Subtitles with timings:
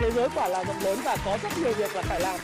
[0.00, 2.40] Thế giới quả là rộng lớn và có rất nhiều việc là phải làm.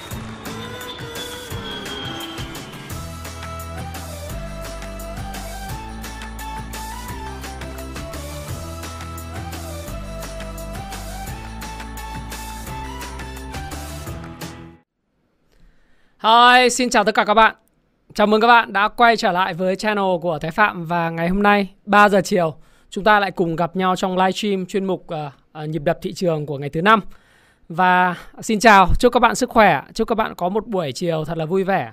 [16.23, 17.55] Hi, xin chào tất cả các bạn.
[18.15, 21.29] Chào mừng các bạn đã quay trở lại với channel của Thái Phạm và ngày
[21.29, 22.55] hôm nay 3 giờ chiều
[22.91, 25.33] chúng ta lại cùng gặp nhau trong livestream chuyên mục uh,
[25.63, 27.01] uh, nhịp đập thị trường của ngày thứ năm.
[27.69, 31.25] Và xin chào, chúc các bạn sức khỏe, chúc các bạn có một buổi chiều
[31.25, 31.93] thật là vui vẻ.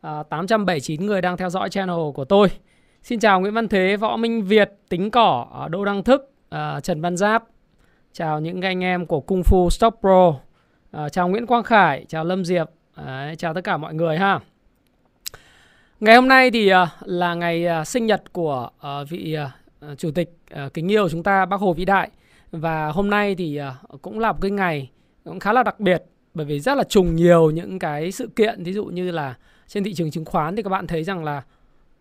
[0.00, 2.48] À, 879 người đang theo dõi channel của tôi.
[3.02, 6.80] Xin chào Nguyễn Văn Thế, Võ Minh Việt, Tính Cỏ, à, Đỗ Đăng Thức, à,
[6.80, 7.44] Trần Văn Giáp.
[8.12, 10.34] Chào những anh em của Kung Fu Stop Pro.
[10.90, 14.40] À, chào Nguyễn Quang Khải, chào Lâm Diệp, à, chào tất cả mọi người ha.
[16.00, 19.36] Ngày hôm nay thì uh, là ngày uh, sinh nhật của uh, vị
[19.92, 20.36] uh, chủ tịch
[20.66, 22.10] uh, kính yêu chúng ta Bác Hồ vĩ đại
[22.52, 23.60] và hôm nay thì
[23.92, 24.90] uh, cũng là một cái ngày
[25.24, 26.02] cũng khá là đặc biệt
[26.34, 29.34] bởi vì rất là trùng nhiều những cái sự kiện ví dụ như là
[29.66, 31.42] trên thị trường chứng khoán thì các bạn thấy rằng là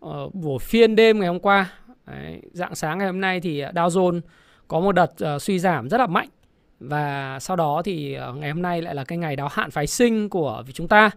[0.05, 1.73] uh, buổi phiên đêm ngày hôm qua
[2.07, 4.21] đấy, dạng sáng ngày hôm nay thì ờ, Dow Jones
[4.67, 6.29] có một đợt uh, suy giảm rất là mạnh
[6.79, 10.29] và sau đó thì ngày hôm nay lại là cái ngày đáo hạn phái sinh
[10.29, 11.09] của chúng ta.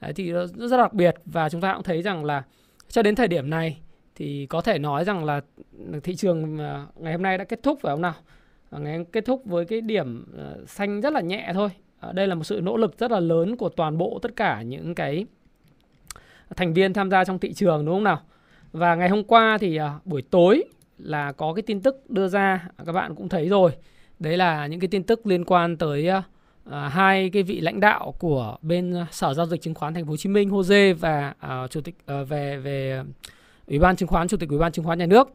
[0.00, 2.42] Đấy, thì rất đặc biệt và chúng ta cũng thấy rằng là
[2.88, 3.78] cho đến thời điểm này
[4.14, 5.40] thì có thể nói rằng là
[6.02, 6.56] thị trường
[6.96, 8.14] ngày hôm nay đã kết thúc phải không nào?
[8.78, 11.68] Ngày kết thúc với cái điểm ờ, xanh rất là nhẹ thôi.
[12.12, 14.94] Đây là một sự nỗ lực rất là lớn của toàn bộ tất cả những
[14.94, 15.26] cái
[16.56, 18.20] thành viên tham gia trong thị trường đúng không nào?
[18.72, 20.64] Và ngày hôm qua thì ờ, buổi tối
[20.98, 23.72] là có cái tin tức đưa ra các bạn cũng thấy rồi.
[24.18, 26.08] Đấy là những cái tin tức liên quan tới
[26.70, 30.10] à, hai cái vị lãnh đạo của bên Sở giao dịch chứng khoán Thành phố
[30.10, 33.02] Hồ Chí Minh Jose và à, chủ tịch à, về về
[33.66, 35.28] Ủy ban chứng khoán chủ tịch Ủy ban chứng khoán nhà nước.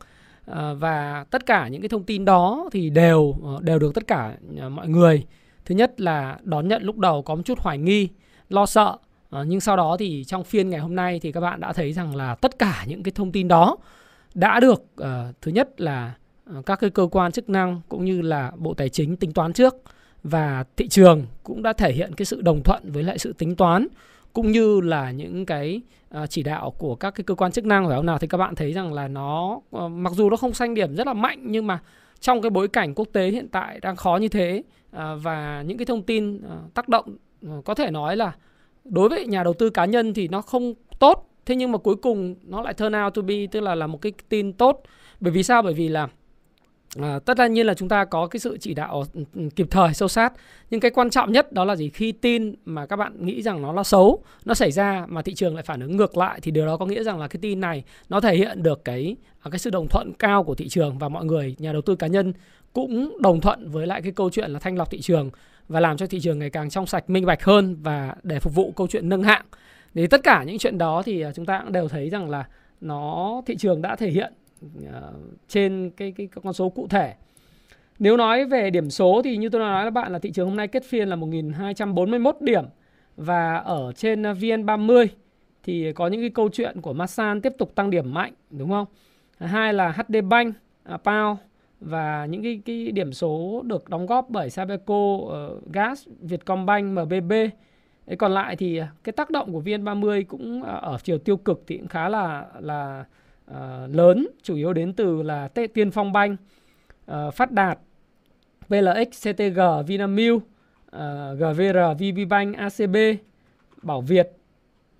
[0.47, 4.07] Ờ, và tất cả những cái thông tin đó thì đều ờ, đều được tất
[4.07, 5.25] cả ờ, mọi người.
[5.65, 8.09] Thứ nhất là đón nhận lúc đầu có một chút hoài nghi,
[8.49, 8.97] lo sợ.
[9.45, 12.15] Nhưng sau đó thì trong phiên ngày hôm nay thì các bạn đã thấy rằng
[12.15, 13.77] là tất cả những cái thông tin đó
[14.33, 14.83] đã được
[15.41, 16.13] thứ nhất là
[16.65, 19.75] các cái cơ quan chức năng cũng như là Bộ Tài chính tính toán trước.
[20.23, 23.55] Và thị trường cũng đã thể hiện cái sự đồng thuận với lại sự tính
[23.55, 23.87] toán
[24.37, 25.81] cũng như là những cái
[26.17, 28.19] uh, chỉ đạo của các cái cơ quan chức năng phải không nào?
[28.19, 31.07] Thì các bạn thấy rằng là nó uh, mặc dù nó không xanh điểm rất
[31.07, 31.79] là mạnh nhưng mà
[32.19, 34.63] trong cái bối cảnh quốc tế hiện tại đang khó như thế
[34.95, 37.17] uh, và những cái thông tin uh, tác động
[37.47, 38.35] uh, có thể nói là
[38.83, 41.95] đối với nhà đầu tư cá nhân thì nó không tốt thế nhưng mà cuối
[41.95, 44.81] cùng nó lại turn out to be tức là là một cái tin tốt.
[45.19, 45.61] Bởi vì sao?
[45.61, 46.07] Bởi vì là
[47.01, 49.93] À, tất nhiên là chúng ta có cái sự chỉ đạo ừ, ừ, kịp thời
[49.93, 50.33] sâu sát.
[50.69, 51.89] Nhưng cái quan trọng nhất đó là gì?
[51.89, 55.33] Khi tin mà các bạn nghĩ rằng nó là xấu nó xảy ra mà thị
[55.33, 57.59] trường lại phản ứng ngược lại thì điều đó có nghĩa rằng là cái tin
[57.59, 60.97] này nó thể hiện được cái à, cái sự đồng thuận cao của thị trường
[60.97, 62.33] và mọi người nhà đầu tư cá nhân
[62.73, 65.29] cũng đồng thuận với lại cái câu chuyện là thanh lọc thị trường
[65.67, 68.55] và làm cho thị trường ngày càng trong sạch minh bạch hơn và để phục
[68.55, 69.45] vụ câu chuyện nâng hạng.
[69.93, 72.45] Thì tất cả những chuyện đó thì à, chúng ta cũng đều thấy rằng là
[72.81, 74.33] nó thị trường đã thể hiện
[74.91, 75.13] Ờ,
[75.47, 77.13] trên cái, cái cái con số cụ thể.
[77.99, 80.47] Nếu nói về điểm số thì như tôi đã nói với bạn là thị trường
[80.47, 82.65] hôm nay kết phiên là 1241 điểm
[83.17, 85.07] và ở trên ờ, VN30
[85.63, 88.85] thì có những cái câu chuyện của Masan tiếp tục tăng điểm mạnh đúng không?
[89.39, 91.37] Hai là HD Bank, à, pao
[91.79, 95.31] và những cái cái điểm số được đóng góp bởi Sabeco, uh,
[95.73, 97.31] Gas, Vietcombank, MBB.
[98.07, 101.77] Đấy, còn lại thì cái tác động của VN30 cũng ở chiều tiêu cực thì
[101.77, 103.05] cũng khá là là
[103.51, 106.35] uh, lớn chủ yếu đến từ là Tiên Phong Banh,
[107.11, 107.79] uh, Phát Đạt,
[108.67, 110.43] PLX, CTG, Vinamilk,
[110.91, 112.95] ờ, uh, GVR, VPBank, ACB,
[113.81, 114.31] Bảo Việt,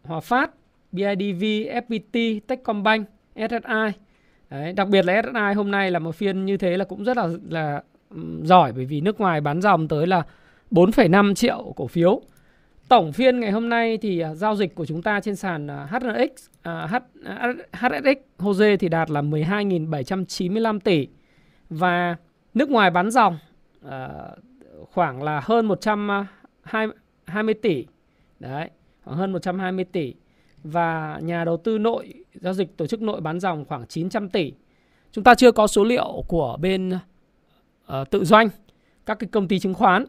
[0.03, 0.51] Hòa Phát,
[0.91, 3.99] BIDV, FPT, Techcombank, SSI.
[4.49, 7.17] Đấy, đặc biệt là SSI hôm nay là một phiên như thế là cũng rất
[7.17, 7.83] là là
[8.43, 10.23] giỏi bởi vì nước ngoài bán dòng tới là
[10.71, 12.21] 4,5 triệu cổ phiếu.
[12.87, 16.31] Tổng phiên ngày hôm nay thì à, giao dịch của chúng ta trên sàn HNX,
[16.59, 21.07] uh, H, à, HSX HOSE thì đạt là 12.795 tỷ
[21.69, 22.15] và
[22.53, 23.37] nước ngoài bán dòng
[24.91, 27.85] khoảng là hơn 120 tỷ.
[28.39, 28.69] Đấy,
[29.03, 30.13] khoảng hơn 120 tỷ
[30.63, 34.53] và nhà đầu tư nội giao dịch tổ chức nội bán dòng khoảng 900 tỷ.
[35.11, 38.49] Chúng ta chưa có số liệu của bên uh, tự doanh
[39.05, 40.05] các cái công ty chứng khoán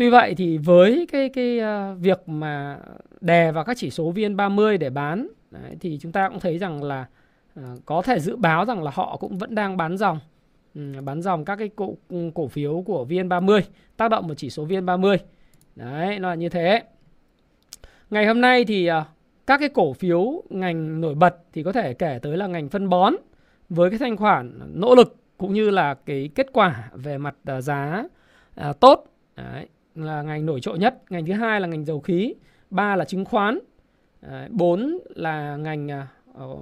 [0.00, 2.78] Tuy vậy thì với cái cái uh, việc mà
[3.20, 6.82] đè vào các chỉ số VN30 để bán đấy, thì chúng ta cũng thấy rằng
[6.82, 7.06] là
[7.60, 10.18] uh, có thể dự báo rằng là họ cũng vẫn đang bán dòng
[10.74, 13.60] um, bán dòng các cái cổ ừ, cổ phiếu của VN30
[13.96, 15.16] tác động vào chỉ số VN30.
[15.76, 16.82] Đấy, nó là như thế.
[18.10, 18.94] Ngày hôm nay thì uh,
[19.46, 22.88] các cái cổ phiếu ngành nổi bật thì có thể kể tới là ngành phân
[22.88, 23.14] bón
[23.68, 28.04] với cái thanh khoản nỗ lực cũng như là cái kết quả về mặt giá
[28.80, 29.06] tốt
[29.36, 32.34] Đấy là ngành nổi trội nhất, ngành thứ hai là ngành dầu khí,
[32.70, 33.58] ba là chứng khoán,
[34.20, 36.56] à, bốn là ngành à, ờ,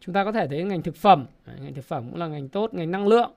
[0.00, 1.26] chúng ta có thể thấy ngành thực phẩm,
[1.60, 3.32] ngành thực phẩm cũng là ngành tốt, ngành năng lượng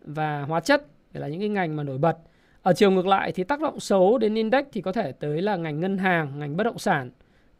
[0.00, 2.16] và hóa chất để là những cái ngành mà nổi bật.
[2.62, 5.56] Ở chiều ngược lại thì tác động xấu đến index thì có thể tới là
[5.56, 7.10] ngành ngân hàng, ngành bất động sản,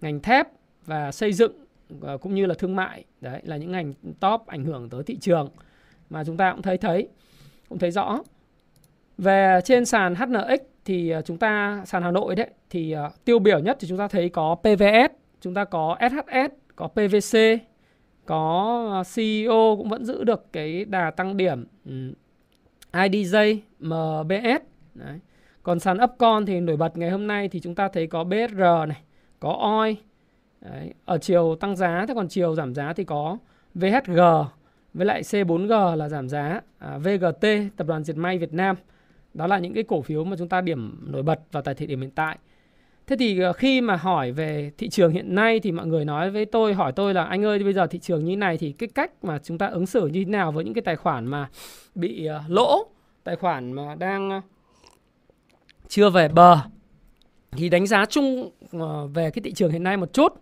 [0.00, 0.46] ngành thép
[0.86, 1.52] và xây dựng
[2.02, 3.04] à, cũng như là thương mại.
[3.20, 5.48] Đấy là những ngành top ảnh hưởng tới thị trường
[6.10, 7.08] mà chúng ta cũng thấy thấy
[7.68, 8.22] cũng thấy rõ.
[9.18, 13.38] Về trên sàn HNX thì ờ, chúng ta sàn Hà Nội đấy thì ờ, tiêu
[13.38, 17.38] biểu nhất thì chúng ta thấy có PVS, chúng ta có SHS, có PVC,
[18.26, 21.64] có ờ, CEO cũng vẫn giữ được cái đà tăng điểm.
[21.84, 22.12] Ừ.
[22.92, 24.62] IDJ, MBS.
[24.94, 25.20] Đấy.
[25.62, 28.88] Còn sàn Upcon thì nổi bật ngày hôm nay thì chúng ta thấy có BSR
[28.88, 29.02] này,
[29.40, 29.96] có OI.
[30.60, 30.94] Đấy.
[31.04, 33.38] Ở chiều tăng giá, thế còn chiều giảm giá thì có
[33.74, 34.20] VHG
[34.94, 37.46] với lại C4G là giảm giá, à, VGT,
[37.76, 38.76] Tập đoàn Diệt May Việt Nam.
[39.36, 41.86] Đó là những cái cổ phiếu mà chúng ta điểm nổi bật vào tại thời
[41.86, 42.38] điểm hiện tại.
[43.06, 46.30] Thế thì ờ, khi mà hỏi về thị trường hiện nay thì mọi người nói
[46.30, 48.88] với tôi hỏi tôi là anh ơi bây giờ thị trường như này thì cái
[48.94, 51.48] cách mà chúng ta ứng xử như thế nào với những cái tài khoản mà
[51.94, 52.86] bị ờ, lỗ,
[53.24, 54.40] tài khoản mà đang ờ,
[55.88, 56.58] chưa về bờ
[57.52, 58.50] thì đánh giá chung
[59.14, 60.32] về cái thị trường hiện nay một chút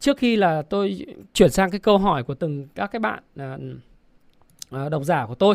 [0.00, 3.22] trước khi là tôi chuyển sang cái câu hỏi của từng các cái bạn
[4.70, 5.54] độc giả của tôi.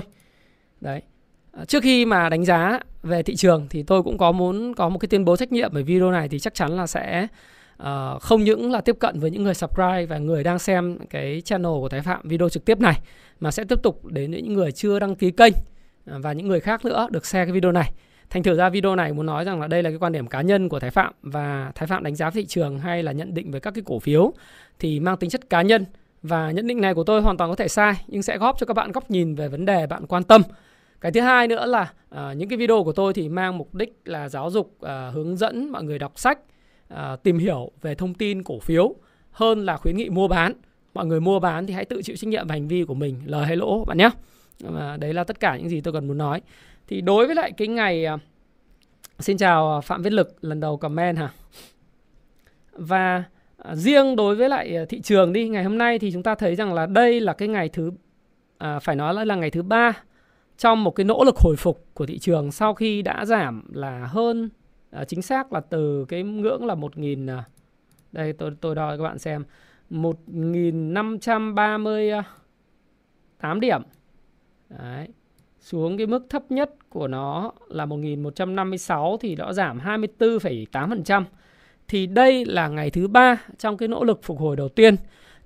[0.81, 1.01] Đấy.
[1.67, 4.99] Trước khi mà đánh giá về thị trường thì tôi cũng có muốn có một
[4.99, 7.27] cái tuyên bố trách nhiệm về video này thì chắc chắn là sẽ
[7.83, 11.41] uh, không những là tiếp cận với những người subscribe và người đang xem cái
[11.45, 12.99] channel của Thái Phạm video trực tiếp này
[13.39, 15.53] mà sẽ tiếp tục đến những người chưa đăng ký kênh
[16.05, 17.91] ờ, và những người khác nữa được share cái video này.
[18.29, 20.41] Thành thử ra video này muốn nói rằng là đây là cái quan điểm cá
[20.41, 23.51] nhân của Thái Phạm và Thái Phạm đánh giá thị trường hay là nhận định
[23.51, 24.33] về các cái cổ phiếu
[24.79, 25.85] thì mang tính chất cá nhân
[26.21, 28.65] và nhận định này của tôi hoàn toàn có thể sai nhưng sẽ góp cho
[28.65, 30.41] các bạn góc nhìn về vấn đề bạn quan tâm
[31.01, 33.93] cái thứ hai nữa là à, những cái video của tôi thì mang mục đích
[34.05, 36.39] là giáo dục à, hướng dẫn mọi người đọc sách
[36.87, 38.95] à, tìm hiểu về thông tin cổ phiếu
[39.31, 40.53] hơn là khuyến nghị mua bán.
[40.93, 43.21] Mọi người mua bán thì hãy tự chịu trách nhiệm về hành vi của mình
[43.25, 44.09] lời hay lỗ bạn nhé.
[44.59, 46.41] Và đấy là tất cả những gì tôi cần muốn nói.
[46.87, 48.17] Thì đối với lại cái ngày à,
[49.19, 51.29] xin chào phạm viết lực lần đầu comment hả?
[52.71, 53.23] Và
[53.57, 56.55] à, riêng đối với lại thị trường đi ngày hôm nay thì chúng ta thấy
[56.55, 57.91] rằng là đây là cái ngày thứ
[58.57, 59.93] à, phải nói là, là ngày thứ ba
[60.57, 64.05] trong một cái nỗ lực hồi phục của thị trường sau khi đã giảm là
[64.05, 64.49] hơn
[64.91, 67.43] à, chính xác là từ cái ngưỡng là 1000 à,
[68.11, 69.43] đây tôi tôi đo cho các bạn xem
[69.89, 72.23] 1.538
[73.37, 73.81] à, điểm
[74.69, 75.07] Đấy.
[75.59, 81.23] xuống cái mức thấp nhất của nó là 1.156 thì nó giảm 24,8%
[81.87, 84.95] thì đây là ngày thứ ba trong cái nỗ lực phục hồi đầu tiên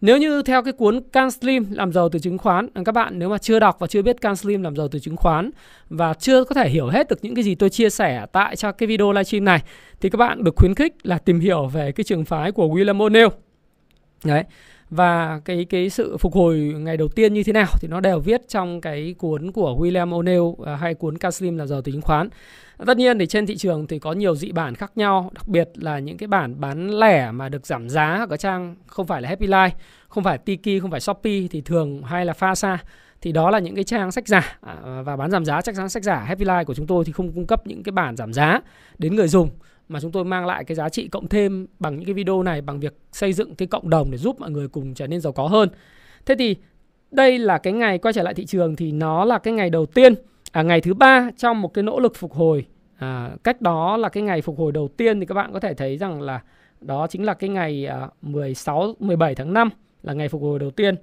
[0.01, 3.19] nếu như theo cái cuốn Can Slim làm giàu từ chứng khoán, à, các bạn
[3.19, 5.51] nếu mà chưa đọc và chưa biết Can Slim làm giàu từ chứng khoán
[5.89, 8.71] và chưa có thể hiểu hết được những cái gì tôi chia sẻ tại cho
[8.71, 9.63] cái video livestream này
[10.01, 12.97] thì các bạn được khuyến khích là tìm hiểu về cái trường phái của William
[12.97, 13.29] O'Neill.
[14.23, 14.43] Đấy.
[14.89, 18.19] Và cái cái sự phục hồi ngày đầu tiên như thế nào thì nó đều
[18.19, 22.01] viết trong cái cuốn của William O'Neill à, hay cuốn Can là giờ tính chứng
[22.01, 22.29] khoán.
[22.85, 25.69] Tất nhiên thì trên thị trường thì có nhiều dị bản khác nhau, đặc biệt
[25.75, 29.29] là những cái bản bán lẻ mà được giảm giá ở trang không phải là
[29.29, 29.69] Happy Life,
[30.07, 32.77] không phải Tiki, không phải Shopee thì thường hay là Fasa.
[33.21, 35.61] Thì đó là những cái trang sách giả à, và bán giảm giá.
[35.61, 37.91] Chắc chắn sách giả Happy Life của chúng tôi thì không cung cấp những cái
[37.91, 38.61] bản giảm giá
[38.97, 39.49] đến người dùng
[39.89, 42.61] mà chúng tôi mang lại cái giá trị cộng thêm bằng những cái video này
[42.61, 45.33] bằng việc xây dựng cái cộng đồng để giúp mọi người cùng trở nên giàu
[45.33, 45.69] có hơn.
[46.25, 46.55] Thế thì
[47.11, 49.85] đây là cái ngày quay trở lại thị trường thì nó là cái ngày đầu
[49.85, 50.13] tiên
[50.51, 52.65] à, ngày thứ ba trong một cái nỗ lực phục hồi.
[52.97, 55.73] À, cách đó là cái ngày phục hồi đầu tiên thì các bạn có thể
[55.73, 56.41] thấy rằng là
[56.81, 59.69] đó chính là cái ngày à, 16 17 tháng 5
[60.03, 60.95] là ngày phục hồi đầu tiên.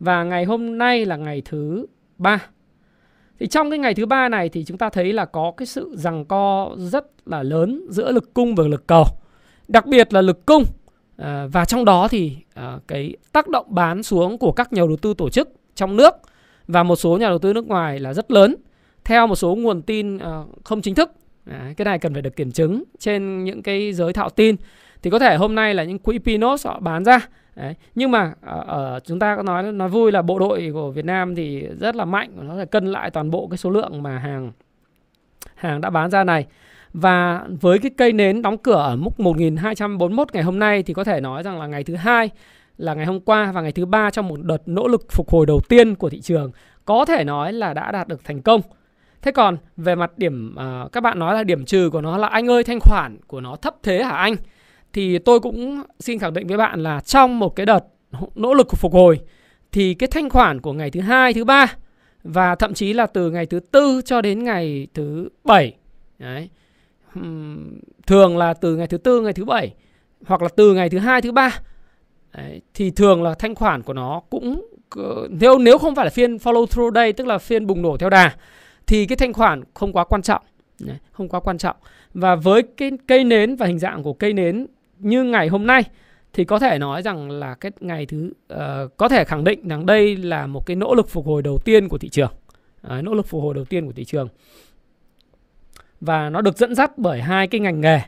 [0.00, 1.86] Và ngày hôm nay là ngày thứ
[2.18, 2.46] ba
[3.38, 5.94] thì trong cái ngày thứ ba này thì chúng ta thấy là có cái sự
[5.96, 9.04] rằng co rất là lớn giữa lực cung và lực cầu.
[9.68, 10.64] Đặc biệt là lực cung
[11.16, 14.96] à, và trong đó thì à, cái tác động bán xuống của các nhà đầu
[14.96, 16.14] tư tổ chức trong nước
[16.68, 18.56] và một số nhà đầu tư nước ngoài là rất lớn.
[19.04, 21.10] Theo một số nguồn tin à, không chính thức
[21.46, 24.56] à, cái này cần phải được kiểm chứng trên những cái giới thạo tin
[25.04, 27.74] thì có thể hôm nay là những quỹ Pinos họ bán ra Đấy.
[27.94, 31.04] nhưng mà ở, ở chúng ta có nói nói vui là bộ đội của Việt
[31.04, 34.18] Nam thì rất là mạnh nó phải cân lại toàn bộ cái số lượng mà
[34.18, 34.52] hàng
[35.54, 36.46] hàng đã bán ra này
[36.92, 41.04] và với cái cây nến đóng cửa ở mức 1241 ngày hôm nay thì có
[41.04, 42.30] thể nói rằng là ngày thứ hai
[42.78, 45.46] là ngày hôm qua và ngày thứ ba trong một đợt nỗ lực phục hồi
[45.46, 46.52] đầu tiên của thị trường
[46.84, 48.60] có thể nói là đã đạt được thành công
[49.22, 52.28] Thế còn về mặt điểm uh, các bạn nói là điểm trừ của nó là
[52.28, 54.36] anh ơi thanh khoản của nó thấp thế hả anh?
[54.94, 57.84] Thì tôi cũng xin khẳng định với bạn là trong một cái đợt
[58.34, 59.20] nỗ lực phục hồi
[59.72, 61.76] thì cái thanh khoản của ngày thứ hai, thứ ba
[62.22, 65.76] và thậm chí là từ ngày thứ tư cho đến ngày thứ bảy
[66.18, 66.48] đấy
[68.06, 69.74] thường là từ ngày thứ tư ngày thứ bảy
[70.26, 71.58] hoặc là từ ngày thứ hai thứ ba
[72.74, 74.66] thì thường là thanh khoản của nó cũng
[75.30, 78.10] nếu nếu không phải là phiên follow through day tức là phiên bùng nổ theo
[78.10, 78.34] đà
[78.86, 80.42] thì cái thanh khoản không quá quan trọng
[81.12, 81.76] không quá quan trọng.
[82.14, 84.66] Và với cái cây nến và hình dạng của cây nến
[85.04, 85.82] như ngày hôm nay
[86.32, 89.86] thì có thể nói rằng là cái ngày thứ uh, có thể khẳng định rằng
[89.86, 92.32] đây là một cái nỗ lực phục hồi đầu tiên của thị trường.
[92.86, 94.28] Uh, nỗ lực phục hồi đầu tiên của thị trường.
[96.00, 98.00] Và nó được dẫn dắt bởi hai cái ngành nghề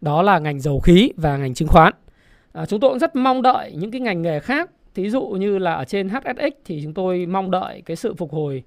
[0.00, 1.92] đó là ngành dầu khí và ngành chứng khoán.
[2.52, 5.58] À, chúng tôi cũng rất mong đợi những cái ngành nghề khác thí dụ như
[5.58, 8.62] là ở trên HSX thì chúng tôi mong đợi cái sự phục hồi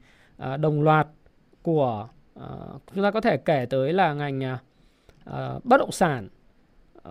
[0.54, 1.08] uh, đồng loạt
[1.62, 2.08] của
[2.40, 4.56] uh, chúng ta có thể kể tới là ngành
[5.30, 6.28] uh, bất động sản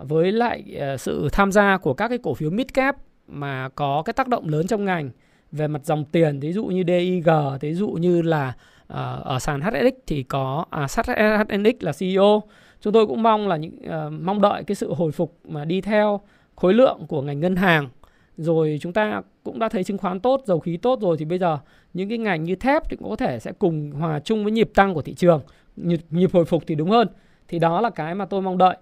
[0.03, 2.97] với lại ờ, sự tham gia của các cái cổ phiếu mid cap
[3.27, 5.09] mà có cái tác động lớn trong ngành
[5.51, 7.29] về mặt dòng tiền ví dụ như DIG
[7.61, 12.43] ví dụ như là uh, ở sàn HSX thì có à, HSX là CEO
[12.81, 15.81] chúng tôi cũng mong là những uh, mong đợi cái sự hồi phục mà đi
[15.81, 16.21] theo
[16.55, 17.89] khối lượng của ngành ngân hàng.
[18.37, 21.39] Rồi chúng ta cũng đã thấy chứng khoán tốt dầu khí tốt rồi thì bây
[21.39, 21.57] giờ
[21.93, 24.71] những cái ngành như thép thì cũng có thể sẽ cùng hòa chung với nhịp
[24.75, 25.41] tăng của thị trường.
[25.75, 27.07] Nhịp, nhịp hồi phục thì đúng hơn.
[27.47, 28.77] Thì đó là cái mà tôi mong đợi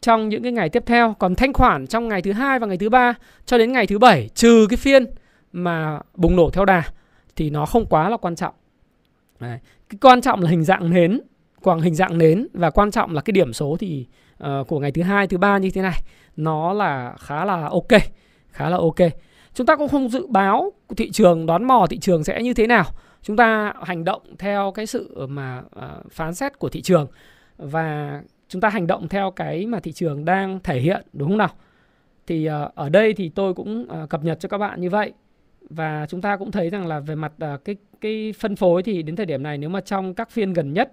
[0.00, 1.14] trong những cái ngày tiếp theo.
[1.18, 3.14] Còn thanh khoản trong ngày thứ hai và ngày thứ ba
[3.46, 5.06] cho đến ngày thứ bảy trừ cái phiên
[5.52, 6.82] mà bùng nổ theo đà
[7.36, 8.54] thì nó không quá là quan trọng.
[9.40, 9.58] Đấy.
[9.88, 11.20] cái quan trọng là hình dạng nến
[11.62, 14.06] quảng hình dạng nến và quan trọng là cái điểm số thì
[14.44, 16.02] uh, của ngày thứ hai thứ ba như thế này
[16.36, 18.00] nó là khá là ok
[18.50, 19.12] khá là ok.
[19.54, 22.66] Chúng ta cũng không dự báo thị trường đoán mò thị trường sẽ như thế
[22.66, 22.84] nào.
[23.22, 27.06] Chúng ta hành động theo cái sự mà uh, phán xét của thị trường
[27.56, 31.38] và chúng ta hành động theo cái mà thị trường đang thể hiện đúng không
[31.38, 31.48] nào
[32.26, 35.12] thì ờ, ở đây thì tôi cũng ờ, cập nhật cho các bạn như vậy
[35.70, 39.02] và chúng ta cũng thấy rằng là về mặt ờ, cái cái phân phối thì
[39.02, 40.92] đến thời điểm này nếu mà trong các phiên gần nhất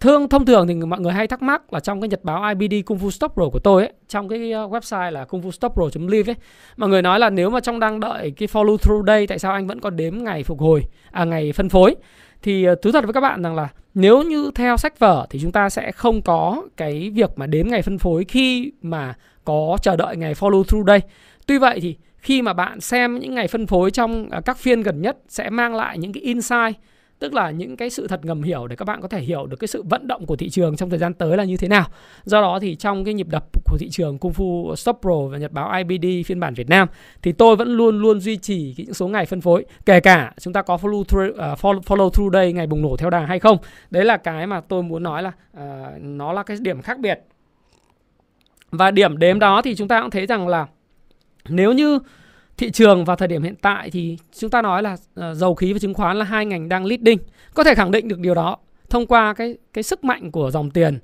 [0.00, 2.74] Thương thông thường thì mọi người hay thắc mắc là trong cái nhật báo IBD
[2.86, 6.32] Kung Fu Stop Pro của tôi ấy, trong cái website là kung fu stop pro.live
[6.32, 6.36] ấy,
[6.76, 9.52] mọi người nói là nếu mà trong đang đợi cái follow through day tại sao
[9.52, 11.96] anh vẫn còn đếm ngày phục hồi à ngày phân phối?
[12.42, 15.38] Thì ờ, thú thật với các bạn rằng là nếu như theo sách vở thì
[15.42, 19.14] chúng ta sẽ không có cái việc mà đếm ngày phân phối khi mà
[19.44, 21.00] có chờ đợi ngày follow through đây.
[21.46, 24.82] Tuy vậy thì khi mà bạn xem những ngày phân phối trong à, các phiên
[24.82, 26.76] gần nhất sẽ mang lại những cái insight
[27.18, 29.56] tức là những cái sự thật ngầm hiểu để các bạn có thể hiểu được
[29.56, 31.84] cái sự vận động của thị trường trong thời gian tới là như thế nào.
[32.24, 35.38] Do đó thì trong cái nhịp đập của thị trường Kung Fu Stop Pro và
[35.38, 36.88] nhật báo IBD phiên bản Việt Nam
[37.22, 40.52] thì tôi vẫn luôn luôn duy trì những số ngày phân phối kể cả chúng
[40.52, 43.38] ta có follow through, uh, follow, follow through day ngày bùng nổ theo đà hay
[43.38, 43.58] không.
[43.90, 47.20] Đấy là cái mà tôi muốn nói là uh, nó là cái điểm khác biệt.
[48.70, 50.66] Và điểm đếm đó thì chúng ta cũng thấy rằng là
[51.48, 51.98] nếu như
[52.56, 55.72] thị trường vào thời điểm hiện tại thì chúng ta nói là ờ, dầu khí
[55.72, 57.18] và chứng khoán là hai ngành đang leading.
[57.54, 58.56] Có thể khẳng định được điều đó
[58.90, 60.98] thông qua cái cái sức mạnh của dòng tiền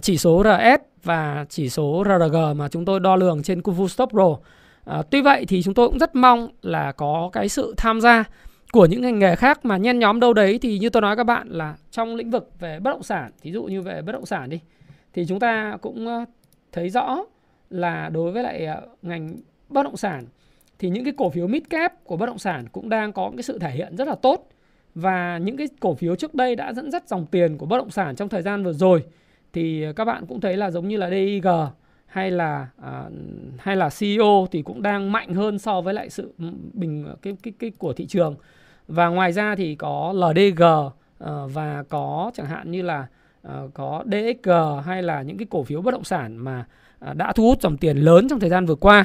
[0.00, 4.10] chỉ số RS và chỉ số RRG mà chúng tôi đo lường trên Kufu Stop
[4.10, 4.36] Pro.
[4.84, 8.24] À, tuy vậy thì chúng tôi cũng rất mong là có cái sự tham gia
[8.72, 11.24] của những ngành nghề khác mà nhen nhóm đâu đấy thì như tôi nói các
[11.24, 14.26] bạn là trong lĩnh vực về bất động sản, thí dụ như về bất động
[14.26, 14.60] sản đi
[15.12, 16.24] thì chúng ta cũng ờ,
[16.72, 17.24] thấy rõ
[17.70, 18.68] là đối với lại
[19.02, 19.36] ngành
[19.68, 20.24] bất động sản
[20.82, 23.42] thì những cái cổ phiếu mid cap của bất động sản cũng đang có cái
[23.42, 24.48] sự thể hiện rất là tốt.
[24.94, 27.90] Và những cái cổ phiếu trước đây đã dẫn dắt dòng tiền của bất động
[27.90, 29.04] sản trong thời gian vừa rồi
[29.52, 31.46] thì các bạn cũng thấy là giống như là DIG
[32.06, 33.04] hay là à,
[33.58, 36.32] hay là CEO thì cũng đang mạnh hơn so với lại sự
[36.72, 38.34] bình cái cái cái của thị trường.
[38.88, 43.06] Và ngoài ra thì có LDG à, ờ, và có chẳng hạn như là
[43.42, 44.50] à, có DXG
[44.84, 46.64] hay là những cái cổ phiếu bất động sản mà
[46.98, 49.04] à, đã thu hút dòng tiền lớn trong thời gian vừa qua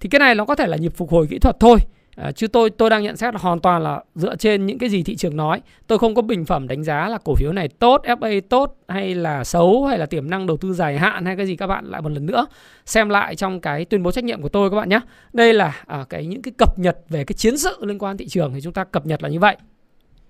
[0.00, 1.78] thì cái này nó có thể là nhịp phục hồi kỹ thuật thôi.
[2.16, 4.88] À, chứ tôi tôi đang nhận xét là hoàn toàn là dựa trên những cái
[4.88, 5.60] gì thị trường nói.
[5.86, 9.14] Tôi không có bình phẩm đánh giá là cổ phiếu này tốt FA tốt hay
[9.14, 11.84] là xấu hay là tiềm năng đầu tư dài hạn hay cái gì các bạn
[11.84, 12.46] lại một lần nữa
[12.86, 15.00] xem lại trong cái tuyên bố trách nhiệm của tôi các bạn nhé.
[15.32, 18.28] Đây là à, cái những cái cập nhật về cái chiến sự liên quan thị
[18.28, 19.56] trường thì chúng ta cập nhật là như vậy.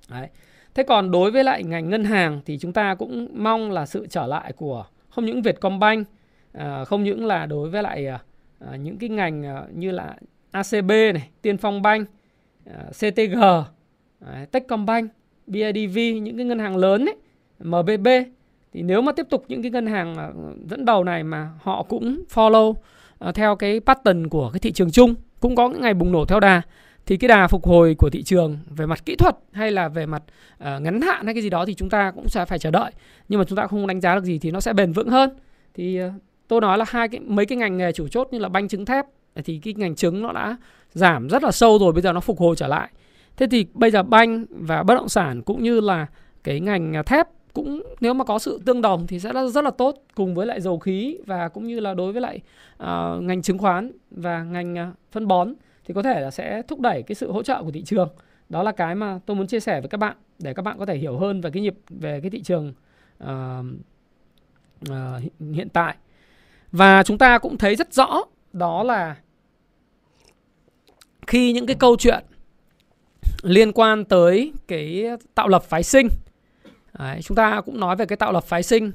[0.08, 0.28] Đấy.
[0.74, 4.06] thế còn đối với lại ngành ngân hàng thì chúng ta cũng mong là sự
[4.10, 6.08] trở lại của không những Vietcombank
[6.52, 8.18] à, không những là đối với lại à,
[8.58, 10.16] à, những cái ngành à, như là
[10.50, 12.08] ACB này, Tiên Phong Bank,
[12.66, 13.42] à, CTG,
[14.20, 15.10] à, Techcombank,
[15.46, 17.16] BIDV, những cái ngân hàng lớn ấy,
[17.58, 18.08] MBB
[18.72, 20.30] thì nếu mà tiếp tục những cái ngân hàng à,
[20.70, 22.74] dẫn đầu này mà họ cũng follow
[23.18, 26.24] à, theo cái pattern của cái thị trường chung cũng có những ngày bùng nổ
[26.24, 26.62] theo đà
[27.06, 30.06] thì cái đà phục hồi của thị trường về mặt kỹ thuật hay là về
[30.06, 30.22] mặt
[30.54, 32.92] uh, ngắn hạn hay cái gì đó thì chúng ta cũng sẽ phải chờ đợi.
[33.28, 35.30] Nhưng mà chúng ta không đánh giá được gì thì nó sẽ bền vững hơn.
[35.74, 36.12] Thì uh,
[36.48, 38.84] tôi nói là hai cái mấy cái ngành nghề chủ chốt như là banh trứng
[38.84, 39.06] thép
[39.44, 40.56] thì cái ngành trứng nó đã
[40.92, 42.88] giảm rất là sâu rồi bây giờ nó phục hồi trở lại.
[43.36, 46.06] Thế thì bây giờ banh và bất động sản cũng như là
[46.44, 49.64] cái ngành à, thép cũng nếu mà có sự tương đồng thì sẽ rất, rất
[49.64, 52.40] là tốt cùng với lại dầu khí và cũng như là đối với lại
[52.82, 56.80] uh, ngành chứng khoán và ngành uh, phân bón thì có thể là sẽ thúc
[56.80, 58.08] đẩy cái sự hỗ trợ của thị trường.
[58.48, 60.86] Đó là cái mà tôi muốn chia sẻ với các bạn để các bạn có
[60.86, 62.74] thể hiểu hơn về cái nhịp về cái thị trường
[63.24, 63.28] uh,
[64.90, 65.22] uh,
[65.54, 65.96] hiện tại
[66.72, 68.22] và chúng ta cũng thấy rất rõ
[68.52, 69.16] đó là
[71.26, 72.24] khi những cái câu chuyện
[73.42, 76.08] liên quan tới cái tạo lập phái sinh
[76.98, 78.92] Đấy, chúng ta cũng nói về cái tạo lập phái sinh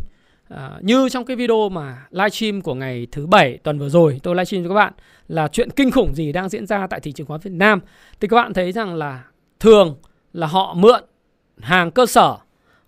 [0.50, 4.36] à, như trong cái video mà livestream của ngày thứ bảy tuần vừa rồi tôi
[4.36, 4.94] livestream cho các bạn
[5.27, 7.80] là chuyện kinh khủng gì đang diễn ra tại thị trường khoán Việt Nam.
[8.20, 9.24] Thì các bạn thấy rằng là
[9.60, 9.96] thường
[10.34, 11.03] là họ mượn
[11.60, 12.38] hàng cơ sở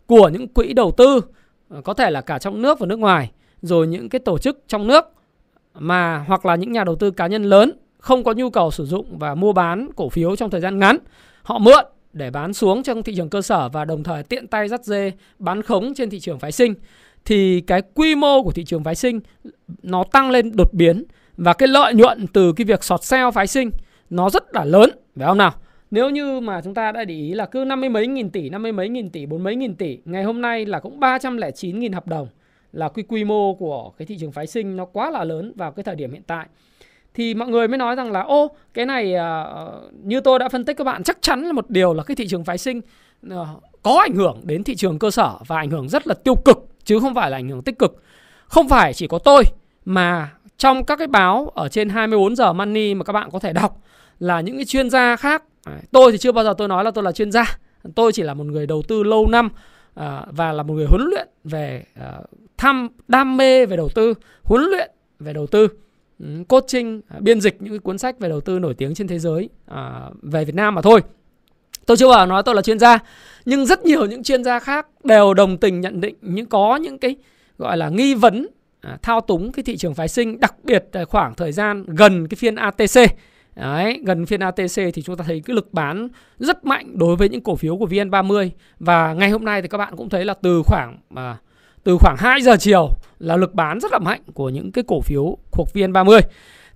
[0.06, 1.22] của những quỹ đầu tư
[1.70, 3.32] à, có thể là cả trong nước và nước ngoài
[3.66, 5.06] rồi những cái tổ chức trong nước
[5.74, 8.86] mà hoặc là những nhà đầu tư cá nhân lớn không có nhu cầu sử
[8.86, 10.98] dụng và mua bán cổ phiếu trong thời gian ngắn
[11.44, 14.68] họ mượn để bán xuống trong thị trường cơ sở và đồng thời tiện tay
[14.68, 16.74] dắt dê bán khống trên thị trường phái sinh
[17.26, 19.20] thì cái quy mô của thị trường phái sinh
[19.84, 21.04] nó tăng lên đột biến
[21.38, 23.70] và cái lợi nhuận từ cái việc sọt sale phái sinh
[24.10, 25.54] nó rất là lớn phải không nào?
[25.92, 28.50] Nếu như mà chúng ta đã để ý là cứ năm mươi mấy nghìn tỷ,
[28.50, 31.80] năm mươi mấy nghìn tỷ, bốn mấy nghìn tỷ Ngày hôm nay là cũng 309
[31.80, 32.28] nghìn hợp đồng
[32.76, 35.72] là cái quy mô của cái thị trường phái sinh nó quá là lớn vào
[35.72, 36.48] cái thời điểm hiện tại
[37.14, 40.66] thì mọi người mới nói rằng là ô cái này uh, như tôi đã phân
[40.66, 42.82] tích các bạn chắc chắn là một điều là cái thị trường phái sinh
[43.34, 43.48] uh,
[43.84, 46.68] có ảnh hưởng đến thị trường cơ sở và ảnh hưởng rất là tiêu cực
[46.84, 48.04] chứ không phải là ảnh hưởng tích cực.
[48.48, 49.44] Không phải chỉ có tôi
[49.86, 53.54] mà trong các cái báo ở trên 24 giờ money mà các bạn có thể
[53.54, 53.82] đọc
[54.20, 55.44] là những cái chuyên gia khác.
[55.92, 57.58] Tôi thì chưa bao giờ tôi nói là tôi là chuyên gia.
[57.96, 59.50] Tôi chỉ là một người đầu tư lâu năm
[59.96, 62.24] Ờ, và là một người huấn luyện về ờ,
[62.58, 65.68] tham đam mê về đầu tư, huấn luyện về đầu tư
[66.20, 69.20] ừ, coaching ờ, biên dịch những cuốn sách về đầu tư nổi tiếng trên thế
[69.20, 71.02] giới à, về Việt Nam mà thôi.
[71.86, 73.00] Tôi chưa bảo nói tôi là chuyên gia
[73.46, 76.98] nhưng rất nhiều những chuyên gia khác đều đồng tình nhận định những có những
[76.98, 77.16] cái
[77.58, 78.48] gọi là nghi vấn
[78.82, 82.28] à, thao túng cái thị trường phái sinh đặc biệt là khoảng thời gian gần
[82.28, 83.00] cái phiên ATC
[83.56, 86.08] Đấy, gần phiên ATC thì chúng ta thấy cái lực bán
[86.40, 89.78] rất mạnh đối với những cổ phiếu của VN30 và ngày hôm nay thì các
[89.78, 91.38] bạn cũng thấy là từ khoảng à,
[91.84, 92.90] từ khoảng 2 giờ chiều
[93.20, 96.22] là lực bán rất là mạnh của những cái cổ phiếu thuộc VN30.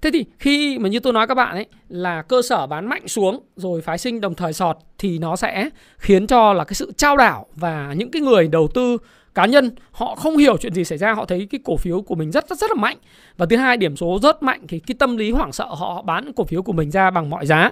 [0.02, 3.08] Thế thì khi mà như tôi nói các bạn ấy là cơ sở bán mạnh
[3.08, 6.92] xuống rồi phái sinh đồng thời sọt thì nó sẽ khiến cho là cái sự
[6.98, 8.98] trao đảo và những cái người đầu tư
[9.36, 12.16] cá nhân, họ không hiểu chuyện gì xảy ra, họ thấy cái cổ phiếu của
[12.16, 12.98] mình rất rất rất là mạnh
[13.38, 16.34] và thứ hai, điểm số rất mạnh thì cái tâm lý hoảng sợ họ bán
[16.34, 17.72] cổ phiếu của mình ra bằng mọi giá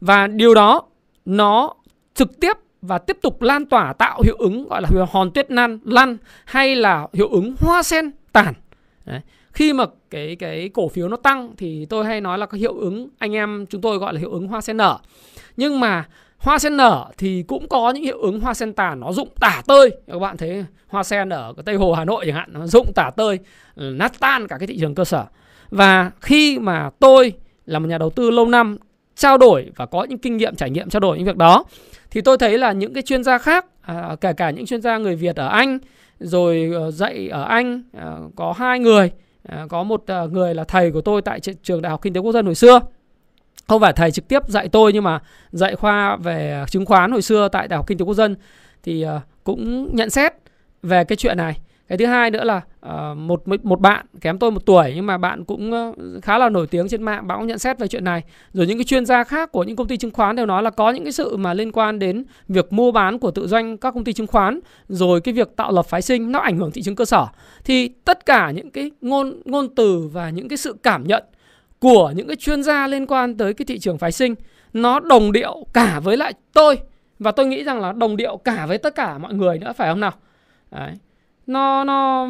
[0.00, 0.82] và điều đó,
[1.24, 1.74] nó
[2.14, 5.78] trực tiếp và tiếp tục lan tỏa tạo hiệu ứng, gọi là hòn tuyết nan,
[5.84, 8.54] lăn hay là hiệu ứng hoa sen tàn.
[9.04, 9.20] Đấy.
[9.52, 12.78] Khi mà cái cái cổ phiếu nó tăng thì tôi hay nói là cái hiệu
[12.78, 14.98] ứng anh em chúng tôi gọi là hiệu ứng hoa sen nở.
[15.56, 16.04] Nhưng mà
[16.38, 19.62] hoa sen nở thì cũng có những hiệu ứng hoa sen tàn nó rụng tả
[19.66, 19.90] tơi.
[20.06, 23.10] Các bạn thấy hoa sen ở Tây Hồ Hà Nội chẳng hạn nó rụng tả
[23.16, 23.38] tơi,
[23.74, 25.24] ừ, nát tan cả cái thị trường cơ sở.
[25.70, 27.32] Và khi mà tôi
[27.66, 28.76] là một nhà đầu tư lâu năm
[29.16, 31.64] trao đổi và có những kinh nghiệm trải nghiệm trao đổi những việc đó
[32.10, 34.98] thì tôi thấy là những cái chuyên gia khác à, kể cả những chuyên gia
[34.98, 35.78] người Việt ở Anh
[36.20, 39.10] rồi ờ, dạy ở Anh ờ, có hai người
[39.48, 42.32] ờ, có một người là thầy của tôi tại trường đại học kinh tế quốc
[42.32, 42.80] dân hồi xưa
[43.68, 45.18] không phải thầy trực tiếp dạy tôi nhưng mà
[45.50, 48.36] dạy khoa về chứng khoán hồi xưa tại đại học kinh tế quốc dân.
[48.82, 50.32] Thì ờ, cũng nhận xét
[50.82, 51.58] về cái chuyện này.
[51.88, 55.18] Cái thứ hai nữa là ờ, một một bạn kém tôi một tuổi nhưng mà
[55.18, 58.04] bạn cũng ờ, khá là nổi tiếng trên mạng, bạn cũng nhận xét về chuyện
[58.04, 58.22] này.
[58.52, 60.70] Rồi những cái chuyên gia khác của những công ty chứng khoán đều nói là
[60.70, 63.94] có những cái sự mà liên quan đến việc mua bán của tự doanh các
[63.94, 66.82] công ty chứng khoán, rồi cái việc tạo lập phái sinh nó ảnh hưởng thị
[66.82, 67.26] trường cơ sở.
[67.64, 71.24] Thì tất cả những cái ngôn ngôn từ và những cái sự cảm nhận
[71.80, 74.34] của những cái chuyên gia liên quan tới cái thị trường phái sinh
[74.72, 76.78] nó đồng điệu cả với lại tôi.
[77.18, 79.88] Và tôi nghĩ rằng là đồng điệu cả với tất cả mọi người nữa phải
[79.88, 80.12] không nào?
[80.70, 80.92] Đấy.
[81.46, 82.28] Nó nó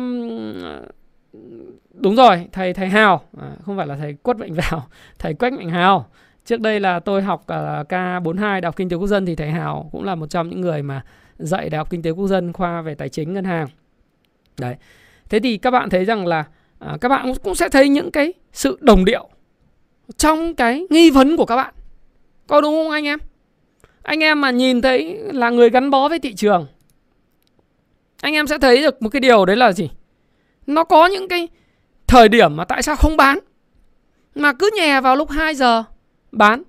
[1.93, 3.23] đúng rồi thầy thầy hào.
[3.41, 4.87] À, không phải là thầy quất mạnh vào
[5.19, 6.07] thầy quách mạnh hào.
[6.45, 9.51] Trước đây là tôi học uh, K42 đại học kinh tế quốc dân thì thầy
[9.51, 11.05] hào cũng là một trong những người mà
[11.39, 13.67] dạy đại học kinh tế quốc dân khoa về tài chính ngân hàng.
[14.61, 14.75] Đấy.
[15.29, 16.45] Thế thì các bạn thấy rằng là
[16.79, 19.29] à, các bạn cũng sẽ thấy những cái sự đồng điệu
[20.17, 21.75] trong cái nghi vấn của các bạn
[22.47, 23.19] có đúng không anh em
[24.03, 26.67] anh em mà nhìn thấy là người gắn bó với thị trường
[28.21, 29.91] anh em sẽ thấy được một cái điều đấy là gì
[30.67, 31.49] nó có những cái
[32.07, 33.39] thời điểm mà tại sao không bán
[34.35, 35.85] mà cứ nhè vào lúc 2 giờ
[36.33, 36.63] bán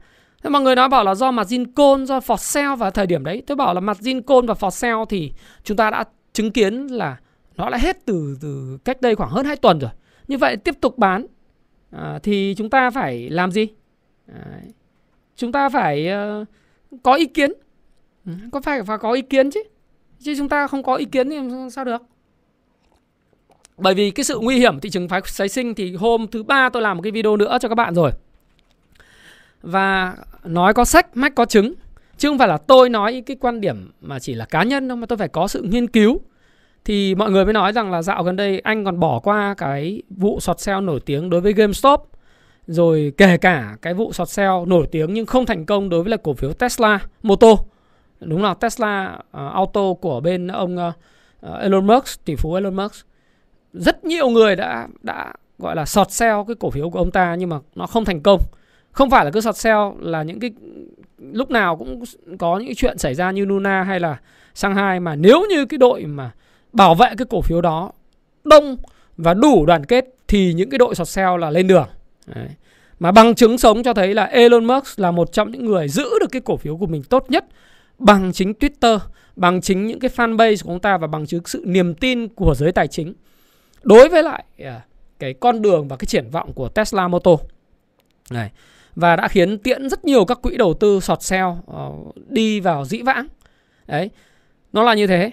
[0.43, 3.07] Thế mọi người nói bảo là do mặt zin côn, do for sale vào thời
[3.07, 3.43] điểm đấy.
[3.47, 5.31] Tôi bảo là mặt zin côn và for sale thì
[5.63, 7.17] chúng ta đã chứng kiến là
[7.55, 9.91] nó đã hết từ từ cách đây khoảng hơn 2 tuần rồi.
[10.27, 11.27] Như vậy tiếp tục bán
[11.91, 13.67] à, thì chúng ta phải làm gì?
[14.27, 14.61] À,
[15.35, 16.09] chúng ta phải
[16.41, 16.47] uh,
[17.03, 17.53] có ý kiến.
[18.25, 19.63] Ừ, có phải phải có ý kiến chứ.
[20.19, 21.37] chứ chúng ta không có ý kiến thì
[21.71, 22.01] sao được
[23.77, 26.81] bởi vì cái sự nguy hiểm thị trường phái sinh thì hôm thứ ba tôi
[26.81, 28.11] làm một cái video nữa cho các bạn rồi
[29.61, 31.73] và nói có sách mách có chứng
[32.17, 34.97] chứ không phải là tôi nói cái quan điểm mà chỉ là cá nhân đâu
[34.97, 36.21] mà tôi phải có sự nghiên cứu
[36.87, 40.01] thì mọi người mới nói rằng là dạo gần đây anh còn bỏ qua cái
[40.09, 42.09] vụ sọt sale nổi tiếng đối với GameStop
[42.67, 46.11] rồi kể cả cái vụ sọt sale nổi tiếng nhưng không thành công đối với
[46.11, 47.47] là cổ phiếu Tesla Moto.
[48.19, 53.07] Đúng là Tesla uh, Auto của bên ông uh, Elon Musk tỷ phú Elon Musk.
[53.73, 57.35] Rất nhiều người đã đã gọi là sọt sale cái cổ phiếu của ông ta
[57.35, 58.41] nhưng mà nó không thành công.
[58.91, 60.51] Không phải là cứ sọt sale là những cái
[61.31, 62.03] lúc nào cũng
[62.39, 64.17] có những chuyện xảy ra như Luna hay là
[64.53, 66.31] Shanghai mà nếu như cái đội mà
[66.77, 67.91] bảo vệ cái cổ phiếu đó
[68.43, 68.77] đông
[69.17, 71.87] và đủ đoàn kết thì những cái đội sọt sale là lên đường.
[72.35, 72.47] Đấy.
[72.99, 76.09] mà bằng chứng sống cho thấy là Elon Musk là một trong những người giữ
[76.19, 77.45] được cái cổ phiếu của mình tốt nhất
[77.99, 78.99] bằng chính Twitter,
[79.35, 82.55] bằng chính những cái fanbase của ông ta và bằng chứng sự niềm tin của
[82.57, 83.13] giới tài chính.
[83.83, 84.81] Đối với lại à,
[85.19, 87.39] cái con đường và cái triển vọng của Tesla Motor.
[88.29, 88.51] Này
[88.95, 91.91] và đã khiến tiễn rất nhiều các quỹ đầu tư sọt sale ờ,
[92.27, 93.27] đi vào dĩ vãng.
[93.87, 94.09] Đấy.
[94.73, 95.31] Nó là như thế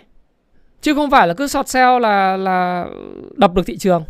[0.84, 2.86] chứ không phải là cứ sọt sell là là
[3.36, 4.04] đập được thị trường.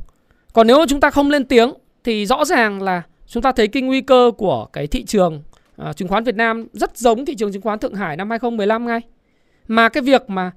[0.52, 1.72] Còn nếu chúng ta không lên tiếng
[2.04, 5.42] thì rõ ràng là chúng ta thấy cái nguy cơ của cái thị trường
[5.76, 8.86] à, chứng khoán Việt Nam rất giống thị trường chứng khoán Thượng Hải năm 2015
[8.86, 9.00] ngay.
[9.68, 10.50] Mà cái việc mà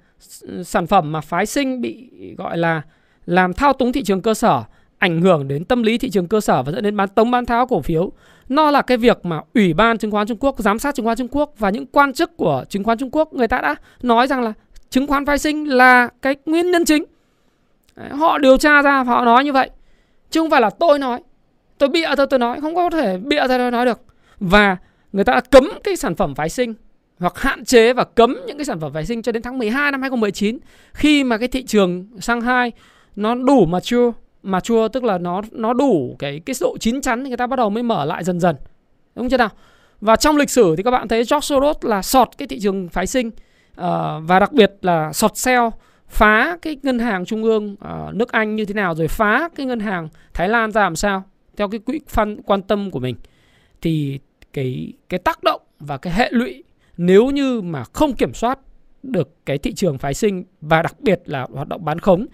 [0.64, 2.82] sản phẩm mà phái sinh bị gọi là
[3.26, 4.64] làm thao túng thị trường cơ sở
[4.98, 7.46] ảnh hưởng đến tâm lý thị trường cơ sở và dẫn đến bán tống bán
[7.46, 8.12] tháo cổ phiếu
[8.50, 11.18] nó là cái việc mà ủy ban chứng khoán Trung Quốc giám sát chứng khoán
[11.18, 14.28] Trung Quốc và những quan chức của chứng khoán Trung Quốc người ta đã nói
[14.28, 14.54] rằng là
[14.90, 17.06] chứng khoán phái sinh là cái nguyên nhân chính.
[17.96, 19.70] Đấy, họ điều tra ra và họ nói như vậy.
[20.32, 21.20] Chứ không phải là tôi nói.
[21.78, 22.62] Tôi bịa thôi tôi nói.
[22.62, 24.02] Không có thể bịa ra tôi nói được.
[24.40, 24.78] Và
[25.14, 26.74] người ta đã cấm cái sản phẩm phái sinh
[27.20, 29.92] hoặc hạn chế và cấm những cái sản phẩm phái sinh cho đến tháng 12
[29.92, 30.60] năm 2019
[30.94, 32.72] khi mà cái thị trường sang hai
[33.16, 34.12] nó đủ mà chua
[34.44, 37.48] mà chua tức là nó nó đủ cái cái độ chín chắn thì người ta
[37.48, 38.56] bắt đầu mới mở lại dần dần.
[39.16, 39.50] Đúng chưa nào?
[40.02, 42.90] Và trong lịch sử thì các bạn thấy George Soros là sọt cái thị trường
[42.90, 43.32] phái sinh.
[43.78, 45.64] Ờ, và đặc biệt là sọt sell
[46.08, 49.66] phá cái ngân hàng trung ương uh, nước Anh như thế nào rồi phá cái
[49.66, 51.24] ngân hàng Thái Lan ra làm sao
[51.58, 53.16] theo cái quỹ phân quan tâm của mình.
[53.82, 54.20] Thì
[54.54, 56.64] cái cái tác động và cái hệ lụy
[56.98, 58.60] nếu như mà không kiểm soát
[59.04, 62.26] được cái thị trường phái sinh và đặc biệt là hoạt động bán khống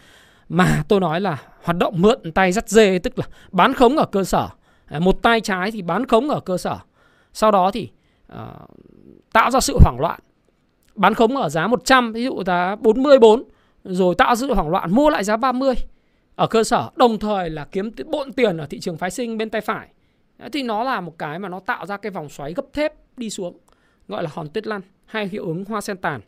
[0.50, 4.06] mà tôi nói là hoạt động mượn tay dắt dê tức là bán khống ở
[4.06, 4.50] cơ sở
[4.86, 6.78] à, một tay trái thì bán khống ở cơ sở.
[7.34, 7.90] Sau đó thì
[8.34, 8.38] uh,
[9.34, 10.20] tạo ra sự hoảng loạn
[10.96, 13.44] bán khống ở giá 100 ví dụ giá 44
[13.84, 15.74] rồi tạo sự hoảng loạn, mua lại giá 30
[16.36, 19.50] ở cơ sở, đồng thời là kiếm bộn tiền ở thị trường phái sinh bên
[19.50, 19.88] tay phải
[20.52, 23.30] thì nó là một cái mà nó tạo ra cái vòng xoáy gấp thép đi
[23.30, 23.58] xuống,
[24.08, 26.22] gọi là hòn tuyết lăn hay hiệu ứng hoa sen tàn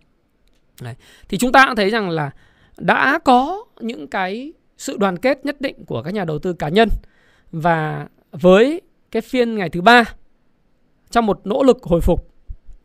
[0.81, 0.95] Đấy.
[1.29, 2.31] thì chúng ta cũng thấy rằng là
[2.77, 6.69] đã có những cái sự đoàn kết nhất định của các nhà đầu tư cá
[6.69, 6.89] nhân
[7.51, 10.03] và với cái phiên ngày thứ ba,
[11.09, 12.33] trong một nỗ lực hồi phục,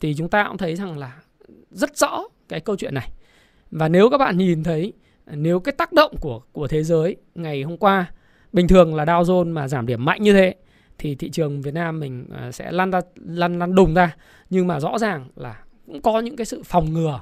[0.01, 1.12] thì chúng ta cũng thấy rằng là
[1.70, 3.11] rất rõ cái câu chuyện này.
[3.70, 4.92] Và nếu các bạn nhìn thấy,
[5.26, 8.11] nếu cái tác động của của thế giới ngày hôm qua,
[8.52, 10.54] bình thường là Dow Jones mà giảm điểm mạnh như thế,
[10.98, 14.16] thì thị trường Việt Nam mình à, sẽ lăn ra, lăn lăn đùng ra.
[14.50, 17.20] Nhưng mà rõ ràng là cũng có những cái sự phòng ngừa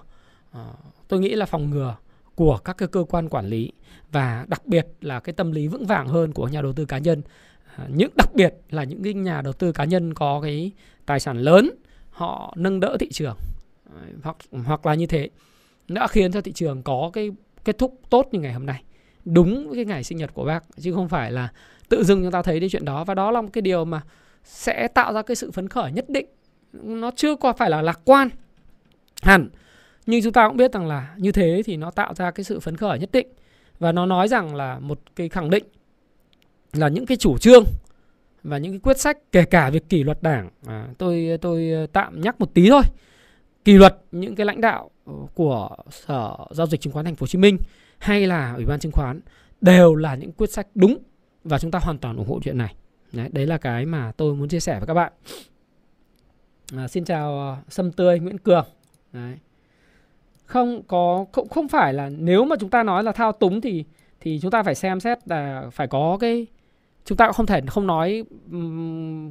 [0.52, 0.64] à,
[1.08, 1.96] tôi nghĩ là phòng ngừa
[2.34, 3.72] của các cái cơ quan quản lý
[4.12, 6.98] và đặc biệt là cái tâm lý vững vàng hơn của nhà đầu tư cá
[6.98, 7.22] nhân.
[7.76, 10.72] À, những, đặc biệt là những cái nhà đầu tư cá nhân có cái
[11.06, 11.70] tài sản lớn,
[12.10, 13.36] họ nâng đỡ thị trường.
[13.94, 15.28] Ờ, hoặc hoặc là như thế.
[15.88, 17.30] Đã khiến cho thị trường có cái
[17.64, 18.82] kết thúc tốt như ngày hôm nay
[19.24, 21.48] đúng với cái ngày sinh nhật của bác chứ không phải là
[21.88, 23.04] tự dưng chúng ta thấy cái chuyện đó.
[23.04, 24.00] Và đó là một cái điều mà
[24.44, 26.26] sẽ tạo ra cái sự phấn khởi nhất định.
[26.72, 28.28] Nó chưa có phải là lạc quan
[29.22, 29.48] hẳn
[30.06, 32.60] nhưng chúng ta cũng biết rằng là như thế thì nó tạo ra cái sự
[32.60, 33.26] phấn khởi nhất định.
[33.78, 35.64] Và nó nói rằng là một cái khẳng định
[36.72, 37.64] là những cái chủ trương
[38.42, 40.50] và những cái quyết sách kể cả việc kỷ luật đảng.
[40.66, 42.82] À, tôi tôi tạm nhắc một tí thôi
[43.68, 47.24] kỷ luật những cái lãnh đạo ờ, của sở giao dịch chứng khoán thành phố
[47.24, 47.58] Hồ Chí Minh
[47.98, 49.20] hay là ủy ban chứng khoán
[49.60, 50.98] đều là những quyết sách đúng
[51.44, 52.74] và chúng ta hoàn toàn ủng hộ chuyện này.
[53.12, 55.12] Đấy, đấy là cái mà tôi muốn chia sẻ với các bạn.
[56.76, 58.66] À, xin chào ờ, sâm tươi Nguyễn Cường.
[59.12, 59.34] Đấy.
[60.44, 63.84] Không có không không phải là nếu mà chúng ta nói là thao túng thì
[64.20, 66.46] thì chúng ta phải xem xét là phải có cái
[67.04, 68.24] chúng ta cũng không thể không nói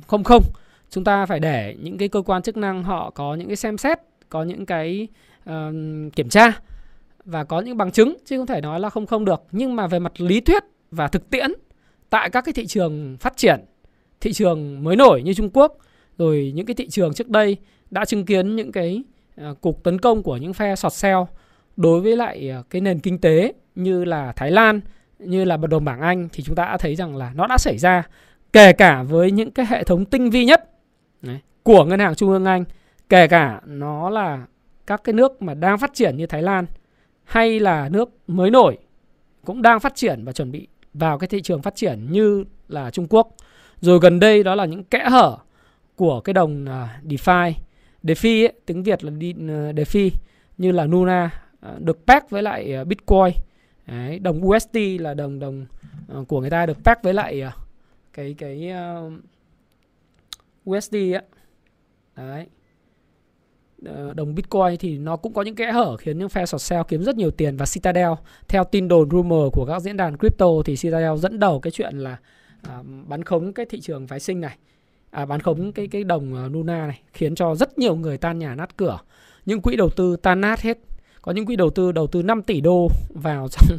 [0.08, 0.44] không không.
[0.90, 3.78] Chúng ta phải để những cái cơ quan chức năng họ có những cái xem
[3.78, 5.08] xét có những cái
[5.50, 5.54] uh,
[6.16, 6.60] kiểm tra
[7.26, 9.44] và có những bằng chứng chứ không thể nói là không không được.
[9.52, 11.52] Nhưng mà về mặt lý thuyết và thực tiễn
[12.10, 13.60] tại các cái thị trường phát triển
[14.22, 15.78] thị trường mới nổi như Trung Quốc
[16.18, 17.58] rồi những cái thị trường trước đây
[17.92, 19.04] đã chứng kiến những cái
[19.50, 21.26] uh, cuộc tấn công của những phe sọt sale
[21.78, 24.82] đối với lại uh, cái nền kinh tế như là Thái Lan,
[25.20, 27.78] như là đồng bảng Anh thì chúng ta đã thấy rằng là nó đã xảy
[27.78, 28.04] ra
[28.54, 30.70] kể cả với những cái hệ thống tinh vi nhất
[31.22, 32.64] đấy, của ngân hàng trung ương Anh,
[33.10, 34.46] kể cả nó là
[34.88, 36.66] các cái nước mà đang phát triển như Thái Lan
[37.24, 38.78] hay là nước mới nổi
[39.46, 42.92] cũng đang phát triển và chuẩn bị vào cái thị trường phát triển như là
[42.92, 43.36] Trung Quốc.
[43.82, 45.38] Rồi gần đây đó là những kẽ hở
[45.96, 47.54] của cái đồng à, DeFi.
[48.04, 50.10] DeFi ấy, tiếng Việt là đi, ờ, DeFi
[50.58, 53.34] như là Luna à, được pack với lại à, Bitcoin.
[53.88, 55.66] Đấy, đồng USD là đồng đồng
[56.08, 57.44] ờ, của người ta được pack với lại
[58.14, 59.14] cái cái ờ, uh,
[60.70, 61.22] USD á.
[62.16, 62.48] Đấy.
[63.86, 66.82] Ờ, đồng Bitcoin thì nó cũng có những kẽ hở khiến những phe short sell
[66.88, 67.58] kiếm rất nhiều tiền.
[67.58, 68.12] Và Citadel
[68.48, 71.98] theo tin đồn rumor của các diễn đàn crypto thì Citadel dẫn đầu cái chuyện
[71.98, 72.18] là
[72.62, 74.58] à, bán khống cái thị trường phái sinh này.
[75.12, 78.40] À, bán khống cái cái đồng ờ, Luna này khiến cho rất nhiều người tan
[78.40, 79.00] nhà nát cửa.
[79.46, 80.78] Những quỹ đầu tư tan nát hết.
[81.22, 83.78] Có những quỹ đầu tư đầu tư 5 tỷ đô vào trong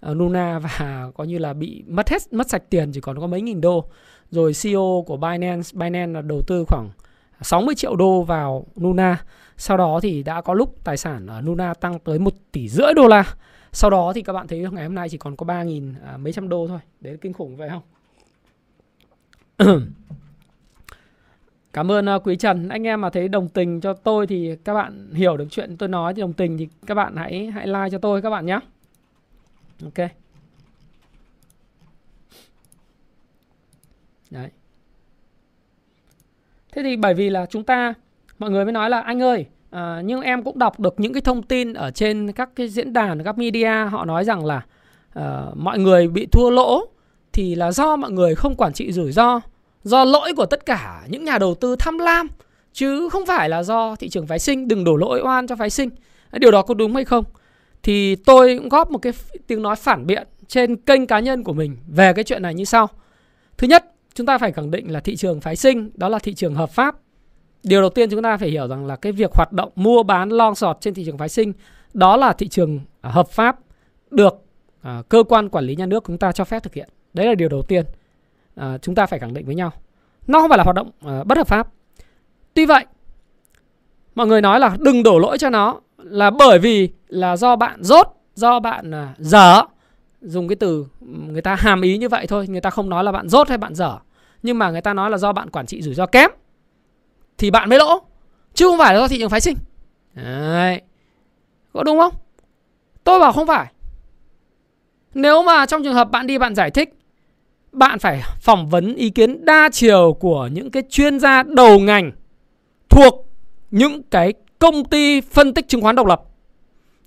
[0.00, 3.26] ờ, Luna và có như là bị mất hết mất sạch tiền chỉ còn có
[3.26, 3.84] mấy nghìn đô.
[4.30, 6.90] Rồi CEO của Binance Binance là đầu tư khoảng
[7.40, 9.24] 60 triệu đô vào Luna
[9.56, 12.94] sau đó thì đã có lúc tài sản ở Luna tăng tới 1 tỷ rưỡi
[12.94, 13.34] đô la
[13.72, 16.16] sau đó thì các bạn thấy ngày hôm nay chỉ còn có 3 nghìn à,
[16.16, 17.82] mấy trăm đô thôi đấy là kinh khủng vậy không
[21.72, 22.68] Cảm ơn uh, Quý Trần.
[22.68, 25.88] Anh em mà thấy đồng tình cho tôi thì các bạn hiểu được chuyện tôi
[25.88, 28.60] nói thì đồng tình thì các bạn hãy hãy like cho tôi các bạn nhé.
[29.84, 30.08] Ok.
[34.30, 34.50] Đấy.
[36.72, 37.94] Thế thì bởi vì là chúng ta
[38.38, 41.20] mọi người mới nói là anh ơi, à, nhưng em cũng đọc được những cái
[41.20, 44.64] thông tin ở trên các cái diễn đàn, các media họ nói rằng là
[45.14, 46.86] à, mọi người bị thua lỗ
[47.32, 49.40] thì là do mọi người không quản trị rủi ro
[49.84, 52.28] do lỗi của tất cả những nhà đầu tư tham lam
[52.72, 55.70] chứ không phải là do thị trường phái sinh đừng đổ lỗi oan cho phái
[55.70, 55.90] sinh.
[56.32, 57.24] Điều đó có đúng hay không?
[57.82, 59.12] Thì tôi cũng góp một cái
[59.46, 62.64] tiếng nói phản biện trên kênh cá nhân của mình về cái chuyện này như
[62.64, 62.88] sau.
[63.58, 66.34] Thứ nhất chúng ta phải khẳng định là thị trường phái sinh đó là thị
[66.34, 66.96] trường hợp pháp.
[67.62, 70.28] Điều đầu tiên chúng ta phải hiểu rằng là cái việc hoạt động mua bán
[70.28, 71.52] long sọt trên thị trường phái sinh
[71.94, 73.58] đó là thị trường à, hợp pháp
[74.10, 74.34] được
[74.82, 76.88] à, cơ quan quản lý nhà nước chúng ta cho phép thực hiện.
[77.14, 77.84] Đấy là điều đầu tiên
[78.54, 79.72] à, chúng ta phải khẳng định với nhau.
[80.26, 81.68] Nó không phải là hoạt động à, bất hợp pháp.
[82.54, 82.84] Tuy vậy
[84.14, 87.82] mọi người nói là đừng đổ lỗi cho nó là bởi vì là do bạn
[87.82, 89.62] rốt do bạn à, dở.
[90.20, 93.04] Dùng cái từ ừ, người ta hàm ý như vậy thôi người ta không nói
[93.04, 93.98] là bạn rốt hay bạn dở
[94.42, 96.30] nhưng mà người ta nói là do bạn quản trị rủi ro kém
[97.38, 98.02] thì bạn mới lỗ
[98.54, 99.56] chứ không phải là do thị trường phái sinh.
[100.14, 100.80] Đấy.
[101.72, 102.14] Có đúng không?
[103.04, 103.66] Tôi bảo không phải.
[105.14, 106.94] Nếu mà trong trường hợp bạn đi bạn giải thích
[107.72, 112.12] bạn phải phỏng vấn ý kiến đa chiều của những cái chuyên gia đầu ngành
[112.88, 113.28] thuộc
[113.70, 116.22] những cái công ty phân tích chứng khoán độc lập,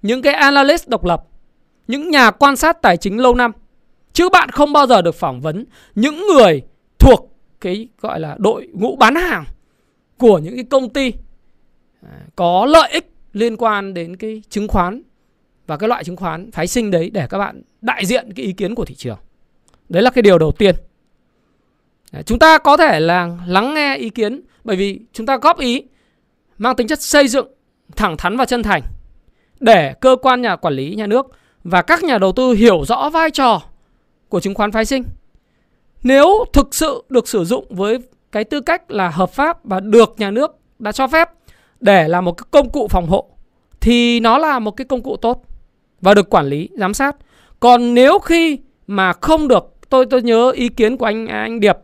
[0.01, 1.23] những cái analyst độc lập,
[1.87, 3.51] những nhà quan sát tài chính lâu năm.
[4.13, 5.65] Chứ bạn không bao giờ được phỏng vấn
[5.95, 6.61] những người
[7.01, 9.45] thuộc cái gọi là đội ngũ bán hàng
[10.17, 11.13] của những cái công ty
[12.03, 15.01] à, có lợi ích liên quan đến cái chứng khoán
[15.67, 18.53] và cái loại chứng khoán phái sinh đấy để các bạn đại diện cái ý
[18.53, 19.17] kiến của thị trường.
[19.89, 20.75] Đấy là cái điều đầu tiên.
[22.11, 25.59] À, chúng ta có thể là lắng nghe ý kiến bởi vì chúng ta góp
[25.59, 25.83] ý
[26.57, 27.47] mang tính chất xây dựng,
[27.95, 28.81] thẳng thắn và chân thành
[29.59, 31.25] để cơ quan nhà quản lý nhà nước
[31.63, 33.61] và các nhà đầu tư hiểu rõ vai trò
[34.29, 35.03] của chứng khoán phái sinh.
[36.03, 37.97] Nếu thực sự được sử dụng với
[38.31, 41.29] cái tư cách là hợp pháp và được nhà nước đã cho phép
[41.79, 43.27] để là một cái công cụ phòng hộ
[43.81, 45.43] thì nó là một cái công cụ tốt
[46.01, 47.15] và được quản lý, giám sát.
[47.59, 51.77] Còn nếu khi mà không được tôi tôi nhớ ý kiến của anh anh Điệp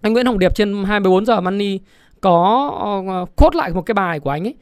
[0.00, 1.80] anh Nguyễn Hồng Điệp trên 24 giờ money
[2.20, 2.70] có
[3.08, 4.54] ờ, cốt lại một cái bài của anh ấy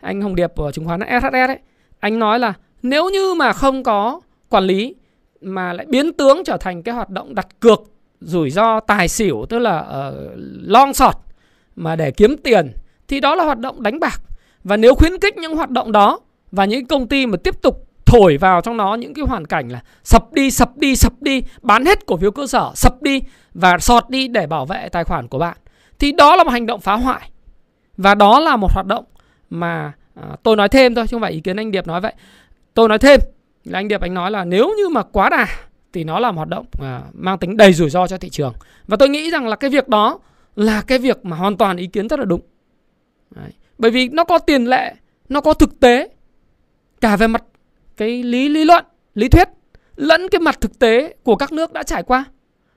[0.00, 1.58] anh Hồng Điệp ở chứng khoán SHS ấy
[2.00, 4.94] anh nói là nếu như mà không có quản lý
[5.40, 7.82] mà lại biến tướng trở thành cái hoạt động đặt cược
[8.20, 10.14] rủi ro tài xỉu tức là uh,
[10.62, 11.14] long sọt
[11.76, 12.72] mà để kiếm tiền
[13.08, 14.20] thì đó là hoạt động đánh bạc.
[14.64, 16.20] Và nếu khuyến khích những hoạt động đó
[16.52, 19.68] và những công ty mà tiếp tục thổi vào trong nó những cái hoàn cảnh
[19.68, 23.22] là sập đi sập đi sập đi bán hết cổ phiếu cơ sở sập đi
[23.54, 25.56] và sọt đi để bảo vệ tài khoản của bạn
[25.98, 27.30] thì đó là một hành động phá hoại.
[27.96, 29.04] Và đó là một hoạt động
[29.50, 32.12] mà à, tôi nói thêm thôi chứ không phải ý kiến anh Điệp nói vậy.
[32.74, 33.20] Tôi nói thêm
[33.64, 35.46] là anh Điệp anh nói là nếu như mà quá đà
[35.92, 38.54] thì nó là một hoạt động à, mang tính đầy rủi ro cho thị trường
[38.86, 40.18] và tôi nghĩ rằng là cái việc đó
[40.56, 42.40] là cái việc mà hoàn toàn ý kiến rất là đúng
[43.30, 43.50] Đấy.
[43.78, 44.94] bởi vì nó có tiền lệ
[45.28, 46.08] nó có thực tế
[47.00, 47.44] cả về mặt
[47.96, 49.48] cái lý lý luận, lý thuyết
[49.96, 52.24] lẫn cái mặt thực tế của các nước đã trải qua.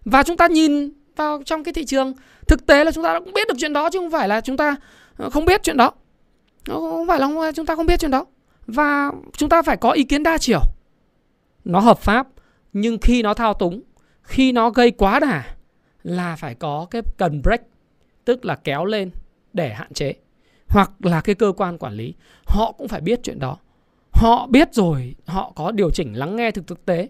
[0.05, 2.13] Và chúng ta nhìn vào trong cái thị trường
[2.47, 4.57] thực tế là chúng ta cũng biết được chuyện đó chứ không phải là chúng
[4.57, 4.75] ta
[5.17, 5.91] ờ, không biết chuyện đó.
[6.65, 8.25] Không phải là chúng ta không biết chuyện đó.
[8.67, 10.59] và chúng ta phải có ý kiến đa chiều
[11.65, 12.27] nó hợp pháp
[12.73, 13.81] nhưng khi nó thao túng,
[14.21, 15.55] khi nó gây quá đà
[16.03, 17.61] là phải có cái cần break,
[18.25, 19.11] tức là kéo lên
[19.53, 20.13] để hạn chế.
[20.67, 22.13] Hoặc là cái cơ quan quản lý,
[22.45, 23.57] họ cũng phải biết chuyện đó.
[24.11, 27.09] Họ biết rồi, họ có điều chỉnh lắng nghe thực thực tế.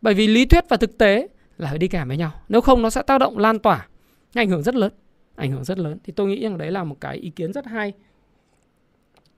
[0.00, 2.32] Bởi vì lý thuyết và thực tế là phải đi kèm với nhau.
[2.48, 3.86] Nếu không, nó sẽ tác động lan tỏa,
[4.34, 4.92] ảnh hưởng rất lớn,
[5.36, 5.98] ảnh hưởng rất lớn.
[6.04, 7.92] Thì tôi nghĩ rằng đấy là một cái ý kiến rất hay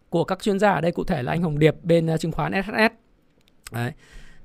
[0.09, 0.93] của các chuyên gia ở đây.
[0.93, 2.93] Cụ thể là anh Hồng Điệp bên à, chứng khoán SHS
[3.73, 3.93] đấy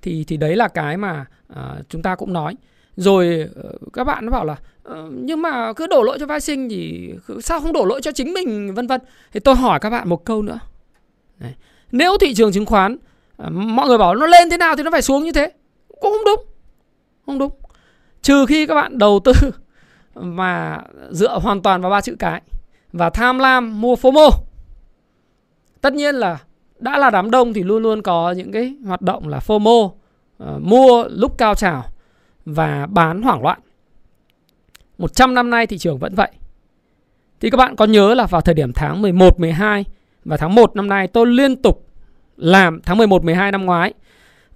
[0.02, 2.56] thì thì đấy là cái mà uh, chúng ta cũng nói.
[2.96, 4.56] Rồi uh, các bạn nó bảo là
[4.90, 8.12] uh, nhưng mà cứ đổ lỗi cho vai sinh thì sao không đổ lỗi cho
[8.12, 8.74] chính mình?
[8.74, 9.02] vân vân.
[9.32, 10.60] Thì tôi hỏi các bạn một câu nữa.
[11.40, 11.54] Đấy.
[11.92, 14.92] nếu thị trường chứng khoán uh, mọi người bảo nó lên thế nào thì nó
[14.92, 15.52] phải xuống như thế.
[15.88, 16.46] Cũng không đúng.
[17.26, 17.52] Không đúng.
[18.22, 19.34] Trừ khi các bạn đầu tư
[20.16, 20.78] mà
[21.12, 22.42] dựa hoàn toàn vào ba chữ cái
[22.94, 24.30] và tham lam mua FOMO.
[25.82, 26.38] Tất nhiên là
[26.80, 29.94] đã là đám đông thì luôn luôn có những cái hoạt động là FOMO uh,
[30.62, 31.84] mua lúc cao trào
[32.46, 33.60] và bán hoảng loạn
[34.98, 36.32] 100 năm nay thị trường vẫn vậy
[37.40, 39.86] thì các bạn có nhớ là vào thời điểm tháng 11, 12
[40.26, 41.88] và tháng 1 năm nay tôi liên tục
[42.38, 43.94] làm tháng 11, 12 năm ngoái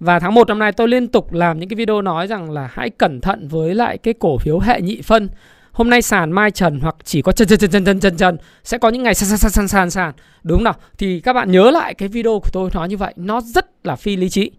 [0.00, 2.70] và tháng 1 năm nay tôi liên tục làm những cái video nói rằng là
[2.72, 5.28] hãy cẩn thận với lại cái cổ phiếu hệ nhị phân.
[5.74, 8.36] Hôm nay sàn mai trần hoặc chỉ có chân chân chân chân chân chân chân
[8.64, 10.74] sẽ có những ngày sàn sàn sàn sàn sàn đúng không nào?
[10.98, 13.96] Thì các bạn nhớ lại cái video của tôi nói như vậy, nó rất là
[13.96, 14.50] phi lý trí.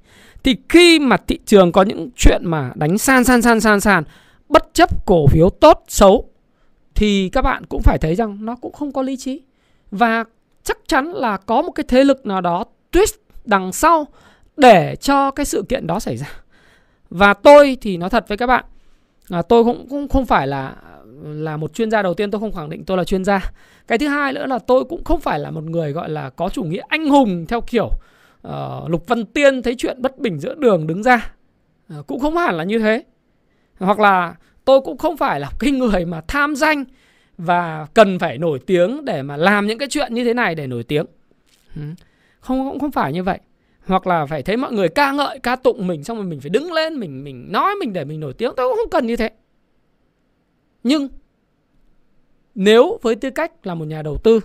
[0.44, 4.04] Thì khi mà thị trường có những chuyện mà đánh san san san san sàn
[4.50, 6.30] bất chấp cổ phiếu tốt xấu
[6.96, 9.42] thì các bạn cũng phải thấy rằng nó cũng không có lý trí.
[9.92, 10.24] Và
[10.64, 14.08] chắc chắn là có một cái thế lực nào đó twist đằng sau
[14.58, 16.28] để cho cái sự kiện đó xảy ra
[17.10, 18.66] và tôi thì nói thật với các bạn
[19.30, 20.76] à, tôi cũng, cũng không phải là
[21.24, 23.52] là một chuyên gia đầu tiên tôi không khẳng định tôi là chuyên gia.
[23.88, 26.50] Cái thứ hai nữa là tôi cũng không phải là một người gọi là có
[26.50, 27.90] chủ nghĩa anh hùng theo kiểu
[28.48, 31.34] uh, lục văn tiên thấy chuyện bất bình giữa đường đứng ra.
[32.00, 33.04] Uh, cũng không hẳn là như thế.
[33.80, 36.84] Hoặc là tôi cũng không phải là cái người mà tham danh
[37.38, 40.68] và cần phải nổi tiếng để mà làm những cái chuyện như thế này để
[40.68, 41.06] nổi tiếng.
[41.76, 41.82] Ừ,
[42.40, 43.40] không cũng không phải như vậy.
[43.86, 46.50] Hoặc là phải thấy mọi người ca ngợi ca tụng mình xong rồi mình phải
[46.50, 48.52] đứng lên mình mình nói mình để mình nổi tiếng.
[48.58, 49.30] Tôi cũng không cần như thế
[50.86, 51.08] nhưng
[52.56, 54.40] nếu với tư cách là một nhà đầu tư,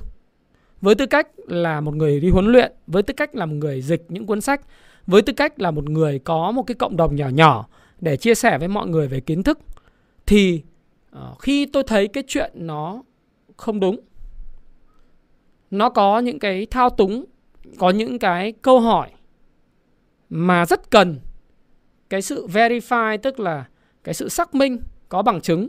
[0.81, 3.83] với tư cách là một người đi huấn luyện, với tư cách là một người
[3.83, 4.61] dịch những cuốn sách,
[5.07, 7.69] với tư cách là một người có một cái cộng đồng nhỏ nhỏ
[8.01, 9.59] để chia sẻ với mọi người về kiến thức,
[10.27, 10.63] thì
[11.11, 13.03] ờ, khi tôi thấy cái chuyện nó
[13.57, 14.01] không đúng,
[15.71, 17.25] nó có những cái thao túng,
[17.79, 19.11] có những cái câu hỏi
[20.31, 21.17] mà rất cần
[22.11, 23.65] cái sự verify, tức là
[24.05, 25.69] cái sự xác minh có bằng chứng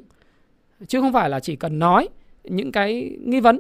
[0.88, 2.10] chứ không phải là chỉ cần nói
[2.44, 3.60] những cái nghi vấn.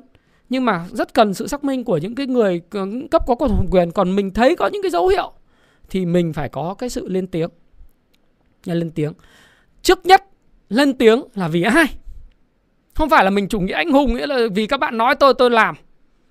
[0.49, 2.61] Nhưng mà rất cần sự xác minh của những cái người
[3.11, 3.91] cấp có thẩm quyền.
[3.91, 5.31] Còn mình thấy có những cái dấu hiệu
[5.89, 7.49] thì mình phải có cái sự lên tiếng.
[8.65, 9.13] Nhà lên tiếng.
[9.81, 10.23] Trước nhất
[10.69, 11.85] lên tiếng là vì ai?
[12.93, 15.33] Không phải là mình chủ nghĩa anh hùng, nghĩa là vì các bạn nói tôi
[15.33, 15.75] tôi làm.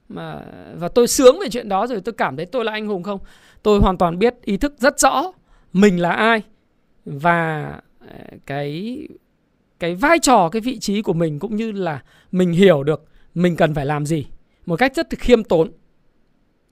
[0.08, 0.40] Mà,
[0.74, 3.20] và tôi sướng về chuyện đó rồi tôi cảm thấy tôi là anh hùng không?
[3.62, 5.32] Tôi hoàn toàn biết ý thức rất rõ
[5.72, 6.42] mình là ai.
[7.04, 8.98] Và ờ, cái
[9.80, 13.56] cái vai trò, cái vị trí của mình cũng như là mình hiểu được mình
[13.56, 14.26] cần phải làm gì.
[14.66, 15.72] Một cách rất khiêm tốn,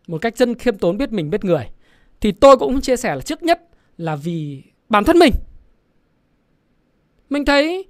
[0.06, 1.68] một cách dân khiêm tốn biết mình, biết người.
[2.20, 3.60] Thì tôi cũng chia sẻ là trước nhất
[3.96, 5.32] là vì bản thân mình.
[7.30, 7.84] Mình thấy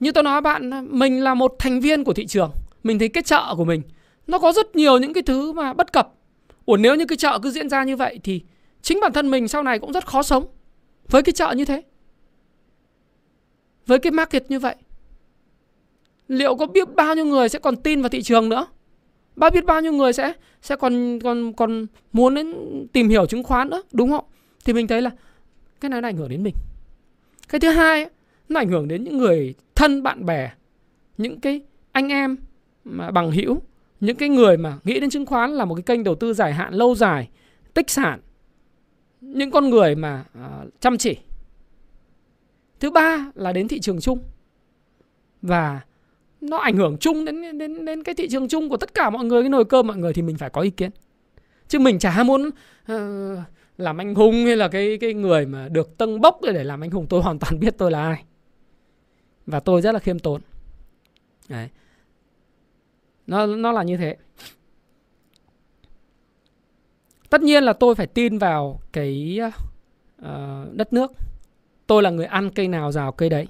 [0.00, 2.52] như tôi nói bạn, mình là một thành viên của thị trường.
[2.82, 3.82] Mình thấy cái chợ của mình,
[4.26, 6.14] nó có rất nhiều những cái thứ mà bất cập.
[6.64, 8.42] Ủa, nếu như cái chợ cứ diễn ra như vậy thì
[8.82, 10.46] chính bản thân mình sau này cũng rất khó sống
[11.08, 11.82] với cái chợ như thế.
[13.86, 14.76] Với cái market như vậy.
[16.28, 18.66] Liệu có biết bao nhiêu người sẽ còn tin vào thị trường nữa?
[19.36, 22.54] Bao biết bao nhiêu người sẽ sẽ còn còn còn muốn đến
[22.92, 24.24] tìm hiểu chứng khoán nữa, đúng không?
[24.64, 25.10] Thì mình thấy là
[25.80, 26.54] cái này nó ảnh hưởng đến mình.
[27.48, 28.06] Cái thứ hai
[28.48, 30.50] nó ảnh hưởng đến những người thân bạn bè,
[31.18, 32.36] những cái anh em
[32.84, 33.60] mà bằng hữu
[34.00, 36.52] những cái người mà nghĩ đến chứng khoán là một cái kênh đầu tư dài
[36.52, 37.28] hạn lâu dài
[37.74, 38.20] tích sản
[39.20, 41.16] những con người mà uh, chăm chỉ
[42.80, 44.18] thứ ba là đến thị trường chung.
[45.42, 45.80] Và
[46.40, 49.24] nó ảnh hưởng chung đến đến đến cái thị trường chung của tất cả mọi
[49.24, 50.90] người cái nồi cơm mọi người thì mình phải có ý kiến.
[51.68, 52.50] Chứ mình chả muốn
[52.92, 53.38] uh,
[53.78, 56.90] làm anh hùng hay là cái cái người mà được tâng bốc để làm anh
[56.90, 58.24] hùng tôi hoàn toàn biết tôi là ai.
[59.46, 60.40] Và tôi rất là khiêm tốn.
[61.48, 61.68] Đấy.
[63.26, 64.16] Nó nó là như thế.
[67.30, 69.40] Tất nhiên là tôi phải tin vào cái
[70.22, 70.26] uh,
[70.72, 71.12] đất nước
[71.86, 73.46] tôi là người ăn cây nào rào cây đấy.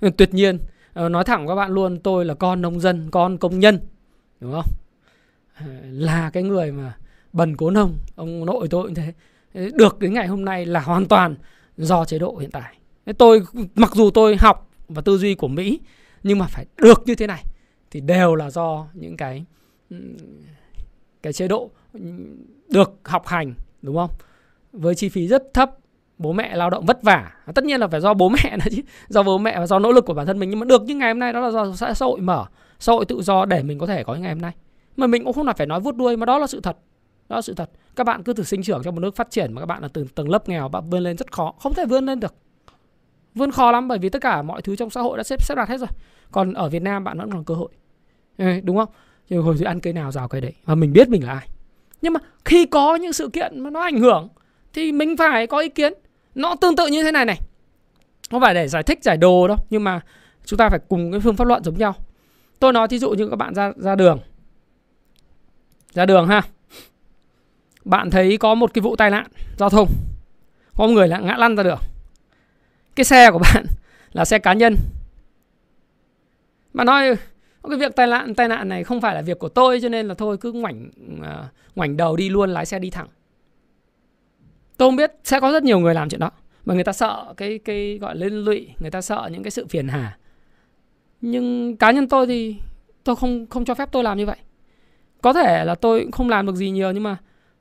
[0.00, 0.58] Ừ, tuyệt nhiên
[0.92, 3.80] ờ, nói thẳng các bạn luôn, tôi là con nông dân, con công nhân,
[4.40, 4.70] đúng không?
[5.54, 6.96] Ờ, là cái người mà
[7.32, 9.12] bần cố nông, ông nội tôi cũng thế.
[9.54, 11.36] Ờ, được đến ngày hôm nay là hoàn toàn
[11.76, 12.78] do chế độ hiện tại.
[13.18, 13.42] Tôi,
[13.74, 15.80] mặc dù tôi học và tư duy của mỹ,
[16.22, 17.44] nhưng mà phải được như thế này,
[17.90, 19.44] thì đều là do những cái
[19.90, 19.96] ừ,
[21.22, 21.70] cái chế độ
[22.68, 24.10] được học hành, đúng không?
[24.72, 25.70] Với chi phí rất thấp
[26.18, 27.32] bố mẹ lao động vất vả.
[27.54, 29.92] Tất nhiên là phải do bố mẹ nữa chứ, do bố mẹ và do nỗ
[29.92, 30.50] lực của bản thân mình.
[30.50, 32.46] Nhưng mà được như ngày hôm nay, đó là do xã hội mở,
[32.78, 34.52] xã hội tự do để mình có thể có những ngày hôm nay.
[34.96, 36.76] Mà mình cũng không phải nói vuốt đuôi, mà đó là sự thật,
[37.28, 37.70] đó là sự thật.
[37.96, 39.88] Các bạn cứ thử sinh trưởng trong một nước phát triển mà các bạn là
[39.88, 42.34] từ tầng lớp nghèo, bạn vươn lên rất khó, không thể vươn lên được.
[43.34, 45.54] Vươn khó lắm, bởi vì tất cả mọi thứ trong xã hội đã xếp xếp
[45.54, 45.88] đặt hết rồi.
[46.30, 47.68] Còn ở Việt Nam bạn vẫn còn cơ hội.
[48.62, 48.88] Đúng không?
[49.28, 51.48] Nhưng hồi ăn cây nào rào cây đấy và mình biết mình là ai.
[52.02, 54.28] Nhưng mà khi có những sự kiện mà nó ảnh hưởng,
[54.72, 55.92] thì mình phải có ý kiến
[56.34, 57.40] nó tương tự như thế này này.
[58.30, 60.00] Không phải để giải thích, giải đồ đâu nhưng mà
[60.44, 61.94] chúng ta phải cùng cái phương pháp luận giống nhau.
[62.58, 64.18] Tôi nói thí dụ như các bạn ra ra đường.
[65.94, 66.42] Ra đường ha.
[67.84, 69.26] Bạn thấy có một cái vụ tai nạn
[69.58, 69.88] giao thông.
[70.76, 71.78] Có người là ngã lăn ra đường.
[72.94, 73.64] Cái xe của bạn
[74.12, 74.76] là xe cá nhân.
[76.72, 77.16] Mà nói
[77.68, 80.08] cái việc tai nạn tai nạn này không phải là việc của tôi, cho nên
[80.08, 80.90] là thôi cứ ngoảnh
[81.22, 83.08] ờ, ngoảnh đầu đi luôn, lái xe đi thẳng
[84.76, 86.30] tôi không biết sẽ có rất nhiều người làm chuyện đó
[86.64, 89.66] mà người ta sợ cái cái gọi lên lụy người ta sợ những cái sự
[89.66, 90.18] phiền hà.
[91.20, 92.56] Nhưng cá nhân tôi thì
[93.04, 94.36] tôi không không cho phép tôi làm như vậy.
[95.22, 97.16] Có thể là tôi cũng không làm được gì nhiều nhưng mà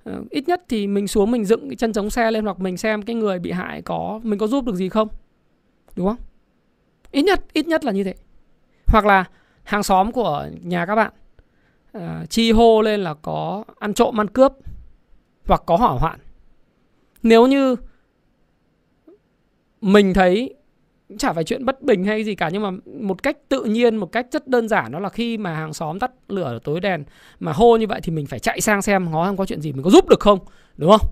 [0.10, 2.78] uh, ít nhất thì mình xuống mình dựng cái chân chống xe lên hoặc mình
[2.78, 5.08] xem cái người bị hại có mình có giúp được gì không
[5.96, 6.18] đúng không?
[7.12, 8.16] Ít nhất ít nhất là như thế.
[8.88, 9.26] Hoặc là
[9.64, 11.12] hàng xóm của nhà các bạn
[11.98, 14.52] uh, chi hô lên là có ăn trộm ăn cướp
[15.46, 16.20] hoặc có hỏa hoạn
[17.24, 17.76] nếu như
[19.82, 20.54] mình thấy
[21.18, 24.12] chả phải chuyện bất bình hay gì cả, nhưng mà một cách tự nhiên, một
[24.12, 27.04] cách rất đơn giản, đó là khi mà hàng xóm tắt lửa tối đèn
[27.40, 29.74] mà hô như vậy thì mình phải chạy sang xem ngó không có chuyện gì,
[29.74, 30.40] mình có giúp được không,
[30.78, 31.08] đúng không?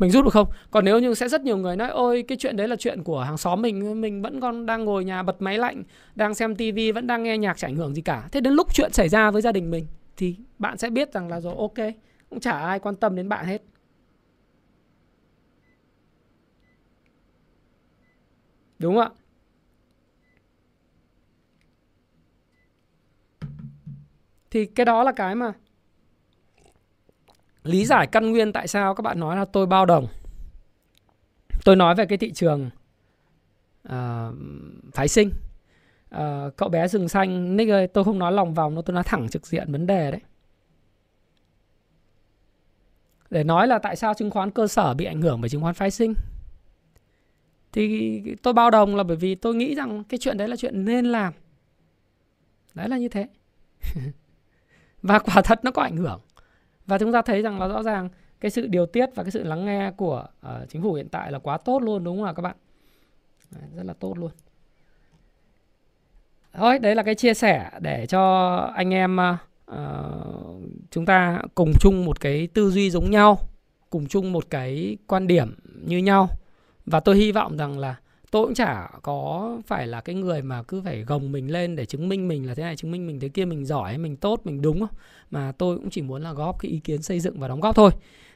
[0.00, 0.48] Mình giúp được không?
[0.70, 3.20] Còn nếu như sẽ rất nhiều người nói, ôi, cái chuyện đấy là chuyện của
[3.20, 5.82] hàng xóm mình mình vẫn còn đang ngồi nhà bật máy lạnh,
[6.14, 8.28] đang xem tivi vẫn đang nghe nhạc, chả ảnh hưởng gì cả.
[8.32, 9.86] Thế đến lúc chuyện xảy ra với gia đình mình
[10.16, 11.94] thì bạn sẽ biết rằng là rồi, ok,
[12.30, 13.62] cũng chả ai quan tâm đến bạn hết.
[18.78, 19.10] Đúng không ạ.
[24.50, 25.52] Thì cái đó là cái mà
[27.62, 30.06] lý giải căn nguyên tại sao các bạn nói là tôi bao đồng.
[31.64, 32.70] Tôi nói về cái thị trường
[33.88, 34.34] uh,
[34.94, 35.30] phái sinh.
[36.14, 39.28] Uh, cậu bé rừng xanh Nick ơi tôi không nói lòng vòng tôi nói thẳng
[39.28, 40.20] trực diện vấn đề đấy.
[43.30, 45.74] Để nói là tại sao chứng khoán cơ sở bị ảnh hưởng bởi chứng khoán
[45.74, 46.14] phái sinh
[47.76, 50.84] thì tôi bao đồng là bởi vì tôi nghĩ rằng cái chuyện đấy là chuyện
[50.84, 51.32] nên làm.
[52.74, 53.26] Đấy là như thế.
[55.02, 56.20] Và quả thật nó có ảnh hưởng.
[56.86, 58.08] Và chúng ta thấy rằng là rõ ràng
[58.40, 61.32] cái sự điều tiết và cái sự lắng nghe của uh, chính phủ hiện tại
[61.32, 62.56] là quá tốt luôn đúng không ạ các bạn?
[63.50, 64.30] Đấy, rất là tốt luôn.
[66.52, 69.18] Thôi đấy là cái chia sẻ để cho anh em
[69.70, 69.76] uh,
[70.90, 73.38] chúng ta cùng chung một cái tư duy giống nhau
[73.90, 75.54] cùng chung một cái quan điểm
[75.86, 76.28] như nhau
[76.86, 77.96] và tôi hy vọng rằng là
[78.30, 81.86] tôi cũng chả có phải là cái người mà cứ phải gồng mình lên để
[81.86, 84.40] chứng minh mình là thế này, chứng minh mình thế kia, mình giỏi, mình tốt,
[84.44, 84.98] mình đúng không?
[85.30, 87.76] Mà tôi cũng chỉ muốn là góp cái ý kiến xây dựng và đóng góp
[87.76, 87.90] thôi.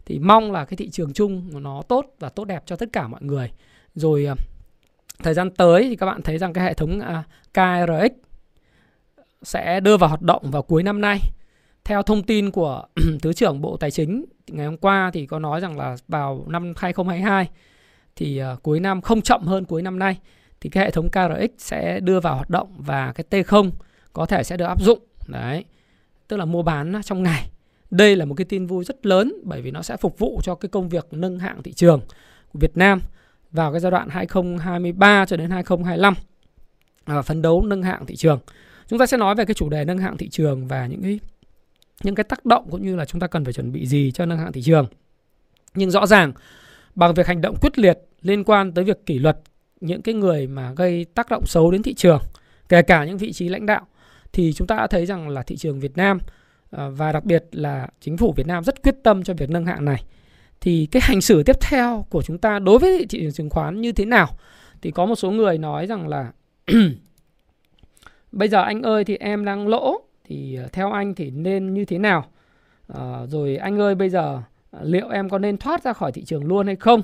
[0.07, 3.09] Thì mong là cái thị trường chung nó tốt và tốt đẹp cho tất cả
[3.09, 3.51] mọi người.
[3.95, 4.35] Rồi ờ,
[5.23, 8.13] thời gian tới thì các bạn thấy rằng cái hệ thống à, KRX
[9.43, 11.19] sẽ đưa vào hoạt động vào cuối năm nay.
[11.85, 12.85] Theo thông tin của
[13.23, 16.73] Thứ trưởng Bộ Tài chính, ngày hôm qua thì có nói rằng là vào năm
[16.77, 17.49] 2022
[18.21, 20.19] thì uh, cuối năm không chậm hơn cuối năm nay
[20.61, 23.71] thì cái hệ thống KRX sẽ đưa vào hoạt động và cái T0
[24.13, 24.99] có thể sẽ được áp dụng.
[25.29, 25.65] Đấy.
[26.29, 27.51] Tức là mua bán trong ngày.
[27.91, 30.55] Đây là một cái tin vui rất lớn bởi vì nó sẽ phục vụ cho
[30.55, 32.01] cái công việc nâng hạng thị trường
[32.53, 33.01] của Việt Nam
[33.51, 36.15] vào cái giai đoạn 2023 cho đến 2025
[37.07, 38.39] và phấn đấu nâng hạng thị trường.
[38.87, 41.21] Chúng ta sẽ nói về cái chủ đề nâng hạng thị trường và những cái
[42.03, 44.27] những cái tác động cũng như là chúng ta cần phải chuẩn bị gì cho
[44.27, 44.87] nâng hạng thị trường.
[45.75, 46.33] Nhưng rõ ràng
[46.95, 49.39] bằng việc hành động quyết liệt liên quan tới việc kỷ luật
[49.81, 52.21] những cái người mà gây tác động xấu đến thị trường,
[52.69, 53.87] kể cả những vị trí lãnh đạo
[54.33, 56.19] thì chúng ta đã thấy rằng là thị trường Việt Nam
[56.71, 59.67] à, và đặc biệt là chính phủ Việt Nam rất quyết tâm cho việc nâng
[59.67, 60.05] hạng này.
[60.61, 63.81] Thì cái hành xử tiếp theo của chúng ta đối với thị trường chứng khoán
[63.81, 64.29] như thế nào?
[64.83, 66.33] Thì có một số người nói rằng là
[68.33, 71.85] bây giờ anh ơi thì em đang lỗ thì à, theo anh thì nên như
[71.85, 72.27] thế nào?
[72.89, 76.25] À, rồi anh ơi bây giờ à, liệu em có nên thoát ra khỏi thị
[76.25, 77.03] trường luôn hay không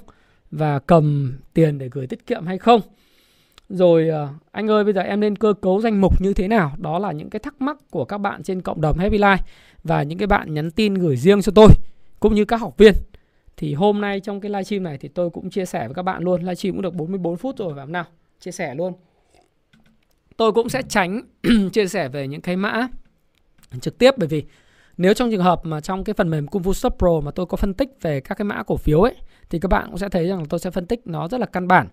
[0.50, 2.80] và cầm tiền để gửi tiết kiệm hay không?
[3.68, 6.72] Rồi ờ, anh ơi, bây giờ em nên cơ cấu danh mục như thế nào?
[6.78, 9.38] Đó là những cái thắc mắc của các bạn trên cộng đồng Happy Life
[9.84, 11.68] và những cái bạn nhắn tin gửi riêng cho tôi,
[12.20, 12.94] cũng như các học viên.
[13.56, 16.22] Thì hôm nay trong cái livestream này thì tôi cũng chia sẻ với các bạn
[16.22, 16.40] luôn.
[16.40, 18.04] Livestream cũng được 44 phút rồi, phải không nào?
[18.40, 18.92] Chia sẻ luôn.
[20.36, 21.22] Tôi cũng sẽ tránh
[21.72, 22.88] chia sẻ về những cái mã
[23.80, 24.44] trực tiếp, bởi vì
[24.96, 27.46] nếu trong trường hợp mà trong cái phần mềm Kung Fu Shop Pro mà tôi
[27.46, 29.14] có phân tích về các cái mã cổ phiếu ấy
[29.50, 31.46] thì các bạn cũng sẽ thấy rằng là tôi sẽ phân tích nó rất là
[31.46, 31.88] căn bản.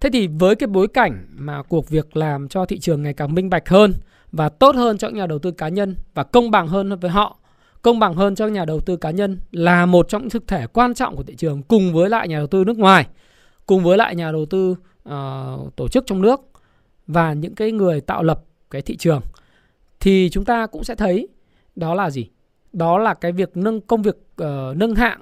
[0.00, 3.34] Thế thì với cái bối cảnh mà cuộc việc làm cho thị trường ngày càng
[3.34, 3.92] minh bạch hơn
[4.32, 7.38] và tốt hơn cho nhà đầu tư cá nhân và công bằng hơn với họ,
[7.82, 10.66] công bằng hơn cho nhà đầu tư cá nhân là một trong những thực thể
[10.66, 13.06] quan trọng của thị trường cùng với lại nhà đầu tư nước ngoài,
[13.66, 14.70] cùng với lại nhà đầu tư
[15.08, 16.40] uh, tổ chức trong nước
[17.06, 19.20] và những cái người tạo lập cái thị trường
[20.00, 21.28] thì chúng ta cũng sẽ thấy
[21.76, 22.28] đó là gì?
[22.72, 25.20] Đó là cái việc nâng công việc uh, nâng hạng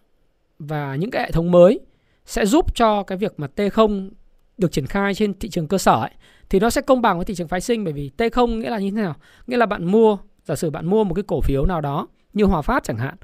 [0.58, 1.80] và những cái hệ thống mới
[2.26, 4.10] sẽ giúp cho cái việc mà T0
[4.58, 6.10] được triển khai trên thị trường cơ sở ấy,
[6.48, 8.78] thì nó sẽ công bằng với thị trường phái sinh bởi vì T0 nghĩa là
[8.78, 9.14] như thế nào?
[9.46, 12.44] Nghĩa là bạn mua, giả sử bạn mua một cái cổ phiếu nào đó như
[12.44, 13.16] Hòa Phát chẳng hạn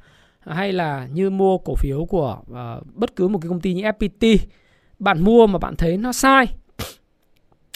[0.47, 3.83] hay là như mua cổ phiếu của uh, bất cứ một cái công ty như
[3.83, 4.37] FPT
[4.99, 6.47] bạn mua mà bạn thấy nó sai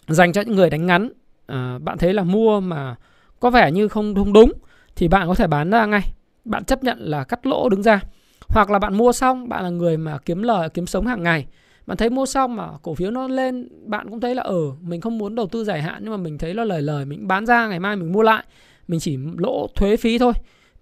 [0.08, 1.06] dành cho những người đánh ngắn
[1.52, 2.96] uh, bạn thấy là mua mà
[3.40, 4.52] có vẻ như không không đúng
[4.96, 6.12] thì bạn có thể bán ra ngay
[6.44, 8.00] bạn chấp nhận là cắt lỗ đứng ra
[8.48, 11.46] hoặc là bạn mua xong bạn là người mà kiếm lời kiếm sống hàng ngày.
[11.86, 14.72] Bạn thấy mua xong mà cổ phiếu nó lên bạn cũng thấy là ở ừ,
[14.80, 17.28] mình không muốn đầu tư dài hạn nhưng mà mình thấy nó lời lời mình
[17.28, 18.44] bán ra ngày mai mình mua lại.
[18.88, 20.32] Mình chỉ lỗ thuế phí thôi.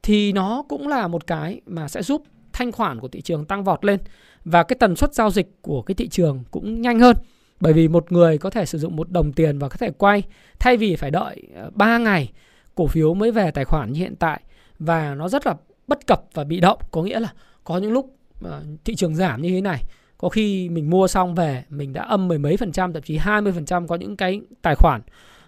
[0.03, 3.65] Thì nó cũng là một cái mà sẽ giúp thanh khoản của thị trường tăng
[3.65, 4.01] vọt lên.
[4.45, 7.17] Và cái tần suất giao dịch của cái thị trường cũng nhanh hơn.
[7.61, 10.23] Bởi vì một người có thể sử dụng một đồng tiền và có thể quay
[10.59, 12.33] thay vì phải đợi ờ, 3 ngày
[12.75, 14.41] cổ phiếu mới về tài khoản như hiện tại.
[14.79, 15.55] Và nó rất là
[15.87, 16.79] bất cập và bị động.
[16.91, 17.33] Có nghĩa là
[17.65, 18.51] có những lúc uh,
[18.85, 19.83] thị trường giảm như thế này
[20.19, 23.17] có khi mình mua xong về mình đã âm mười mấy phần trăm thậm chí
[23.17, 25.01] 20 phần trăm có những cái tài khoản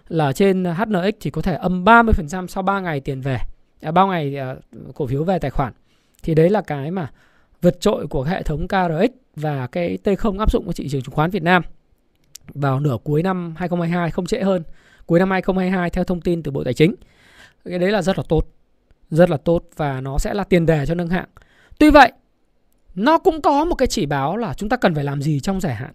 [0.07, 3.39] là trên HNX thì có thể âm 30 phần trăm sau 3 ngày tiền về
[3.81, 5.73] à, bao ngày uh, cổ phiếu về tài khoản.
[6.23, 7.11] Thì đấy là cái mà
[7.61, 11.15] vượt trội của hệ thống KRX và cái T0 áp dụng của thị trường chứng
[11.15, 11.63] khoán Việt Nam
[12.53, 14.63] vào nửa cuối năm 2022 không trễ hơn.
[15.05, 16.95] Cuối năm 2022 theo thông tin từ Bộ Tài chính.
[17.65, 18.47] Cái đấy là rất là tốt
[19.09, 21.27] rất là tốt và nó sẽ là tiền đề cho nâng hạng
[21.79, 22.11] tuy vậy
[22.95, 25.61] nó cũng có một cái chỉ báo là chúng ta cần phải làm gì trong
[25.61, 25.93] dài hạn.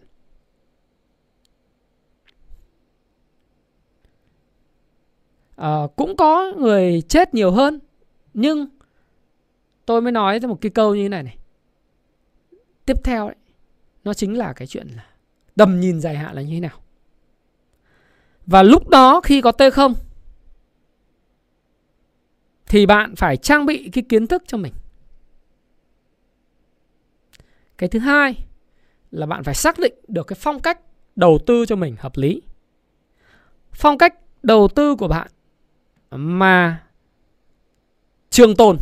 [5.56, 7.78] À, cũng có người chết nhiều hơn
[8.34, 8.66] nhưng
[9.86, 11.36] tôi mới nói ra một cái câu như thế này này.
[12.86, 13.36] Tiếp theo đấy
[14.04, 15.06] nó chính là cái chuyện là
[15.56, 16.78] tầm nhìn dài hạn là như thế nào.
[18.46, 19.94] Và lúc đó khi có t không
[22.66, 24.72] thì bạn phải trang bị cái kiến thức cho mình
[27.78, 28.44] cái thứ hai
[29.10, 30.80] là bạn phải xác định được cái phong cách
[31.16, 32.42] đầu tư cho mình hợp lý.
[33.72, 35.28] Phong cách đầu tư của bạn
[36.10, 36.82] mà
[38.30, 38.76] trường tồn.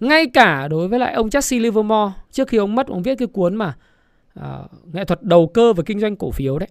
[0.00, 3.28] Ngay cả đối với lại ông Jesse Livermore trước khi ông mất ông viết cái
[3.28, 3.76] cuốn mà
[4.40, 4.44] uh,
[4.94, 6.68] nghệ thuật đầu cơ và kinh doanh cổ phiếu đấy.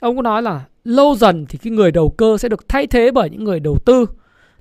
[0.00, 3.10] Ông có nói là lâu dần thì cái người đầu cơ sẽ được thay thế
[3.10, 4.06] bởi những người đầu tư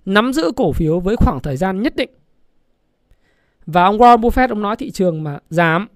[0.06, 2.10] nắm giữ cổ phiếu với khoảng thời gian nhất định.
[3.66, 5.88] Và ông Warren Buffett ông nói thị trường mà giảm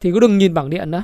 [0.00, 1.02] thì cứ đừng nhìn bảng điện nữa.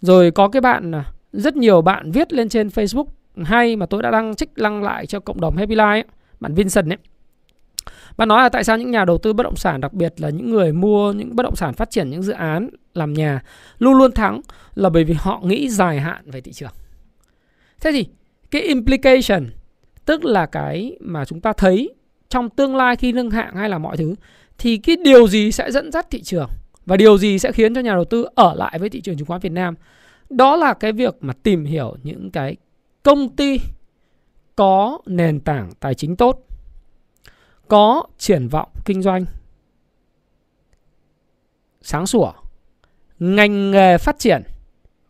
[0.00, 0.92] Rồi có cái bạn
[1.32, 3.06] rất nhiều bạn viết lên trên Facebook
[3.42, 6.04] hay mà tôi đã đăng trích lăng lại cho cộng đồng Happy Life ấy,
[6.40, 6.98] bạn Vincent ấy.
[8.16, 10.30] Bạn nói là tại sao những nhà đầu tư bất động sản đặc biệt là
[10.30, 13.42] những người mua những bất động sản phát triển những dự án làm nhà
[13.78, 14.40] luôn luôn thắng
[14.74, 16.72] là bởi vì họ nghĩ dài hạn về thị trường.
[17.80, 18.06] Thế thì
[18.50, 19.50] cái implication
[20.04, 21.94] tức là cái mà chúng ta thấy
[22.28, 24.14] trong tương lai khi nâng hạng hay là mọi thứ
[24.58, 26.50] thì cái điều gì sẽ dẫn dắt thị trường?
[26.86, 29.26] Và điều gì sẽ khiến cho nhà đầu tư ở lại với thị trường chứng
[29.26, 29.74] khoán Việt Nam?
[30.30, 32.56] Đó là cái việc mà tìm hiểu những cái
[33.02, 33.60] công ty
[34.56, 36.46] có nền tảng tài chính tốt,
[37.68, 39.24] có triển vọng kinh doanh,
[41.82, 42.32] sáng sủa,
[43.18, 44.42] ngành nghề phát triển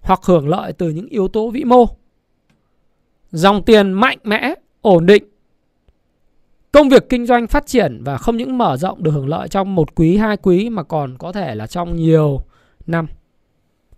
[0.01, 1.87] hoặc hưởng lợi từ những yếu tố vĩ mô.
[3.31, 5.25] Dòng tiền mạnh mẽ, ổn định
[6.75, 9.75] công việc kinh doanh phát triển và không những mở rộng được hưởng lợi trong
[9.75, 12.41] một quý hai quý mà còn có thể là trong nhiều
[12.87, 13.07] năm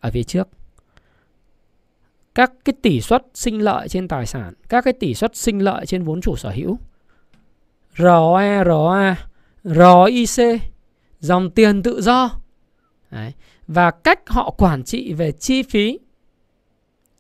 [0.01, 0.49] ở phía trước
[2.35, 5.87] các cái tỷ suất sinh lợi trên tài sản các cái tỷ suất sinh lợi
[5.87, 6.79] trên vốn chủ sở hữu
[7.97, 9.17] ROE, ROA,
[9.65, 10.61] ROIC,
[11.21, 12.31] dòng tiền tự do
[13.11, 13.33] Đấy.
[13.67, 15.99] và cách họ quản trị về chi phí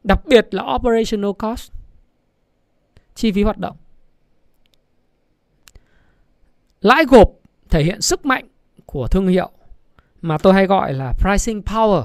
[0.04, 1.72] đặc biệt là operational cost
[3.14, 3.76] chi phí hoạt động.
[6.86, 7.30] Lãi gộp
[7.70, 8.44] thể hiện sức mạnh
[8.86, 9.50] của thương hiệu
[10.22, 12.04] mà tôi hay gọi là pricing power.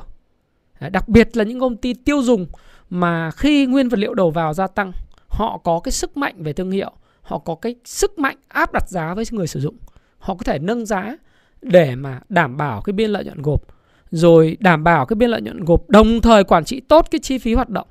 [0.92, 2.46] Đặc biệt là những công ty tiêu dùng
[2.90, 4.92] mà khi nguyên vật liệu đầu vào gia tăng,
[5.28, 8.90] họ có cái sức mạnh về thương hiệu, họ có cái sức mạnh áp đặt
[8.90, 9.76] giá với người sử dụng.
[10.18, 11.18] Họ có thể nâng giá
[11.62, 13.62] để mà đảm bảo cái biên lợi nhuận gộp
[14.12, 17.38] rồi đảm bảo cái biên lợi nhuận gộp đồng thời quản trị tốt cái chi
[17.38, 17.88] phí hoạt động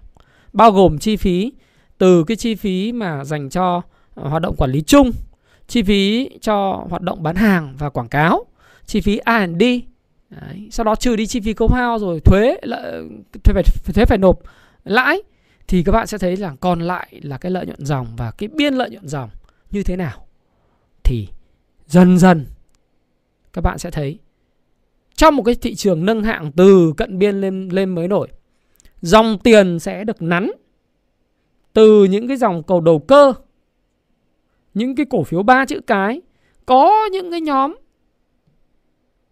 [0.52, 1.52] bao gồm chi phí
[1.98, 3.82] từ cái chi phí mà dành cho
[4.14, 5.10] ờ, hoạt động quản lý chung
[5.70, 8.46] chi phí cho hoạt động bán hàng và quảng cáo
[8.86, 9.62] chi phí R&D
[10.30, 10.68] Đấy.
[10.70, 13.08] sau đó trừ đi chi phí công hao rồi thuế lợi,
[13.44, 13.62] thuế phải
[13.94, 14.40] thuế phải nộp
[14.84, 15.22] lãi
[15.68, 18.48] thì các bạn sẽ thấy là còn lại là cái lợi nhuận dòng và cái
[18.48, 19.30] biên lợi nhuận dòng
[19.70, 20.26] như thế nào
[21.04, 21.28] thì
[21.86, 22.46] dần dần
[23.52, 24.18] các bạn sẽ thấy
[25.14, 28.28] trong một cái thị trường nâng hạng từ cận biên lên lên mới nổi
[29.02, 30.50] dòng tiền sẽ được nắn
[31.72, 33.32] từ những cái dòng cầu đầu cơ
[34.74, 36.20] những cái cổ phiếu ba chữ cái,
[36.66, 37.74] có những cái nhóm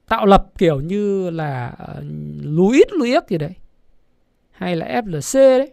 [0.08, 2.02] tạo lập kiểu như là ờ,
[2.42, 3.54] Louis Louis gì đấy,
[4.50, 5.72] hay là FLC đấy.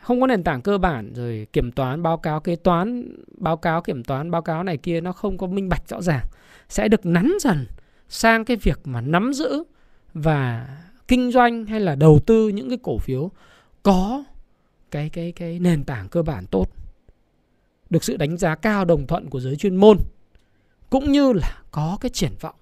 [0.00, 3.08] Không có nền tảng cơ bản, rồi kiểm toán, báo cáo kế toán,
[3.38, 6.26] báo cáo kiểm toán, báo cáo này kia, nó không có minh bạch rõ ràng.
[6.68, 7.66] Sẽ được nắn dần
[8.08, 9.64] sang cái việc mà nắm giữ
[10.14, 10.68] và
[11.08, 13.30] kinh doanh hay là đầu tư những cái cổ phiếu
[13.82, 14.24] có
[14.90, 16.66] cái cái cái nền tảng cơ bản tốt
[17.92, 19.98] được sự đánh giá cao đồng thuận của giới chuyên môn
[20.90, 22.54] cũng như là có cái triển vọng.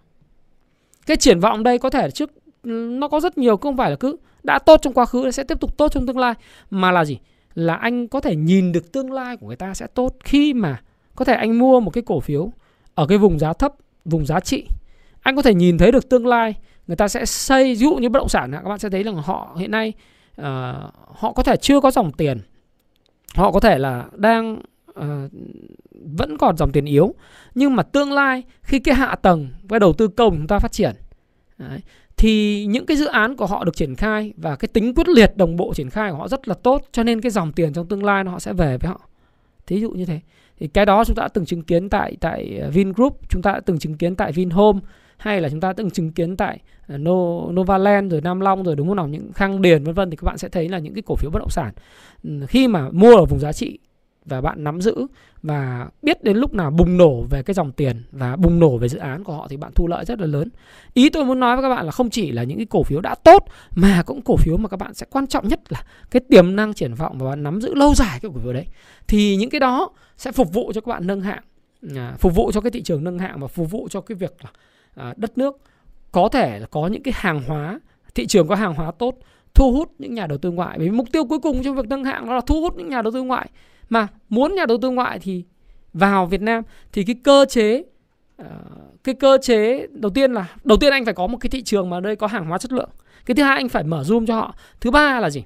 [1.07, 2.31] Cái triển vọng đây có thể trước
[2.64, 5.61] nó có rất nhiều không phải là cứ đã tốt trong quá khứ sẽ tiếp
[5.61, 6.35] tục tốt trong tương lai
[6.70, 7.18] mà là gì?
[7.55, 10.81] Là anh có thể nhìn được tương lai của người ta sẽ tốt khi mà
[11.16, 12.53] có thể anh mua một cái cổ phiếu
[12.95, 13.72] ở cái vùng giá thấp
[14.05, 14.66] vùng giá trị.
[15.20, 16.55] Anh có thể nhìn thấy được tương lai
[16.87, 19.16] người ta sẽ xây ví dụ như bất động sản các bạn sẽ thấy rằng
[19.16, 19.93] họ hiện nay
[20.41, 20.45] uh,
[21.14, 22.41] họ có thể chưa có dòng tiền.
[23.35, 24.61] Họ có thể là đang
[24.91, 25.30] uh,
[26.16, 27.14] vẫn còn dòng tiền yếu.
[27.55, 30.72] Nhưng mà tương lai khi cái hạ tầng cái đầu tư công chúng ta phát
[30.72, 30.97] triển
[31.59, 31.80] đấy,
[32.16, 35.36] thì những cái dự án của họ được triển khai và cái tính quyết liệt
[35.36, 37.88] đồng bộ triển khai của họ rất là tốt cho nên cái dòng tiền trong
[37.88, 39.01] tương lai nó họ sẽ về với họ.
[39.66, 40.20] Thí dụ như thế.
[40.61, 43.53] Thì cái đó chúng ta đã từng chứng kiến tại tại ờ, Vingroup chúng ta
[43.53, 44.80] đã từng chứng kiến tại Vinhome
[45.16, 47.12] hay là chúng ta từng chứng kiến tại ờ, no,
[47.51, 49.09] Novaland rồi Nam Long rồi đúng không nào?
[49.09, 51.30] Những Khang Điền vân vân thì các bạn sẽ thấy là những cái cổ phiếu
[51.30, 51.72] bất động sản
[52.22, 53.78] ừ, khi mà mua ở vùng giá trị
[54.24, 55.06] và bạn nắm giữ
[55.42, 58.88] và biết đến lúc nào bùng nổ về cái dòng tiền và bùng nổ về
[58.88, 60.48] dự án của họ thì bạn thu lợi rất là lớn.
[60.94, 63.00] Ý tôi muốn nói với các bạn là không chỉ là những cái cổ phiếu
[63.00, 63.44] đã tốt
[63.74, 66.74] mà cũng cổ phiếu mà các bạn sẽ quan trọng nhất là cái tiềm năng
[66.74, 68.66] triển vọng và bạn nắm giữ lâu dài cái cổ phiếu đấy.
[69.08, 71.42] Thì những cái đó sẽ phục vụ cho các bạn nâng hạng,
[71.96, 74.36] à, phục vụ cho cái thị trường nâng hạng và phục vụ cho cái việc
[74.44, 74.50] là
[74.94, 75.56] à, đất nước
[76.12, 77.80] có thể là có những cái hàng hóa
[78.14, 79.14] thị trường có hàng hóa tốt
[79.54, 82.04] thu hút những nhà đầu tư ngoại vì mục tiêu cuối cùng trong việc nâng
[82.04, 83.50] hạng đó là thu hút những nhà đầu tư ngoại
[83.91, 85.45] mà muốn nhà đầu tư ngoại thì
[85.93, 86.62] vào Việt Nam
[86.93, 87.82] thì cái cơ chế
[88.36, 88.47] ờ,
[89.05, 91.91] cái cơ chế đầu tiên là đầu tiên anh phải có một cái thị trường
[91.91, 92.91] mà đây có hàng hóa chất lượng.
[93.26, 94.55] Cái thứ hai anh phải mở zoom cho họ.
[94.80, 95.45] Thứ ba là gì?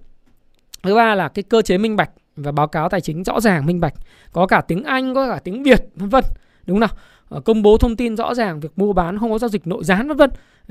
[0.83, 3.67] Thứ ba là cái cơ chế minh bạch và báo cáo tài chính rõ ràng
[3.67, 3.95] minh bạch.
[4.33, 6.25] Có cả tiếng Anh có cả tiếng Việt vân vân.
[6.67, 6.99] Đúng không nào?
[7.29, 9.85] Ờ, công bố thông tin rõ ràng việc mua bán không có giao dịch nội
[9.85, 10.31] gián vân vân.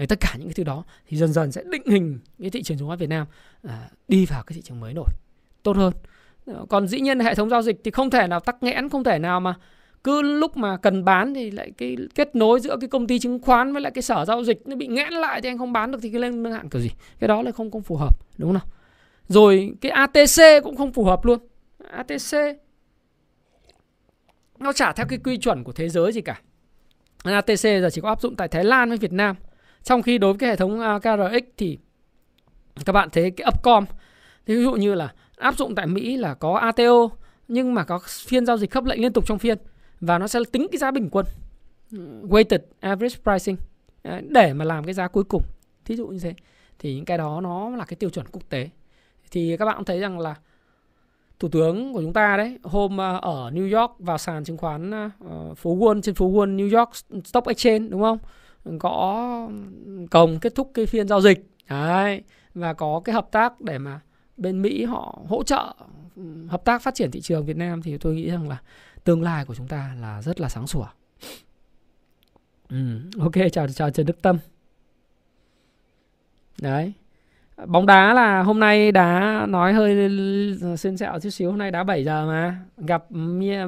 [0.09, 2.78] Tất cả những cái thứ đó thì dần dần sẽ định hình cái thị trường
[2.78, 3.28] chứng khoán Việt Nam
[3.63, 5.07] à, đi vào cái thị trường mới nổi.
[5.63, 5.93] Tốt hơn
[6.69, 9.19] còn dĩ nhiên hệ thống giao dịch thì không thể nào tắc nghẽn, không thể
[9.19, 9.55] nào mà
[10.03, 13.39] cứ lúc mà cần bán thì lại cái kết nối giữa cái công ty chứng
[13.41, 15.91] khoán với lại cái sở giao dịch nó bị nghẽn lại thì anh không bán
[15.91, 16.89] được thì cái lên nâng hạng kiểu gì.
[17.19, 18.65] Cái đó là không không phù hợp, đúng không nào?
[19.27, 21.39] Rồi cái ATC cũng không phù hợp luôn.
[21.91, 22.37] ATC
[24.59, 26.41] nó trả theo cái quy chuẩn của thế giới gì cả.
[27.23, 29.35] ATC giờ chỉ có áp dụng tại Thái Lan với Việt Nam.
[29.83, 31.77] Trong khi đối với cái hệ thống KRX thì
[32.85, 33.85] các bạn thấy cái Upcom
[34.45, 37.09] thì ví dụ như là áp dụng tại Mỹ là có ATO
[37.47, 39.57] nhưng mà có phiên giao dịch khớp lệnh liên tục trong phiên,
[39.99, 41.25] và nó sẽ tính cái giá bình quân,
[42.29, 43.57] weighted average pricing
[44.29, 45.43] để mà làm cái giá cuối cùng.
[45.86, 46.34] Thí dụ như thế,
[46.79, 48.69] thì những cái đó nó là cái tiêu chuẩn quốc tế.
[49.31, 50.36] Thì các bạn cũng thấy rằng là
[51.39, 54.91] thủ tướng của chúng ta đấy, hôm ờ, ở New York vào sàn chứng khoán
[54.91, 56.89] ờ, phố Wall, trên phố Wall, New York
[57.25, 58.17] Stock Exchange, đúng không?
[58.79, 59.49] Có
[60.11, 61.47] cổng kết thúc cái phiên giao dịch.
[61.69, 62.21] Đấy,
[62.53, 63.99] và có cái hợp tác để mà
[64.38, 65.73] bên Mỹ họ hỗ trợ
[66.15, 68.61] ừ, hợp tác phát triển thị trường Việt Nam thì tôi nghĩ rằng là
[69.03, 70.88] tương lai của chúng ta là rất là sáng sủa.
[72.69, 74.38] Ừ, ok chào chào Trần Đức Tâm.
[76.61, 76.93] Đấy.
[77.65, 80.09] Bóng đá là hôm nay đá nói hơi
[80.77, 83.05] xuyên xẹo chút xíu hôm nay đá 7 giờ mà gặp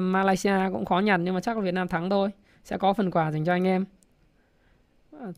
[0.00, 2.30] Malaysia cũng khó nhằn nhưng mà chắc là Việt Nam thắng thôi
[2.64, 3.84] sẽ có phần quà dành cho anh em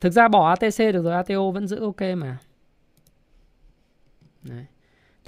[0.00, 2.38] thực ra bỏ ATC được rồi ATO vẫn giữ ok mà
[4.42, 4.64] Đấy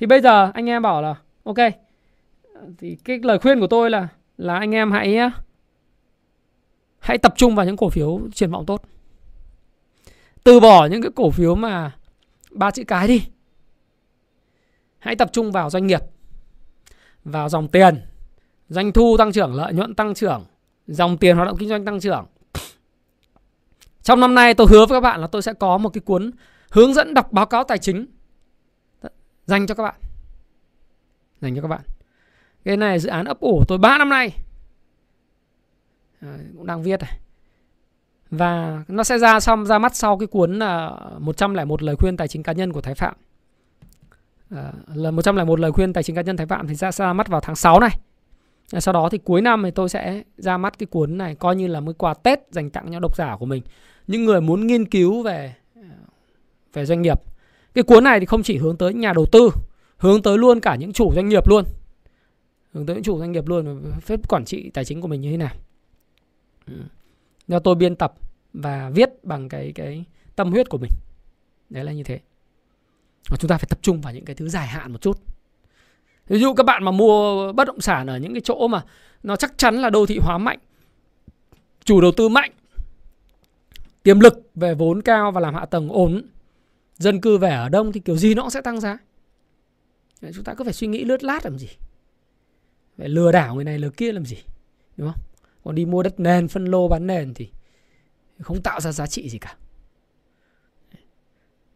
[0.01, 1.57] thì bây giờ anh em bảo là, ok.
[2.79, 5.19] Thì cái lời khuyên của tôi là là anh em hãy
[6.99, 8.83] hãy tập trung vào những cổ phiếu triển vọng tốt.
[10.45, 11.93] Từ bỏ những cái cổ phiếu mà
[12.51, 13.23] ba chữ cái đi.
[14.99, 16.01] Hãy tập trung vào doanh nghiệp,
[17.25, 18.03] vào dòng tiền,
[18.69, 20.45] doanh thu tăng trưởng, lợi nhuận tăng trưởng,
[20.87, 22.27] dòng tiền hoạt động kinh doanh tăng trưởng.
[24.03, 26.31] Trong năm nay tôi hứa với các bạn là tôi sẽ có một cái cuốn
[26.71, 28.07] hướng dẫn đọc báo cáo tài chính
[29.51, 29.95] dành cho các bạn.
[31.41, 31.81] Dành cho các bạn.
[32.65, 34.33] Cái này dự án ấp ủ tôi 3 năm nay.
[36.21, 37.19] À, cũng đang viết này.
[38.31, 42.29] Và nó sẽ ra xong ra mắt sau cái cuốn là 101 lời khuyên tài
[42.29, 43.15] chính cá nhân của Thái Phạm.
[44.51, 47.29] À, là 101 lời khuyên tài chính cá nhân Thái Phạm thì ra ra mắt
[47.29, 48.01] vào tháng 6 này.
[48.73, 51.57] Ờ, sau đó thì cuối năm thì tôi sẽ ra mắt cái cuốn này coi
[51.57, 53.63] như là mới quà Tết dành tặng cho độc giả của mình.
[54.07, 55.97] Những người muốn nghiên cứu về à,
[56.73, 57.30] về doanh nghiệp.
[57.75, 59.51] Cái cuốn này thì không chỉ hướng tới nhà đầu tư,
[59.97, 61.65] hướng tới luôn cả những chủ doanh nghiệp luôn.
[62.73, 65.31] Hướng tới những chủ doanh nghiệp luôn phép quản trị tài chính của mình như
[65.31, 65.55] thế nào.
[66.67, 66.75] Ừ.
[67.49, 68.15] Do tôi biên tập
[68.53, 70.05] và viết bằng cái cái
[70.37, 70.91] tâm huyết của mình.
[71.71, 72.21] Đấy là như thế.
[73.29, 75.21] Và chúng ta phải tập trung vào những cái thứ dài hạn một chút
[76.31, 78.85] ví dụ các bạn mà mua bất động sản ở những cái chỗ mà
[79.23, 80.59] nó chắc chắn là đô thị hóa mạnh
[81.85, 82.51] chủ đầu tư mạnh
[84.03, 86.23] tiềm lực về vốn cao và làm hạ tầng ổn
[87.01, 88.99] dân cư về ở đông thì kiểu gì nó cũng sẽ tăng giá.
[90.35, 91.69] Chúng ta cứ phải suy nghĩ lướt lát làm gì?
[92.99, 94.37] Phải lừa đảo người này lừa kia làm gì?
[94.97, 95.23] Đúng không?
[95.65, 97.51] Còn đi mua đất nền phân lô bán nền thì
[98.41, 99.57] không tạo ra giá trị gì cả.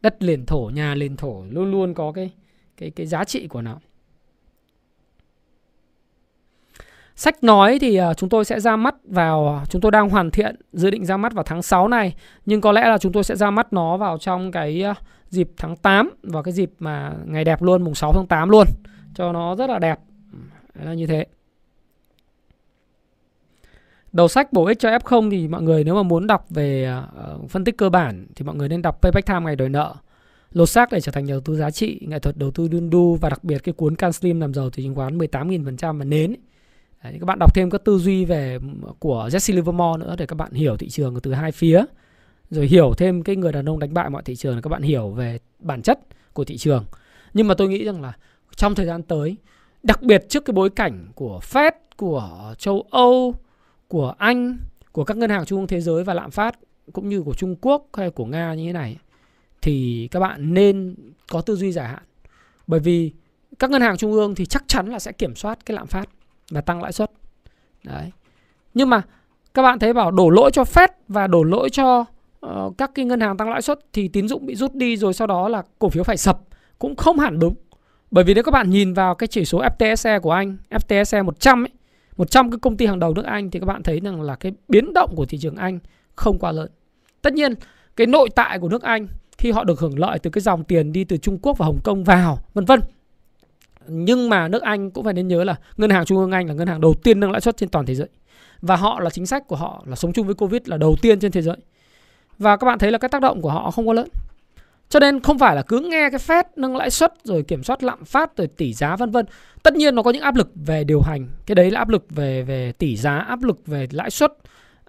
[0.01, 2.31] Đất liền thổ nhà liền thổ luôn luôn có cái
[2.77, 3.79] cái cái giá trị của nó.
[7.16, 10.31] Sách nói thì à, chúng tôi sẽ ra mắt vào à, chúng tôi đang hoàn
[10.31, 12.14] thiện dự định ra mắt vào tháng 6 này.
[12.47, 14.97] Nhưng có lẽ là chúng tôi sẽ ra mắt nó vào trong cái uh,
[15.31, 18.66] dịp tháng 8 vào cái dịp mà ngày đẹp luôn mùng 6 tháng 8 luôn
[19.14, 19.99] cho nó rất là đẹp.
[20.75, 21.27] Đấy là như thế.
[24.12, 26.99] Đầu sách bổ ích cho F0 thì mọi người nếu mà muốn đọc về
[27.35, 29.95] uh, phân tích cơ bản thì mọi người nên đọc Payback Time ngày đòi nợ.
[30.53, 32.91] Lột xác để trở thành nhà đầu tư giá trị, nghệ thuật đầu tư đun
[32.91, 36.05] đu và đặc biệt cái cuốn Can Slim làm giàu từ chứng khoán 18.000% và
[36.05, 36.35] nến
[37.05, 40.27] Đấy, các bạn đọc thêm các tư duy về ừ, của Jesse Livermore nữa để
[40.27, 41.85] các bạn hiểu thị trường từ hai phía
[42.51, 44.82] rồi hiểu thêm cái người đàn ông đánh bại mọi thị trường là các bạn
[44.82, 46.01] hiểu về bản chất
[46.32, 46.84] của thị trường
[47.34, 48.12] nhưng mà tôi nghĩ rằng là
[48.57, 49.36] trong thời gian tới,
[49.82, 53.34] đặc biệt trước cái bối cảnh của Fed, của châu Âu,
[53.88, 54.59] của Anh,
[54.92, 56.59] của các ngân hàng trung ương thế giới và lạm phát,
[56.92, 58.97] cũng như của Trung Quốc hay của Nga như thế này,
[59.62, 60.95] thì các bạn nên
[61.28, 62.03] có tư duy dài hạn
[62.66, 63.12] bởi vì
[63.59, 66.09] các ngân hàng trung ương thì chắc chắn là sẽ kiểm soát cái lạm phát
[66.51, 67.11] và tăng lãi suất.
[67.84, 68.12] Đấy.
[68.74, 69.03] Nhưng mà
[69.55, 72.05] các bạn thấy bảo đổ lỗi cho Fed và đổ lỗi cho
[72.45, 75.14] uh, các cái ngân hàng tăng lãi suất thì tín dụng bị rút đi rồi
[75.14, 76.40] sau đó là cổ phiếu phải sập
[76.78, 77.55] cũng không hẳn đúng.
[78.11, 81.64] Bởi vì nếu các bạn nhìn vào cái chỉ số FTSE của Anh, FTSE 100
[81.64, 81.70] ấy,
[82.16, 84.53] 100 cái công ty hàng đầu nước Anh thì các bạn thấy rằng là cái
[84.68, 85.78] biến động của thị trường Anh
[86.16, 86.70] không quá lớn.
[87.22, 87.55] Tất nhiên,
[87.97, 89.07] cái nội tại của nước Anh
[89.38, 91.80] khi họ được hưởng lợi từ cái dòng tiền đi từ Trung Quốc và Hồng
[91.84, 92.80] Kông vào, vân vân
[93.88, 96.55] nhưng mà nước Anh cũng phải nên nhớ là ngân hàng trung ương Anh là
[96.55, 98.09] ngân hàng đầu tiên nâng lãi suất trên toàn thế giới
[98.62, 101.20] và họ là chính sách của họ là sống chung với Covid là đầu tiên
[101.20, 101.57] trên thế giới
[102.39, 104.09] và các bạn thấy là cái tác động của họ không có lớn
[104.89, 107.82] cho nên không phải là cứ nghe cái Fed nâng lãi suất rồi kiểm soát
[107.82, 109.26] lạm phát rồi tỷ giá vân vân.
[109.62, 111.28] Tất nhiên nó có những áp lực về điều hành.
[111.47, 114.32] Cái đấy là áp lực về về tỷ giá, áp lực về lãi suất,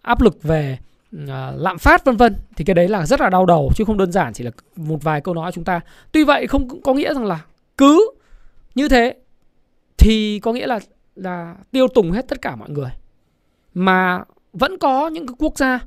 [0.01, 0.77] áp lực về
[1.23, 2.35] uh, lạm phát vân vân.
[2.55, 5.03] Thì cái đấy là rất là đau đầu chứ không đơn giản chỉ là một
[5.03, 5.81] vài câu nói của chúng ta.
[6.11, 7.39] Tuy vậy không có nghĩa rằng là
[7.77, 8.11] cứ
[8.75, 9.15] như thế
[9.97, 10.79] thì có nghĩa là
[11.15, 12.91] là tiêu tùng hết tất cả mọi người
[13.73, 14.23] mà
[14.53, 15.79] vẫn có những cái quốc gia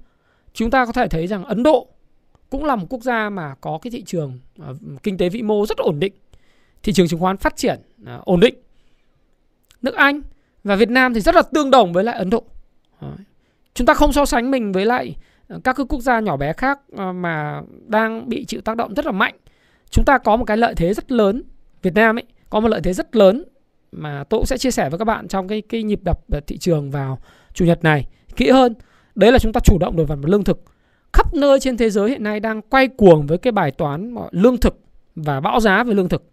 [0.52, 1.88] chúng ta có thể thấy rằng Ấn Độ
[2.50, 4.38] cũng là một quốc gia mà có cái thị trường
[4.70, 6.12] uh, kinh tế vĩ mô rất ổn định.
[6.82, 8.54] Thị trường chứng khoán phát triển uh, ổn định.
[9.82, 10.22] Nước Anh
[10.64, 12.44] và Việt Nam thì rất là tương đồng với lại Ấn Độ.
[13.00, 13.10] Đấy.
[13.74, 15.16] chúng ta không so sánh mình với lại
[15.48, 18.94] ờ, các cái quốc gia nhỏ bé khác uh, mà đang bị chịu tác động
[18.94, 19.34] rất là mạnh.
[19.90, 21.42] Chúng ta có một cái lợi thế rất lớn
[21.82, 23.44] Việt Nam ấy có một lợi thế rất lớn
[23.92, 26.58] mà tôi cũng sẽ chia sẻ với các bạn trong cái cái nhịp đập thị
[26.58, 27.18] trường vào
[27.54, 28.06] chủ nhật này.
[28.36, 28.74] Kỹ hơn
[29.18, 30.62] đấy là chúng ta chủ động được mặt lương thực.
[31.12, 34.56] Khắp nơi trên thế giới hiện nay đang quay cuồng với cái bài toán lương
[34.56, 34.80] thực
[35.14, 36.30] và bão giá về lương thực.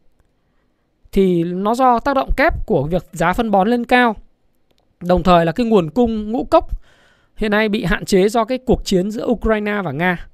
[1.12, 4.16] Thì nó do tác động kép của việc giá phân bón lên cao.
[5.02, 6.82] Đồng thời là cái nguồn cung ngũ cốc
[7.36, 10.28] hiện nay bị hạn chế do cái cuộc chiến giữa Ukraine và Nga.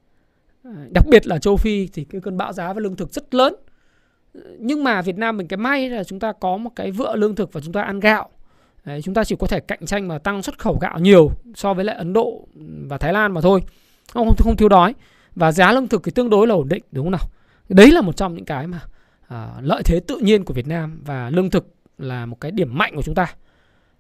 [0.94, 3.56] Đặc biệt là châu Phi thì cái cơn bão giá về lương thực rất lớn.
[4.60, 7.36] Nhưng mà Việt Nam mình cái may là chúng ta có một cái vựa lương
[7.36, 8.30] thực và chúng ta ăn gạo.
[8.86, 11.74] Đấy, chúng ta chỉ có thể cạnh tranh và tăng xuất khẩu gạo nhiều so
[11.74, 12.48] với lại Ấn Độ
[12.90, 13.64] và Thái Lan mà thôi.
[14.14, 14.96] Không không, không thiếu đói.
[15.36, 17.30] Và giá lương thực thì tương đối là ổn định đúng không nào?
[17.70, 18.80] Đấy là một trong những cái mà
[19.28, 22.78] à, lợi thế tự nhiên của Việt Nam và lương thực là một cái điểm
[22.78, 23.36] mạnh của chúng ta.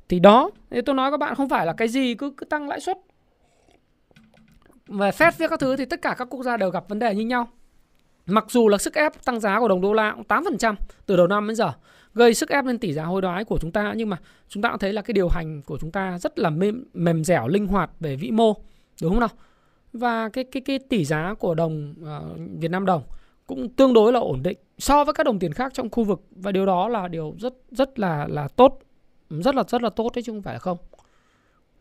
[0.09, 2.67] Thì đó thì tôi nói các bạn không phải là cái gì cứ cứ tăng
[2.67, 2.97] lãi suất.
[4.88, 7.15] Về phép với các thứ thì tất cả các quốc gia đều gặp vấn đề
[7.15, 7.47] như nhau.
[8.25, 10.75] Mặc dù là sức ép tăng giá của đồng đô la cũng 8%
[11.05, 11.73] từ đầu năm đến giờ
[12.14, 13.93] gây sức ép lên tỷ giá hối đoái của chúng ta.
[13.97, 16.49] Nhưng mà chúng ta cũng thấy là cái điều hành của chúng ta rất là
[16.49, 18.53] mềm, mềm dẻo linh hoạt về vĩ mô
[19.01, 19.30] đúng không nào?
[19.93, 23.03] Và cái cái cái tỷ giá của đồng uh, Việt Nam đồng
[23.47, 26.22] cũng tương đối là ổn định so với các đồng tiền khác trong khu vực.
[26.32, 28.80] Và điều đó là điều rất rất là là tốt
[29.30, 30.78] rất là rất là tốt đấy chứ không phải là không.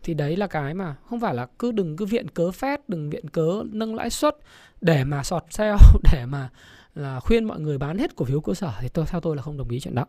[0.03, 3.11] Thì đấy là cái mà không phải là cứ đừng cứ viện cớ phép đừng
[3.11, 4.37] viện cớ nâng lãi suất
[4.81, 5.77] để mà sọt sale
[6.13, 6.51] để mà
[6.95, 8.73] là khuyên mọi người bán hết cổ phiếu cơ sở.
[8.81, 10.07] Thì tôi theo tôi là không đồng ý chuyện đó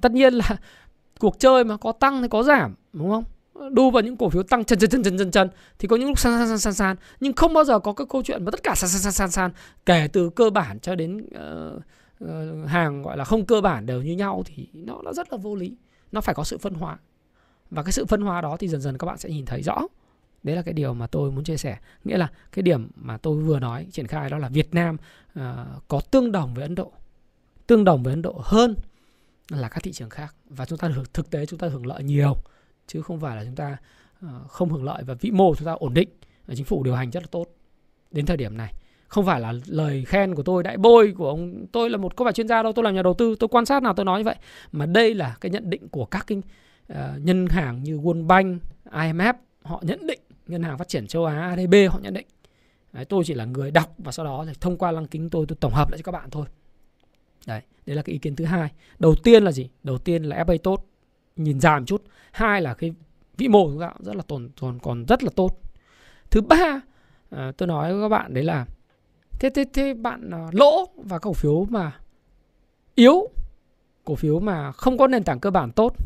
[0.00, 0.56] tất nhiên là
[1.18, 3.24] cuộc chơi mà có tăng thì có giảm đúng không?
[3.72, 5.48] Đu vào những cổ phiếu tăng chân chân chân chân chân chân
[5.78, 6.96] thì có những lúc san san san san san.
[7.20, 9.30] Nhưng không bao giờ có cái câu chuyện mà tất cả san san san san
[9.30, 9.50] san
[9.86, 11.82] kể từ cơ bản cho đến uh,
[12.24, 15.38] uh, hàng gọi là không cơ bản đều như nhau thì nó nó rất là
[15.38, 15.76] vô lý.
[16.12, 16.98] Nó phải có sự phân hóa.
[17.70, 19.82] Và cái sự phân hóa đó thì dần dần các bạn sẽ nhìn thấy rõ.
[20.42, 21.78] Đấy là cái điều mà tôi muốn chia sẻ.
[22.04, 24.96] Nghĩa là cái điểm mà tôi vừa nói triển khai đó là Việt Nam
[25.38, 25.42] uh,
[25.88, 26.92] có tương đồng với Ấn Độ.
[27.66, 28.74] Tương đồng với Ấn Độ hơn
[29.58, 30.34] là các thị trường khác.
[30.44, 32.36] Và chúng ta được thực tế chúng ta hưởng lợi nhiều
[32.86, 33.76] chứ không phải là chúng ta
[34.20, 36.08] ờ, không hưởng lợi và vĩ mô chúng ta ổn định.
[36.46, 37.46] Và chính phủ điều hành rất là tốt
[38.10, 38.72] đến thời điểm này.
[39.08, 42.24] Không phải là lời khen của tôi đại bôi của ông tôi là một có
[42.24, 44.20] phải chuyên gia đâu tôi làm nhà đầu tư tôi quan sát nào tôi nói
[44.20, 44.36] như vậy.
[44.72, 46.38] Mà đây là cái nhận định của các cái
[46.88, 51.06] ờ, uh, ngân hàng như World Bank, IMF họ nhận định ngân hàng phát triển
[51.06, 52.26] châu Á ADB họ nhận định.
[52.92, 55.46] Đấy, tôi chỉ là người đọc và sau đó thì thông qua lăng kính tôi
[55.48, 56.46] tôi tổng hợp lại cho các bạn thôi
[57.46, 58.72] đấy đấy là cái ý kiến thứ hai.
[58.98, 59.68] Đầu tiên là gì?
[59.82, 60.86] Đầu tiên là FA tốt
[61.36, 62.04] nhìn dài một chút.
[62.32, 62.94] Hai là cái
[63.36, 65.60] vĩ mô của chúng ta rất là tồn còn còn rất là tốt.
[66.30, 66.80] Thứ ba
[67.30, 68.66] à, tôi nói với các bạn đấy là
[69.40, 72.00] thế thế thế bạn à, lỗ và cổ phiếu mà
[72.94, 73.28] yếu
[74.04, 75.96] cổ phiếu mà không có nền tảng cơ bản tốt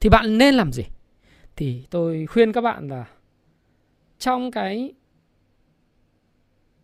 [0.00, 0.84] thì bạn nên làm gì?
[1.56, 3.04] Thì tôi khuyên các bạn là
[4.18, 4.94] trong cái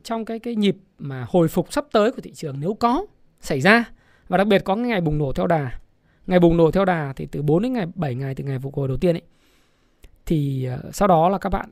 [0.02, 3.06] trong cái cái nhịp mà hồi phục sắp tới của thị trường nếu có
[3.42, 3.84] xảy ra.
[4.28, 5.70] Và đặc biệt có cái ngày bùng nổ theo đà.
[6.26, 8.74] Ngày bùng nổ theo đà thì từ 4 đến ngày 7 ngày từ ngày phục
[8.74, 9.22] hồi đầu tiên ấy
[10.26, 11.68] thì ờ, sau đó là các bạn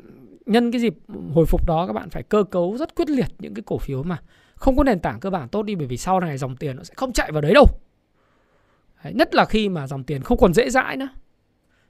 [0.47, 0.95] nhân cái dịp
[1.35, 4.03] hồi phục đó các bạn phải cơ cấu rất quyết liệt những cái cổ phiếu
[4.03, 4.19] mà
[4.55, 6.83] không có nền tảng cơ bản tốt đi bởi vì sau này dòng tiền nó
[6.83, 7.67] sẽ không chạy vào đấy đâu.
[9.05, 11.09] Đấy, nhất là khi mà dòng tiền không còn dễ dãi nữa.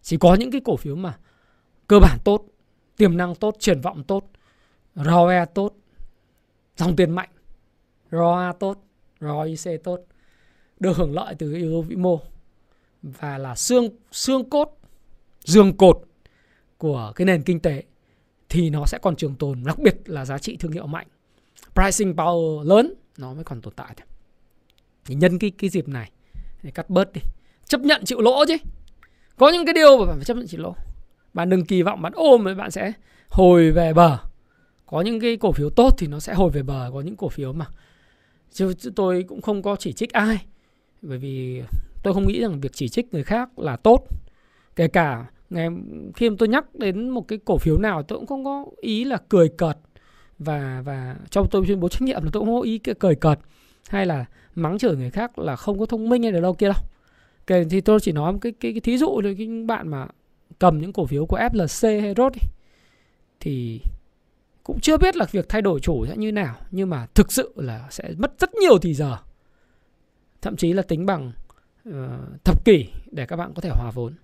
[0.03, 1.19] Chỉ có những cái cổ phiếu mà
[1.87, 2.45] cơ bản tốt
[2.97, 4.31] tiềm năng tốt triển vọng tốt
[4.95, 5.75] ROE tốt
[6.77, 7.29] dòng tiền mạnh
[8.11, 8.85] ROA tốt
[9.21, 10.01] ROIC tốt.
[10.81, 12.21] Được hưởng lợi từ yếu tố vĩ mô.
[13.03, 14.79] Và là xương xương cốt
[15.45, 16.03] dương cột
[16.79, 17.83] của cái nền kinh tế
[18.49, 21.07] thì nó sẽ còn trường tồn, đặc biệt là giá trị thương hiệu mạnh.
[21.75, 24.07] Pricing power lớn, nó mới còn tồn tại thôi.
[25.05, 26.11] Thì nhân cái cái dịp này,
[26.63, 27.21] để cắt bớt đi.
[27.65, 28.57] Chấp nhận chịu lỗ chứ.
[29.37, 30.75] Có những cái điều mà bạn phải chấp nhận chịu lỗ.
[31.35, 32.93] Bạn đừng kỳ vọng bạn ôm rồi bạn sẽ
[33.29, 34.19] hồi về bờ.
[34.87, 37.29] Có những cái cổ phiếu tốt thì nó sẽ hồi về bờ, có những cổ
[37.29, 37.67] phiếu mà
[38.53, 40.39] chứ tôi cũng không có chỉ trích ai.
[41.03, 41.63] Bởi vì
[42.03, 44.07] tôi không nghĩ rằng việc chỉ trích người khác là tốt.
[44.77, 45.69] Kể cả ngày
[46.15, 49.05] khi mà tôi nhắc đến một cái cổ phiếu nào tôi cũng không có ý
[49.05, 49.79] là cười cợt.
[50.39, 53.15] Và và trong tôi tuyên bố trách nhiệm là tôi cũng không có ý cười
[53.15, 53.39] cợt
[53.89, 54.25] hay là
[54.55, 56.83] mắng chửi người khác là không có thông minh hay là đâu kia đâu.
[57.47, 60.07] Kể thì tôi chỉ nói một cái cái, cái thí dụ thôi cái bạn mà
[60.59, 62.33] cầm những cổ phiếu của FLC hay Rốt
[63.41, 63.81] thì
[64.65, 67.53] cũng chưa biết là việc thay đổi chủ sẽ như nào nhưng mà thực sự
[67.57, 69.17] là sẽ mất rất nhiều thì giờ.
[70.43, 71.33] Thậm chí là tính bằng
[71.89, 71.95] uh,
[72.45, 74.15] thập kỷ để các bạn có thể hòa vốn.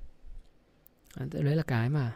[1.16, 2.12] Đấy là cái mà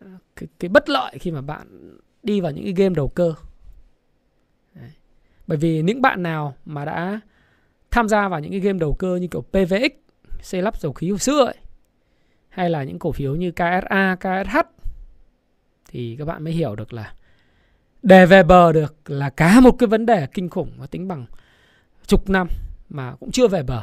[0.00, 0.06] ờ,
[0.36, 3.34] cái, cái bất lợi khi mà bạn đi vào những cái game đầu cơ.
[4.74, 4.90] Đấy.
[5.46, 7.20] bởi vì những bạn nào mà đã
[7.90, 9.92] tham gia vào những cái game đầu cơ như kiểu PVX
[10.40, 11.56] xây lắp dầu khí hồi xưa ấy,
[12.48, 14.75] hay là những cổ phiếu như KSA, KSH
[15.96, 17.12] thì các bạn mới hiểu được là
[18.02, 21.26] để về bờ được là cả một cái vấn đề kinh khủng và tính bằng
[22.06, 22.48] chục năm
[22.88, 23.82] mà cũng chưa về bờ.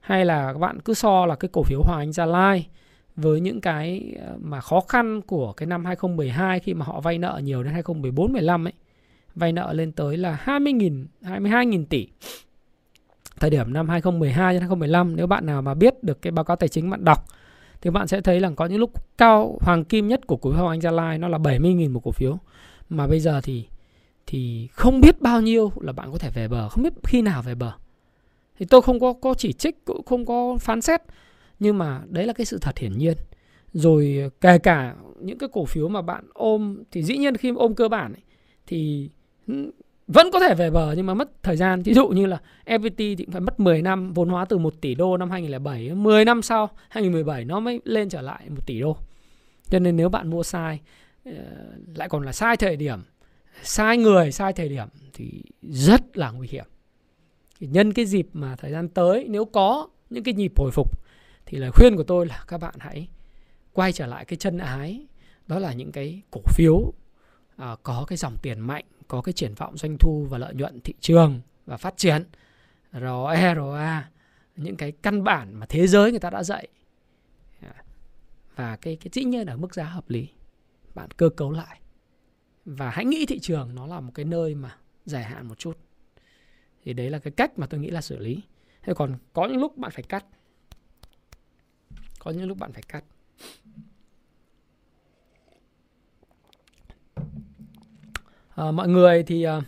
[0.00, 2.68] Hay là các bạn cứ so là cái cổ phiếu Hoàng Anh Gia Lai
[3.16, 7.18] với những cái ờ, mà khó khăn của cái năm 2012 khi mà họ vay
[7.18, 8.72] nợ nhiều đến 2014 15 ấy,
[9.34, 12.08] vay nợ lên tới là 20.000 22.000 tỷ.
[13.40, 16.56] Thời điểm năm 2012 đến 2015 nếu bạn nào mà biết được cái báo cáo
[16.56, 17.24] tài chính bạn đọc
[17.82, 20.58] thì bạn sẽ thấy là có những lúc cao hoàng kim nhất của cổ phiếu
[20.58, 22.38] Hoàng Anh Gia Lai nó là 70.000 một cổ phiếu.
[22.88, 23.66] Mà bây giờ thì
[24.26, 27.42] thì không biết bao nhiêu là bạn có thể về bờ không biết khi nào
[27.42, 27.72] về bờ.
[28.58, 31.00] Thì tôi không có có chỉ trích cũng không có phán xét.
[31.58, 33.16] Nhưng mà đấy là cái sự thật hiển nhiên.
[33.72, 37.74] Rồi kể cả những cái cổ phiếu mà bạn ôm thì dĩ nhiên khi ôm
[37.74, 38.22] cơ bản ấy,
[38.66, 39.10] thì
[39.46, 39.70] ừ,
[40.12, 41.82] vẫn có thể về bờ nhưng mà mất thời gian.
[41.82, 44.74] Ví dụ như là FPT thì cũng phải mất 10 năm vốn hóa từ 1
[44.80, 48.80] tỷ đô năm 2007 10 năm sau 2017 nó mới lên trở lại 1 tỷ
[48.80, 48.96] đô.
[49.68, 50.80] Cho nên nếu bạn mua sai
[51.24, 51.32] ờ,
[51.94, 53.00] lại còn là sai thời điểm
[53.62, 56.66] sai người sai thời điểm thì rất là nguy hiểm.
[57.60, 61.00] Thì nhân cái dịp mà thời gian tới nếu có những cái nhịp hồi phục
[61.46, 63.08] thì lời khuyên của tôi là các bạn hãy
[63.72, 65.06] quay trở lại cái chân ái
[65.46, 66.92] đó là những cái cổ phiếu uh,
[67.82, 70.94] có cái dòng tiền mạnh, có cái triển vọng doanh thu và lợi nhuận thị
[71.00, 72.24] trường và phát triển.
[72.92, 74.10] ROE, ROA,
[74.56, 76.68] những cái căn bản mà thế giới người ta đã dạy.
[78.56, 80.28] Và cái cái dĩ nhiên ở mức giá hợp lý.
[80.94, 81.80] Bạn cơ cấu lại.
[82.64, 85.78] Và hãy nghĩ thị trường nó là một cái nơi mà dài hạn một chút.
[86.84, 88.42] Thì đấy là cái cách mà tôi nghĩ là xử lý.
[88.82, 90.24] Thế còn có những lúc bạn phải cắt.
[92.18, 93.04] Có những lúc bạn phải cắt.
[98.54, 99.64] Ờ, mọi người thì uh,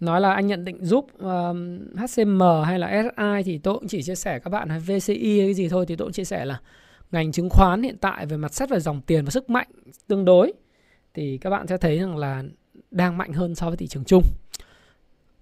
[0.00, 3.88] nói là anh nhận định giúp ờ, uh, HCM hay là SI thì tôi cũng
[3.88, 6.24] chỉ chia sẻ các bạn hay VCI hay cái gì thôi thì tôi cũng chia
[6.24, 6.60] sẻ là
[7.12, 9.68] ngành chứng khoán hiện tại về mặt xét về dòng tiền và sức mạnh
[10.06, 10.52] tương đối
[11.14, 12.42] thì các bạn sẽ thấy rằng là
[12.90, 14.22] đang mạnh hơn so với thị trường chung.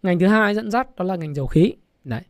[0.03, 1.73] Ngành thứ hai dẫn dắt đó là ngành dầu khí.
[2.05, 2.23] Đấy.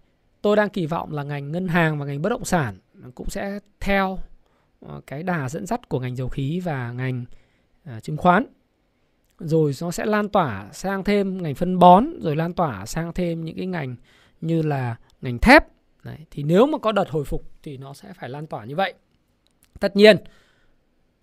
[0.43, 2.79] Tôi đang kỳ vọng là ngành ngân hàng và ngành bất động sản
[3.15, 4.19] cũng sẽ theo
[5.07, 7.25] cái đà dẫn dắt của ngành dầu khí và ngành
[7.97, 8.47] uh, chứng khoán
[9.45, 13.45] rồi nó sẽ lan tỏa sang thêm ngành phân bón rồi lan tỏa sang thêm
[13.45, 13.97] những cái ngành
[14.41, 15.67] như là ngành thép.
[16.05, 18.77] Đấy, thì nếu mà có đợt hồi phục thì nó sẽ phải lan tỏa như
[18.77, 18.95] vậy.
[19.81, 20.17] Tất nhiên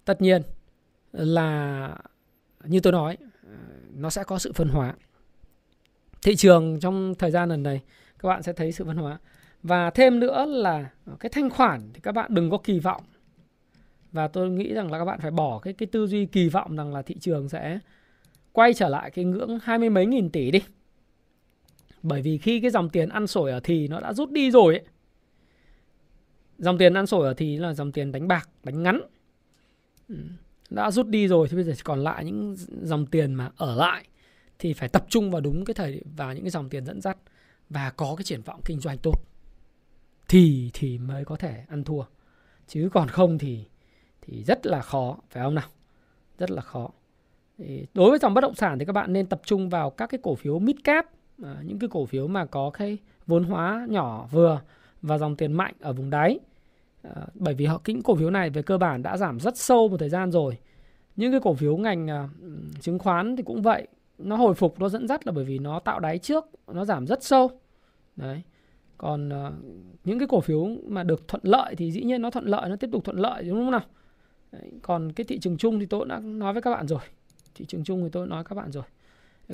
[0.06, 0.42] tất nhiên
[1.12, 1.96] là
[2.64, 3.18] như tôi nói
[3.94, 4.94] nó sẽ có sự phân hóa.
[6.22, 7.82] Thị trường trong thời gian lần này
[8.20, 9.20] các bạn sẽ thấy sự phân hóa.
[9.64, 10.90] Và thêm nữa là
[11.20, 13.04] cái thanh khoản thì các bạn đừng có kỳ vọng.
[14.12, 16.76] Và tôi nghĩ rằng là các bạn phải bỏ cái cái tư duy kỳ vọng
[16.76, 17.80] rằng là thị trường sẽ
[18.52, 20.62] quay trở lại cái ngưỡng hai mươi mấy nghìn tỷ đi.
[22.02, 24.74] Bởi vì khi cái dòng tiền ăn sổi ở thì nó đã rút đi rồi
[24.76, 24.86] ấy.
[26.58, 29.02] Dòng tiền ăn sổi ở thì là dòng tiền đánh bạc, đánh ngắn.
[30.10, 30.16] Ừ,
[30.70, 33.76] đã rút đi rồi thì bây giờ chỉ còn lại những dòng tiền mà ở
[33.76, 34.06] lại
[34.60, 37.18] thì phải tập trung vào đúng cái thời vào những cái dòng tiền dẫn dắt
[37.70, 39.22] và có cái triển vọng kinh doanh tốt
[40.28, 42.04] thì thì mới có thể ăn thua
[42.68, 43.66] chứ còn không thì
[44.22, 45.70] thì rất là khó phải không nào
[46.38, 46.90] rất là khó
[47.94, 50.20] đối với dòng bất động sản thì các bạn nên tập trung vào các cái
[50.24, 51.06] cổ phiếu mid cap,
[51.44, 52.98] à, những cái cổ phiếu mà có cái
[53.28, 54.62] vốn hóa nhỏ vừa
[55.02, 56.40] và dòng tiền mạnh ở vùng đáy.
[57.02, 59.88] À, bởi vì họ những cổ phiếu này về cơ bản đã giảm rất sâu
[59.88, 60.58] một thời gian rồi.
[61.16, 62.30] Những cái cổ phiếu ngành à,
[62.82, 63.88] chứng khoán thì cũng vậy,
[64.18, 67.08] nó hồi phục nó dẫn dắt là bởi vì nó tạo đáy trước, nó giảm
[67.08, 67.52] rất sâu.
[68.16, 68.42] Đấy.
[68.98, 69.52] Còn à,
[70.04, 72.76] những cái cổ phiếu mà được thuận lợi thì dĩ nhiên nó thuận lợi nó
[72.76, 73.84] tiếp tục thuận lợi đúng không nào?
[74.52, 74.72] Đấy.
[74.82, 77.00] Còn cái thị trường chung thì tôi đã nói với các bạn rồi
[77.60, 78.84] thị trường chung thì tôi nói các bạn rồi.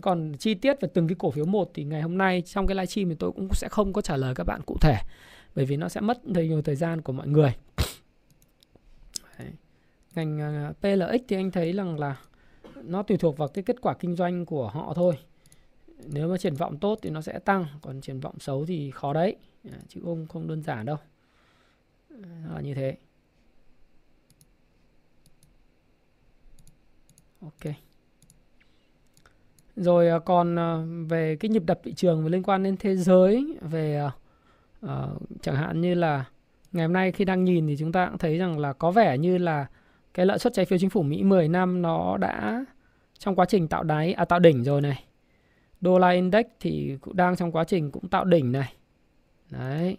[0.01, 2.75] Còn chi tiết về từng cái cổ phiếu một thì ngày hôm nay trong cái
[2.75, 4.97] livestream thì tôi cũng sẽ không có trả lời các bạn cụ thể,
[5.55, 7.55] bởi vì nó sẽ mất thời nhiều thời gian của mọi người.
[9.39, 9.49] Đấy.
[10.15, 12.15] ngành à, PLX thì anh thấy rằng là
[12.83, 15.19] nó tùy thuộc vào cái kết quả kinh doanh của họ thôi.
[16.13, 19.13] Nếu mà triển vọng tốt thì nó sẽ tăng, còn triển vọng xấu thì khó
[19.13, 19.35] đấy.
[19.71, 20.97] À, chứ không không đơn giản đâu.
[22.53, 22.97] Là như thế.
[27.41, 27.75] Ok
[29.75, 33.57] rồi ờ, còn ờ, về cái nhịp đập thị trường liên quan đến thế giới
[33.61, 34.09] về
[34.85, 34.89] uh,
[35.41, 36.25] chẳng hạn như là
[36.71, 39.17] ngày hôm nay khi đang nhìn thì chúng ta cũng thấy rằng là có vẻ
[39.17, 39.65] như là
[40.13, 42.65] cái lợi suất trái phiếu chính phủ Mỹ 10 năm nó đã
[43.19, 45.03] trong quá trình tạo đáy à tạo đỉnh rồi này.
[45.81, 48.73] Đô la index thì cũng đang trong quá trình cũng tạo đỉnh này.
[49.49, 49.97] Đấy.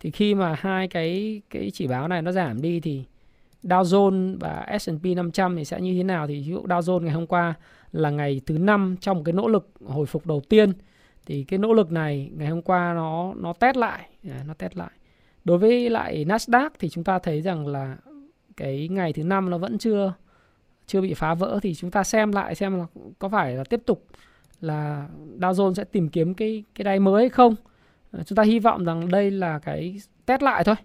[0.00, 3.04] Thì khi mà hai cái cái chỉ báo này nó giảm đi thì
[3.62, 7.00] Dow Jones và S&P 500 thì sẽ như thế nào thì ví dụ Dow Jones
[7.00, 7.54] ngày hôm qua
[7.92, 10.72] là ngày thứ năm trong một cái nỗ lực hồi phục đầu tiên.
[11.26, 14.76] Thì cái nỗ lực này ngày hôm qua nó nó test lại à, nó test
[14.76, 14.90] lại.
[15.44, 17.96] Đối với lại Nasdaq thì chúng ta thấy rằng là
[18.56, 20.14] cái ngày thứ năm nó vẫn chưa
[20.86, 21.58] chưa bị phá vỡ.
[21.62, 22.86] Thì chúng ta xem lại xem là
[23.18, 24.06] có phải là tiếp tục
[24.60, 27.54] là Dow Jones sẽ tìm kiếm cái cái đáy mới hay không.
[28.12, 30.76] À, chúng ta hy vọng rằng đây là cái test lại thôi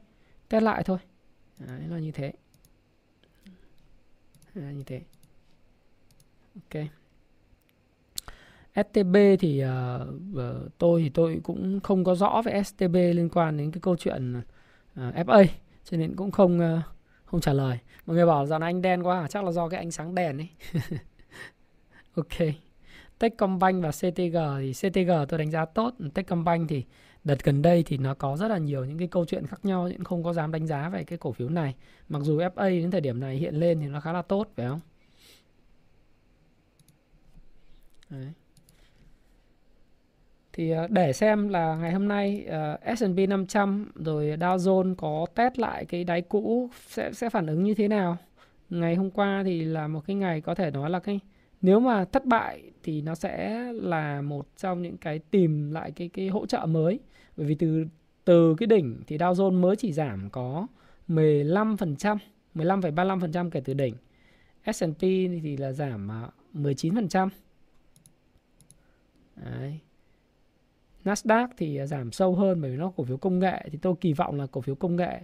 [0.49, 0.97] test lại thôi.
[1.59, 2.31] Đấy là như thế.
[4.55, 5.01] À, như thế.
[6.55, 6.87] Ok.
[8.83, 13.71] STB thì uh, tôi thì tôi cũng không có rõ về STB liên quan đến
[13.71, 14.41] cái câu chuyện
[14.95, 15.45] ờ, uh, FA
[15.83, 16.83] cho nên cũng không uh,
[17.25, 17.79] không trả lời.
[18.05, 20.37] Mọi người bảo rằng anh đen quá à, chắc là do cái ánh sáng đèn
[20.37, 20.49] ấy.
[22.15, 22.53] Ok.
[23.19, 25.93] Techcombank và CTG thì CTG tôi đánh giá tốt.
[26.13, 26.83] Techcombank thì
[27.23, 29.89] đợt gần đây thì nó có rất là nhiều những cái câu chuyện khác nhau
[29.91, 31.75] nhưng không có dám đánh giá về cái cổ phiếu này.
[32.09, 34.67] Mặc dù FA đến thời điểm này hiện lên thì nó khá là tốt phải
[34.67, 34.79] không?
[38.09, 38.33] Đấy.
[40.57, 45.25] Thì ờ, để xem là ngày hôm nay uh, S&P 500 rồi Dow Jones có
[45.35, 48.17] test lại cái đáy cũ sẽ sẽ phản ứng như thế nào.
[48.69, 51.19] Ngày hôm qua thì là một cái ngày có thể nói là cái
[51.61, 56.09] nếu mà thất bại thì nó sẽ là một trong những cái tìm lại cái
[56.09, 56.99] cái hỗ trợ mới.
[57.37, 57.85] Bởi vì từ
[58.25, 60.67] từ cái đỉnh thì Dow Jones mới chỉ giảm có
[61.07, 62.17] 15%,
[62.55, 63.95] 15,35% kể từ đỉnh.
[64.73, 65.01] S&P
[65.43, 67.29] thì là giảm ờ, 19%.
[69.35, 69.79] Đấy.
[71.07, 73.95] Nasdaq thì à, giảm sâu hơn bởi vì nó cổ phiếu công nghệ thì tôi
[74.01, 75.21] kỳ vọng là cổ phiếu công nghệ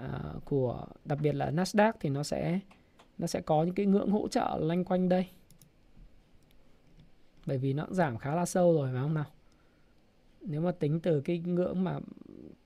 [0.00, 2.60] uh, của đặc biệt là Nasdaq thì nó sẽ
[3.18, 5.26] nó sẽ có những cái ngưỡng hỗ trợ lanh quanh đây.
[7.46, 9.24] Bởi vì nó giảm khá là sâu rồi phải không nào?
[10.40, 11.98] Nếu mà tính từ cái ngưỡng mà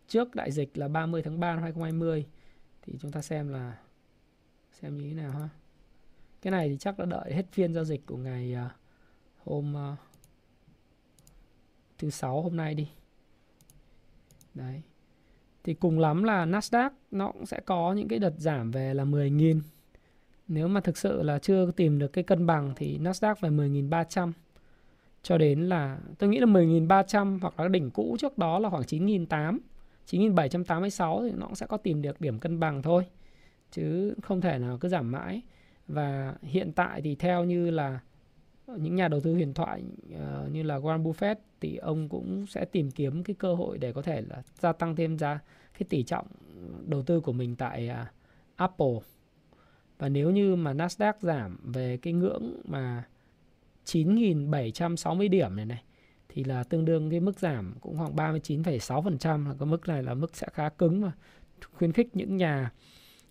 [0.09, 2.27] trước đại dịch là 30 tháng 3 năm 2020
[2.83, 3.79] thì chúng ta xem là
[4.73, 5.49] xem như thế nào ha.
[6.43, 8.73] Cái này thì chắc là đợi hết phiên giao dịch của ngày uh,
[9.45, 9.99] hôm uh,
[12.01, 12.89] thứ sáu hôm nay đi.
[14.55, 14.83] Đấy.
[15.65, 19.05] Thì cùng lắm là Nasdaq, nó cũng sẽ có những cái đợt giảm về là
[19.05, 19.61] 10.000.
[20.49, 24.33] Nếu mà thực sự là chưa tìm được cái cân bằng thì Nasdaq về 10.300
[25.23, 28.83] cho đến là, tôi nghĩ là 10.300 hoặc là đỉnh cũ trước đó là khoảng
[28.83, 29.59] 9.800
[30.11, 33.07] 9.786 thì nó cũng sẽ có tìm được điểm cân bằng thôi
[33.73, 35.43] chứ không thể nào cứ giảm mãi
[35.89, 38.01] và hiện tại thì theo như là
[38.79, 39.83] những nhà đầu tư huyền thoại
[40.15, 43.93] uh, như là Warren Buffett thì ông cũng sẽ tìm kiếm cái cơ hội để
[43.93, 45.39] có thể là gia tăng thêm giá
[45.79, 46.27] cái tỷ trọng
[46.87, 48.09] đầu tư của mình tại uh,
[48.57, 48.99] Apple.
[49.99, 53.05] Và nếu như mà Nasdaq giảm về cái ngưỡng mà
[53.87, 55.83] 9.760 điểm này này
[56.29, 60.15] thì là tương đương cái mức giảm cũng khoảng 39,6% là cái mức này là
[60.15, 61.13] mức sẽ khá cứng và
[61.73, 62.73] khuyến khích những nhà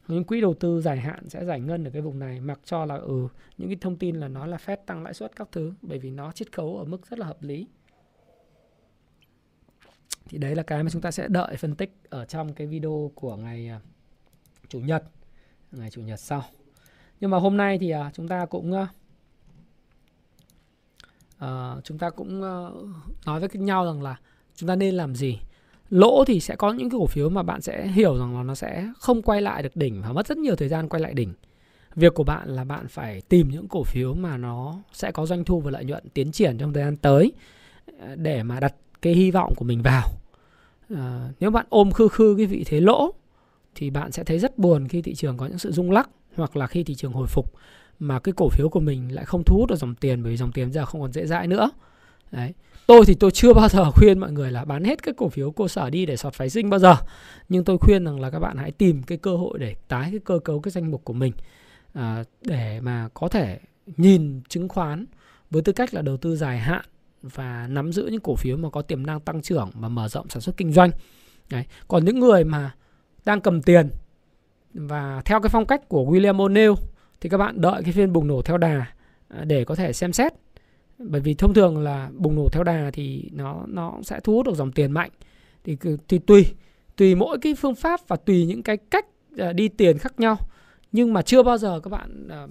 [0.10, 2.86] những quỹ đầu tư dài hạn sẽ giải ngân ở cái vùng này mặc cho
[2.86, 5.74] là ừ những cái thông tin là nó là Fed tăng lãi suất các thứ
[5.82, 7.68] bởi vì nó chiết khấu ở mức rất là hợp lý.
[10.26, 13.12] Thì đấy là cái mà chúng ta sẽ đợi phân tích ở trong cái video
[13.16, 13.80] của ngày à,
[14.68, 15.04] chủ nhật
[15.72, 16.44] ngày chủ nhật sau.
[17.20, 18.88] Nhưng mà hôm nay thì à, chúng ta cũng uh,
[21.84, 24.20] chúng ta cũng uh, nói với nhau rằng là
[24.56, 25.40] chúng ta nên làm gì?
[25.90, 28.56] Lỗ thì sẽ có những cái cổ phiếu mà bạn sẽ hiểu rằng là nó
[28.56, 31.34] sẽ không quay lại được đỉnh và mất rất nhiều thời gian quay lại đỉnh.
[31.96, 35.44] Việc của bạn là bạn phải tìm những cổ phiếu mà nó sẽ có doanh
[35.44, 37.32] thu và lợi nhuận tiến triển trong thời gian tới
[38.00, 40.08] ờ, để mà đặt cái hy vọng của mình vào.
[40.96, 43.14] À, nếu bạn ôm khư khư cái vị thế lỗ
[43.76, 46.58] thì bạn sẽ thấy rất buồn khi thị trường có những sự rung lắc hoặc
[46.58, 47.54] là khi thị trường hồi phục
[48.00, 50.38] mà cái cổ phiếu của mình lại không thu hút được dòng tiền bởi vì
[50.38, 51.72] dòng tiền giờ không còn dễ dãi nữa.
[52.32, 52.54] Đấy
[52.90, 55.52] tôi thì tôi chưa bao giờ khuyên mọi người là bán hết các cổ phiếu
[55.52, 56.96] cơ sở đi để sọt phái sinh bao giờ.
[57.50, 60.20] Nhưng tôi khuyên rằng là các bạn hãy tìm cái cơ hội để tái cái
[60.26, 61.34] cơ cấu cái danh mục của mình
[61.94, 63.60] à, để mà có thể
[63.98, 65.06] nhìn chứng khoán
[65.50, 66.86] với tư cách là đầu tư dài hạn
[67.22, 70.30] và nắm giữ những cổ phiếu mà có tiềm năng tăng trưởng và mở rộng
[70.30, 70.92] sản xuất kinh doanh.
[71.50, 71.66] Đấy.
[71.88, 72.72] còn những người mà
[73.26, 73.90] đang cầm tiền
[74.74, 76.76] và theo cái phong cách của William O'Neill
[77.22, 78.86] thì các bạn đợi cái phiên bùng nổ theo đà
[79.28, 80.34] à, để có thể xem xét
[81.00, 84.46] bởi vì thông thường là bùng nổ theo đà thì nó nó sẽ thu hút
[84.46, 85.12] được dòng tiền mạnh.
[85.64, 85.78] Thì
[86.08, 86.46] thì tùy
[86.96, 89.06] tùy mỗi cái phương pháp và tùy những cái cách
[89.38, 90.38] à, đi tiền khác nhau.
[90.92, 92.48] Nhưng mà chưa bao giờ các bạn à,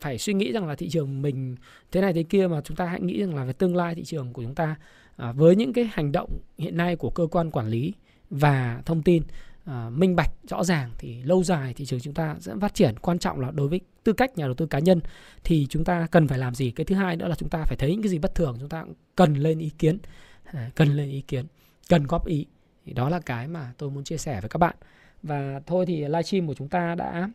[0.00, 1.56] phải suy nghĩ rằng là thị trường mình
[1.92, 4.04] thế này thế kia, mà chúng ta hãy nghĩ rằng là về tương lai thị
[4.04, 4.76] trường của chúng ta
[5.16, 7.92] à, với những cái hành động hiện nay của cơ quan quản lý
[8.30, 9.22] và thông tin
[9.70, 12.94] Ờ, minh bạch rõ ràng thì lâu dài thị trường chúng ta sẽ phát triển.
[12.98, 15.00] Quan trọng là đối với tư cách nhà đầu tư cá nhân
[15.44, 16.70] thì chúng ta cần phải làm gì?
[16.70, 18.68] Cái thứ hai nữa là chúng ta phải thấy những cái gì bất thường chúng
[18.68, 18.84] ta
[19.16, 19.98] cần lên ý kiến.
[20.44, 21.46] À, cần lên ý kiến
[21.88, 22.46] cần góp ý.
[22.86, 24.76] Thì đó là cái mà tôi muốn chia sẻ với các bạn.
[25.22, 27.30] Và thôi thì livestream của chúng ta đã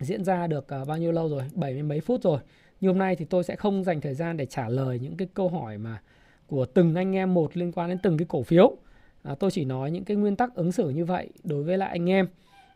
[0.00, 1.42] diễn ra được ờ, bao nhiêu lâu rồi?
[1.54, 2.40] Bảy mươi mấy phút rồi.
[2.80, 5.28] Nhưng hôm nay thì tôi sẽ không dành thời gian để trả lời những cái
[5.34, 6.02] câu hỏi mà
[6.46, 8.76] của từng anh em một liên quan đến từng cái cổ phiếu
[9.22, 11.88] à, tôi chỉ nói những cái nguyên tắc ứng xử như vậy đối với lại
[11.88, 12.28] anh em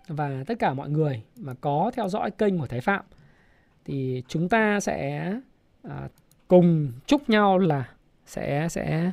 [0.09, 3.05] và tất cả mọi người mà có theo dõi kênh của Thái Phạm.
[3.85, 5.33] Thì chúng ta sẽ
[5.83, 6.09] à,
[6.49, 7.89] cùng chúc nhau là
[8.27, 9.13] sẽ sẽ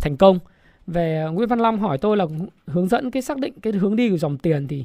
[0.00, 0.38] thành công.
[0.86, 2.26] Về Nguyễn Văn Long hỏi tôi là
[2.66, 4.84] hướng dẫn cái xác định cái hướng đi của dòng tiền thì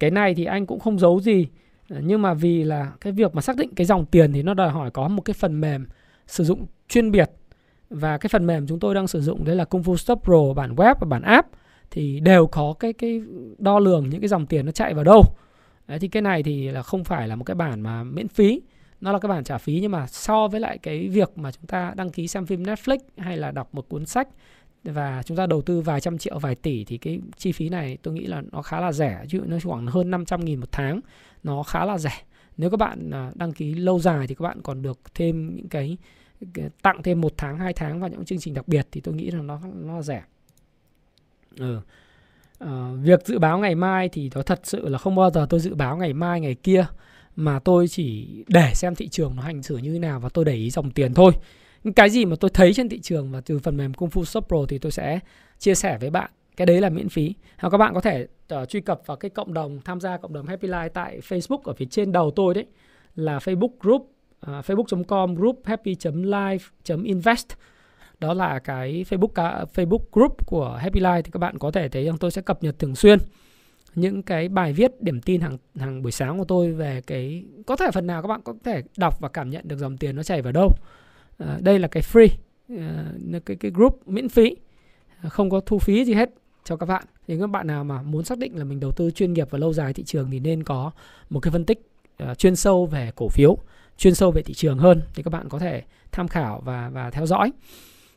[0.00, 1.48] cái này thì anh cũng không giấu gì.
[1.88, 4.54] À, nhưng mà vì là cái việc mà xác định cái dòng tiền thì nó
[4.54, 5.86] đòi hỏi có một cái phần mềm
[6.26, 7.30] sử dụng chuyên biệt
[7.90, 10.54] và cái phần mềm chúng tôi đang sử dụng đấy là Kung Fu Stop Pro
[10.56, 11.48] bản web và bản app
[11.90, 13.22] thì đều có cái cái
[13.58, 15.22] đo lường những cái dòng tiền nó chạy vào đâu.
[15.86, 18.62] Đấy, thì cái này thì là không phải là một cái bản mà miễn phí.
[19.00, 21.66] Nó là cái bản trả phí nhưng mà so với lại cái việc mà chúng
[21.66, 24.28] ta đăng ký xem phim Netflix hay là đọc một cuốn sách
[24.84, 27.98] và chúng ta đầu tư vài trăm triệu vài tỷ thì cái chi phí này
[28.02, 29.24] tôi nghĩ là nó khá là rẻ.
[29.28, 31.00] Chứ nó khoảng hơn 500 nghìn một tháng
[31.42, 32.22] nó khá là rẻ.
[32.56, 35.68] Nếu các bạn à, đăng ký lâu dài thì các bạn còn được thêm những
[35.68, 35.96] cái
[36.82, 39.30] tặng thêm một tháng hai tháng vào những chương trình đặc biệt thì tôi nghĩ
[39.30, 40.22] là nó nó rẻ.
[41.58, 41.80] Ừ.
[42.58, 45.60] à, việc dự báo ngày mai thì nó thật sự là không bao giờ tôi
[45.60, 46.86] dự báo ngày mai ngày kia
[47.36, 50.44] mà tôi chỉ để xem thị trường nó hành xử như thế nào và tôi
[50.44, 51.32] để ý dòng tiền thôi.
[51.96, 54.48] Cái gì mà tôi thấy trên thị trường và từ phần mềm Kung Fu Shop
[54.48, 55.18] Pro thì tôi sẽ
[55.58, 56.30] chia sẻ với bạn.
[56.56, 57.34] Cái đấy là miễn phí.
[57.58, 60.32] Hoặc các bạn có thể uh, truy cập vào cái cộng đồng tham gia cộng
[60.32, 62.66] đồng Happy Life tại Facebook ở phía trên đầu tôi đấy
[63.14, 64.13] là Facebook group.
[64.46, 67.46] À, facebook.com group happy.life.invest
[68.20, 71.88] đó là cái Facebook cả Facebook group của Happy Life thì các bạn có thể
[71.88, 73.18] thấy rằng tôi sẽ cập nhật thường xuyên
[73.94, 77.76] những cái bài viết điểm tin hàng hàng buổi sáng của tôi về cái có
[77.76, 80.22] thể phần nào các bạn có thể đọc và cảm nhận được dòng tiền nó
[80.22, 80.70] chảy vào đâu.
[81.38, 82.28] À, đây là cái free
[82.68, 83.04] à,
[83.46, 84.56] cái cái group miễn phí
[85.22, 86.30] à, không có thu phí gì hết
[86.64, 87.04] cho các bạn.
[87.26, 89.58] Thì các bạn nào mà muốn xác định là mình đầu tư chuyên nghiệp và
[89.58, 90.90] lâu dài thị trường thì nên có
[91.30, 91.88] một cái phân tích
[92.22, 93.58] uh, chuyên sâu về cổ phiếu,
[93.98, 97.10] chuyên sâu về thị trường hơn thì các bạn có thể tham khảo và và
[97.10, 97.52] theo dõi.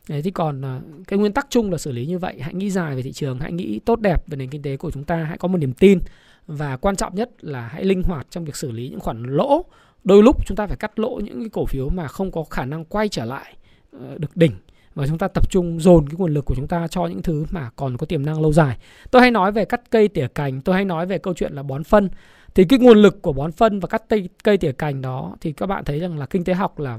[0.08, 2.70] Đấy, thì còn à, cái nguyên tắc chung là xử lý như vậy hãy nghĩ
[2.70, 5.16] dài về thị trường hãy nghĩ tốt đẹp về nền kinh tế của chúng ta
[5.16, 5.98] hãy có một niềm tin
[6.46, 9.64] và quan trọng nhất là hãy linh hoạt trong việc xử lý những khoản lỗ
[10.04, 12.64] đôi lúc chúng ta phải cắt lỗ những cái cổ phiếu mà không có khả
[12.64, 13.56] năng quay trở lại
[13.92, 14.52] ờ, được đỉnh
[14.94, 17.44] và chúng ta tập trung dồn cái nguồn lực của chúng ta cho những thứ
[17.50, 18.78] mà còn có tiềm năng lâu dài.
[19.10, 21.62] Tôi hay nói về cắt cây tỉa cành, tôi hay nói về câu chuyện là
[21.62, 22.08] bón phân.
[22.54, 25.52] Thì cái nguồn lực của bón phân và cắt cây, cây tỉa cành đó thì
[25.52, 26.98] các bạn thấy rằng là kinh tế học là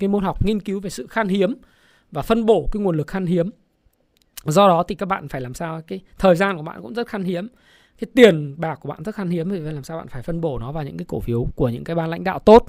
[0.00, 1.54] cái môn học nghiên cứu về sự khan hiếm
[2.12, 3.50] và phân bổ cái nguồn lực khan hiếm.
[4.44, 7.06] Do đó thì các bạn phải làm sao cái thời gian của bạn cũng rất
[7.08, 7.48] khan hiếm
[8.00, 10.58] cái tiền bạc của bạn rất khan hiếm thì làm sao bạn phải phân bổ
[10.58, 12.66] nó vào những cái cổ phiếu của những cái ban lãnh đạo tốt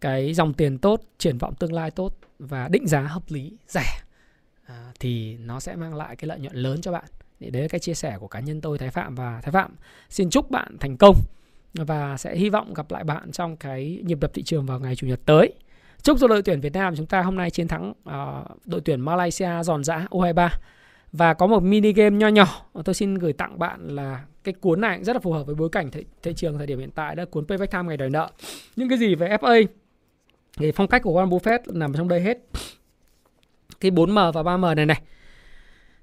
[0.00, 4.00] cái dòng tiền tốt triển vọng tương lai tốt và định giá hợp lý rẻ.
[4.66, 7.04] À, thì nó sẽ mang lại cái lợi nhuận lớn cho bạn.
[7.40, 9.76] Thì đấy là cái chia sẻ của cá nhân tôi Thái Phạm và Thái Phạm.
[10.08, 11.16] Xin chúc bạn thành công
[11.74, 14.96] và sẽ hy vọng gặp lại bạn trong cái nhịp đập thị trường vào ngày
[14.96, 15.52] chủ nhật tới.
[16.02, 19.00] Chúc cho đội tuyển Việt Nam chúng ta hôm nay chiến thắng uh, đội tuyển
[19.00, 20.48] Malaysia giòn giã U23
[21.12, 22.66] và có một mini game nho nhỏ.
[22.84, 25.68] Tôi xin gửi tặng bạn là cái cuốn này rất là phù hợp với bối
[25.68, 28.30] cảnh thị, thị trường thời điểm hiện tại đó cuốn Payback Time ngày đòi nợ.
[28.76, 29.66] Những cái gì về FA
[30.58, 32.38] thì phong cách của Warren Buffett nằm trong đây hết.
[33.80, 35.02] Cái 4M và 3M này này.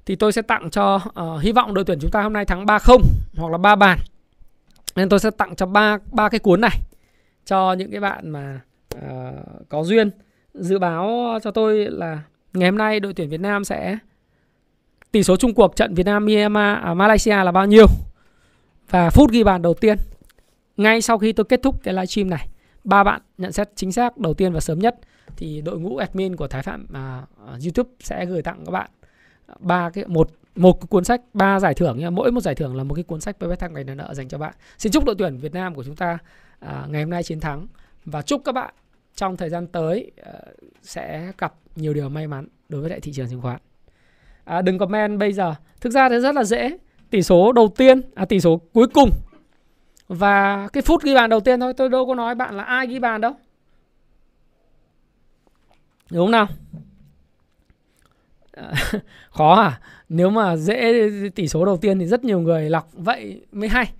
[0.05, 2.65] Thì tôi sẽ tặng cho uh, hy vọng đội tuyển chúng ta hôm nay thắng
[2.65, 3.01] 3-0
[3.37, 3.99] hoặc là 3 bàn
[4.95, 6.79] nên tôi sẽ tặng cho ba ba cái cuốn này
[7.45, 8.61] cho những cái bạn mà
[8.95, 10.11] uh, có duyên.
[10.53, 13.97] Dự báo cho tôi là ngày hôm nay đội tuyển Việt Nam sẽ
[15.11, 17.85] tỷ số chung cuộc trận Việt Nam Myanmar à, Malaysia là bao nhiêu?
[18.89, 19.97] Và phút ghi bàn đầu tiên
[20.77, 22.47] ngay sau khi tôi kết thúc cái livestream này
[22.83, 24.95] ba bạn nhận xét chính xác đầu tiên và sớm nhất
[25.37, 28.89] thì đội ngũ admin của Thái Phạm à, à YouTube sẽ gửi tặng các bạn
[29.59, 32.83] ba cái một một cuốn sách ba giải thưởng nha mỗi một giải thưởng là
[32.83, 35.37] một cái cuốn sách Payback thăng ngày nợ dành cho bạn xin chúc đội tuyển
[35.37, 36.17] Việt Nam của chúng ta
[36.59, 37.67] à, ngày hôm nay chiến thắng
[38.05, 38.73] và chúc các bạn
[39.15, 40.33] trong thời gian tới à,
[40.81, 43.59] sẽ gặp nhiều điều may mắn đối với lại thị trường chứng khoán.
[44.43, 45.55] À, đừng comment bây giờ.
[45.81, 46.77] Thực ra thì rất là dễ.
[47.09, 49.09] Tỷ số đầu tiên, à, tỷ số cuối cùng
[50.07, 51.73] và cái phút ghi bàn đầu tiên thôi.
[51.73, 53.33] Tôi đâu có nói bạn là ai ghi bàn đâu.
[56.11, 56.47] Đúng không nào?
[59.31, 59.79] Khó à?
[60.09, 63.91] Nếu mà dễ tỷ số đầu tiên thì rất nhiều người lọc vậy mới hay.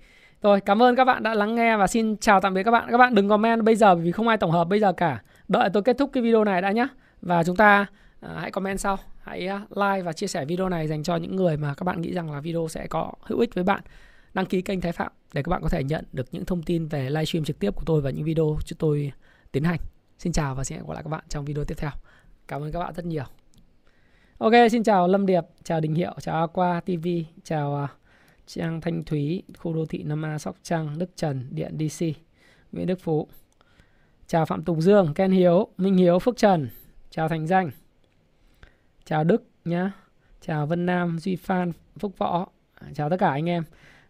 [0.42, 2.88] Rồi, cảm ơn các bạn đã lắng nghe và xin chào tạm biệt các bạn.
[2.90, 5.22] Các bạn đừng comment bây giờ vì không ai tổng hợp bây giờ cả.
[5.48, 6.88] Đợi tôi kết thúc cái video này đã nhé.
[7.22, 7.86] Và chúng ta
[8.26, 8.98] uh, hãy comment sau.
[9.22, 12.00] Hãy uh, like và chia sẻ video này dành cho những người mà các bạn
[12.00, 13.80] nghĩ rằng là video sẽ có hữu ích với bạn.
[14.34, 16.86] Đăng ký kênh Thái Phạm để các bạn có thể nhận được những thông tin
[16.86, 19.12] về livestream trực tiếp của tôi và những video chúng tôi
[19.52, 19.78] tiến hành.
[20.18, 21.90] Xin chào và xin hẹn gặp lại các bạn trong video tiếp theo.
[22.48, 23.39] Cảm ơn các bạn rất nhiều.
[24.40, 27.08] Ok, xin chào Lâm Điệp, chào Đình Hiệu, chào Aqua TV,
[27.42, 27.88] chào à,
[28.46, 32.06] Trang Thanh Thúy, khu đô thị Nam A, Sóc Trăng, Đức Trần, Điện DC,
[32.72, 33.28] Nguyễn Đức Phú.
[34.26, 36.68] Chào Phạm Tùng Dương, Ken Hiếu, Minh Hiếu, Phước Trần.
[37.10, 37.70] Chào Thành Danh.
[39.04, 39.92] Chào Đức nhá.
[40.40, 42.46] Chào Vân Nam, Duy Phan, Phúc Võ.
[42.94, 43.64] Chào tất cả anh em.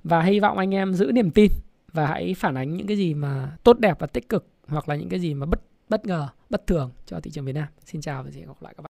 [0.05, 1.51] Và hy vọng anh em giữ niềm tin
[1.93, 4.95] và hãy phản ánh những cái gì mà tốt đẹp và tích cực hoặc là
[4.95, 7.69] những cái gì mà bất bất ngờ, bất thường cho thị trường Việt Nam.
[7.85, 8.89] Xin chào và hẹn gặp lại các bạn.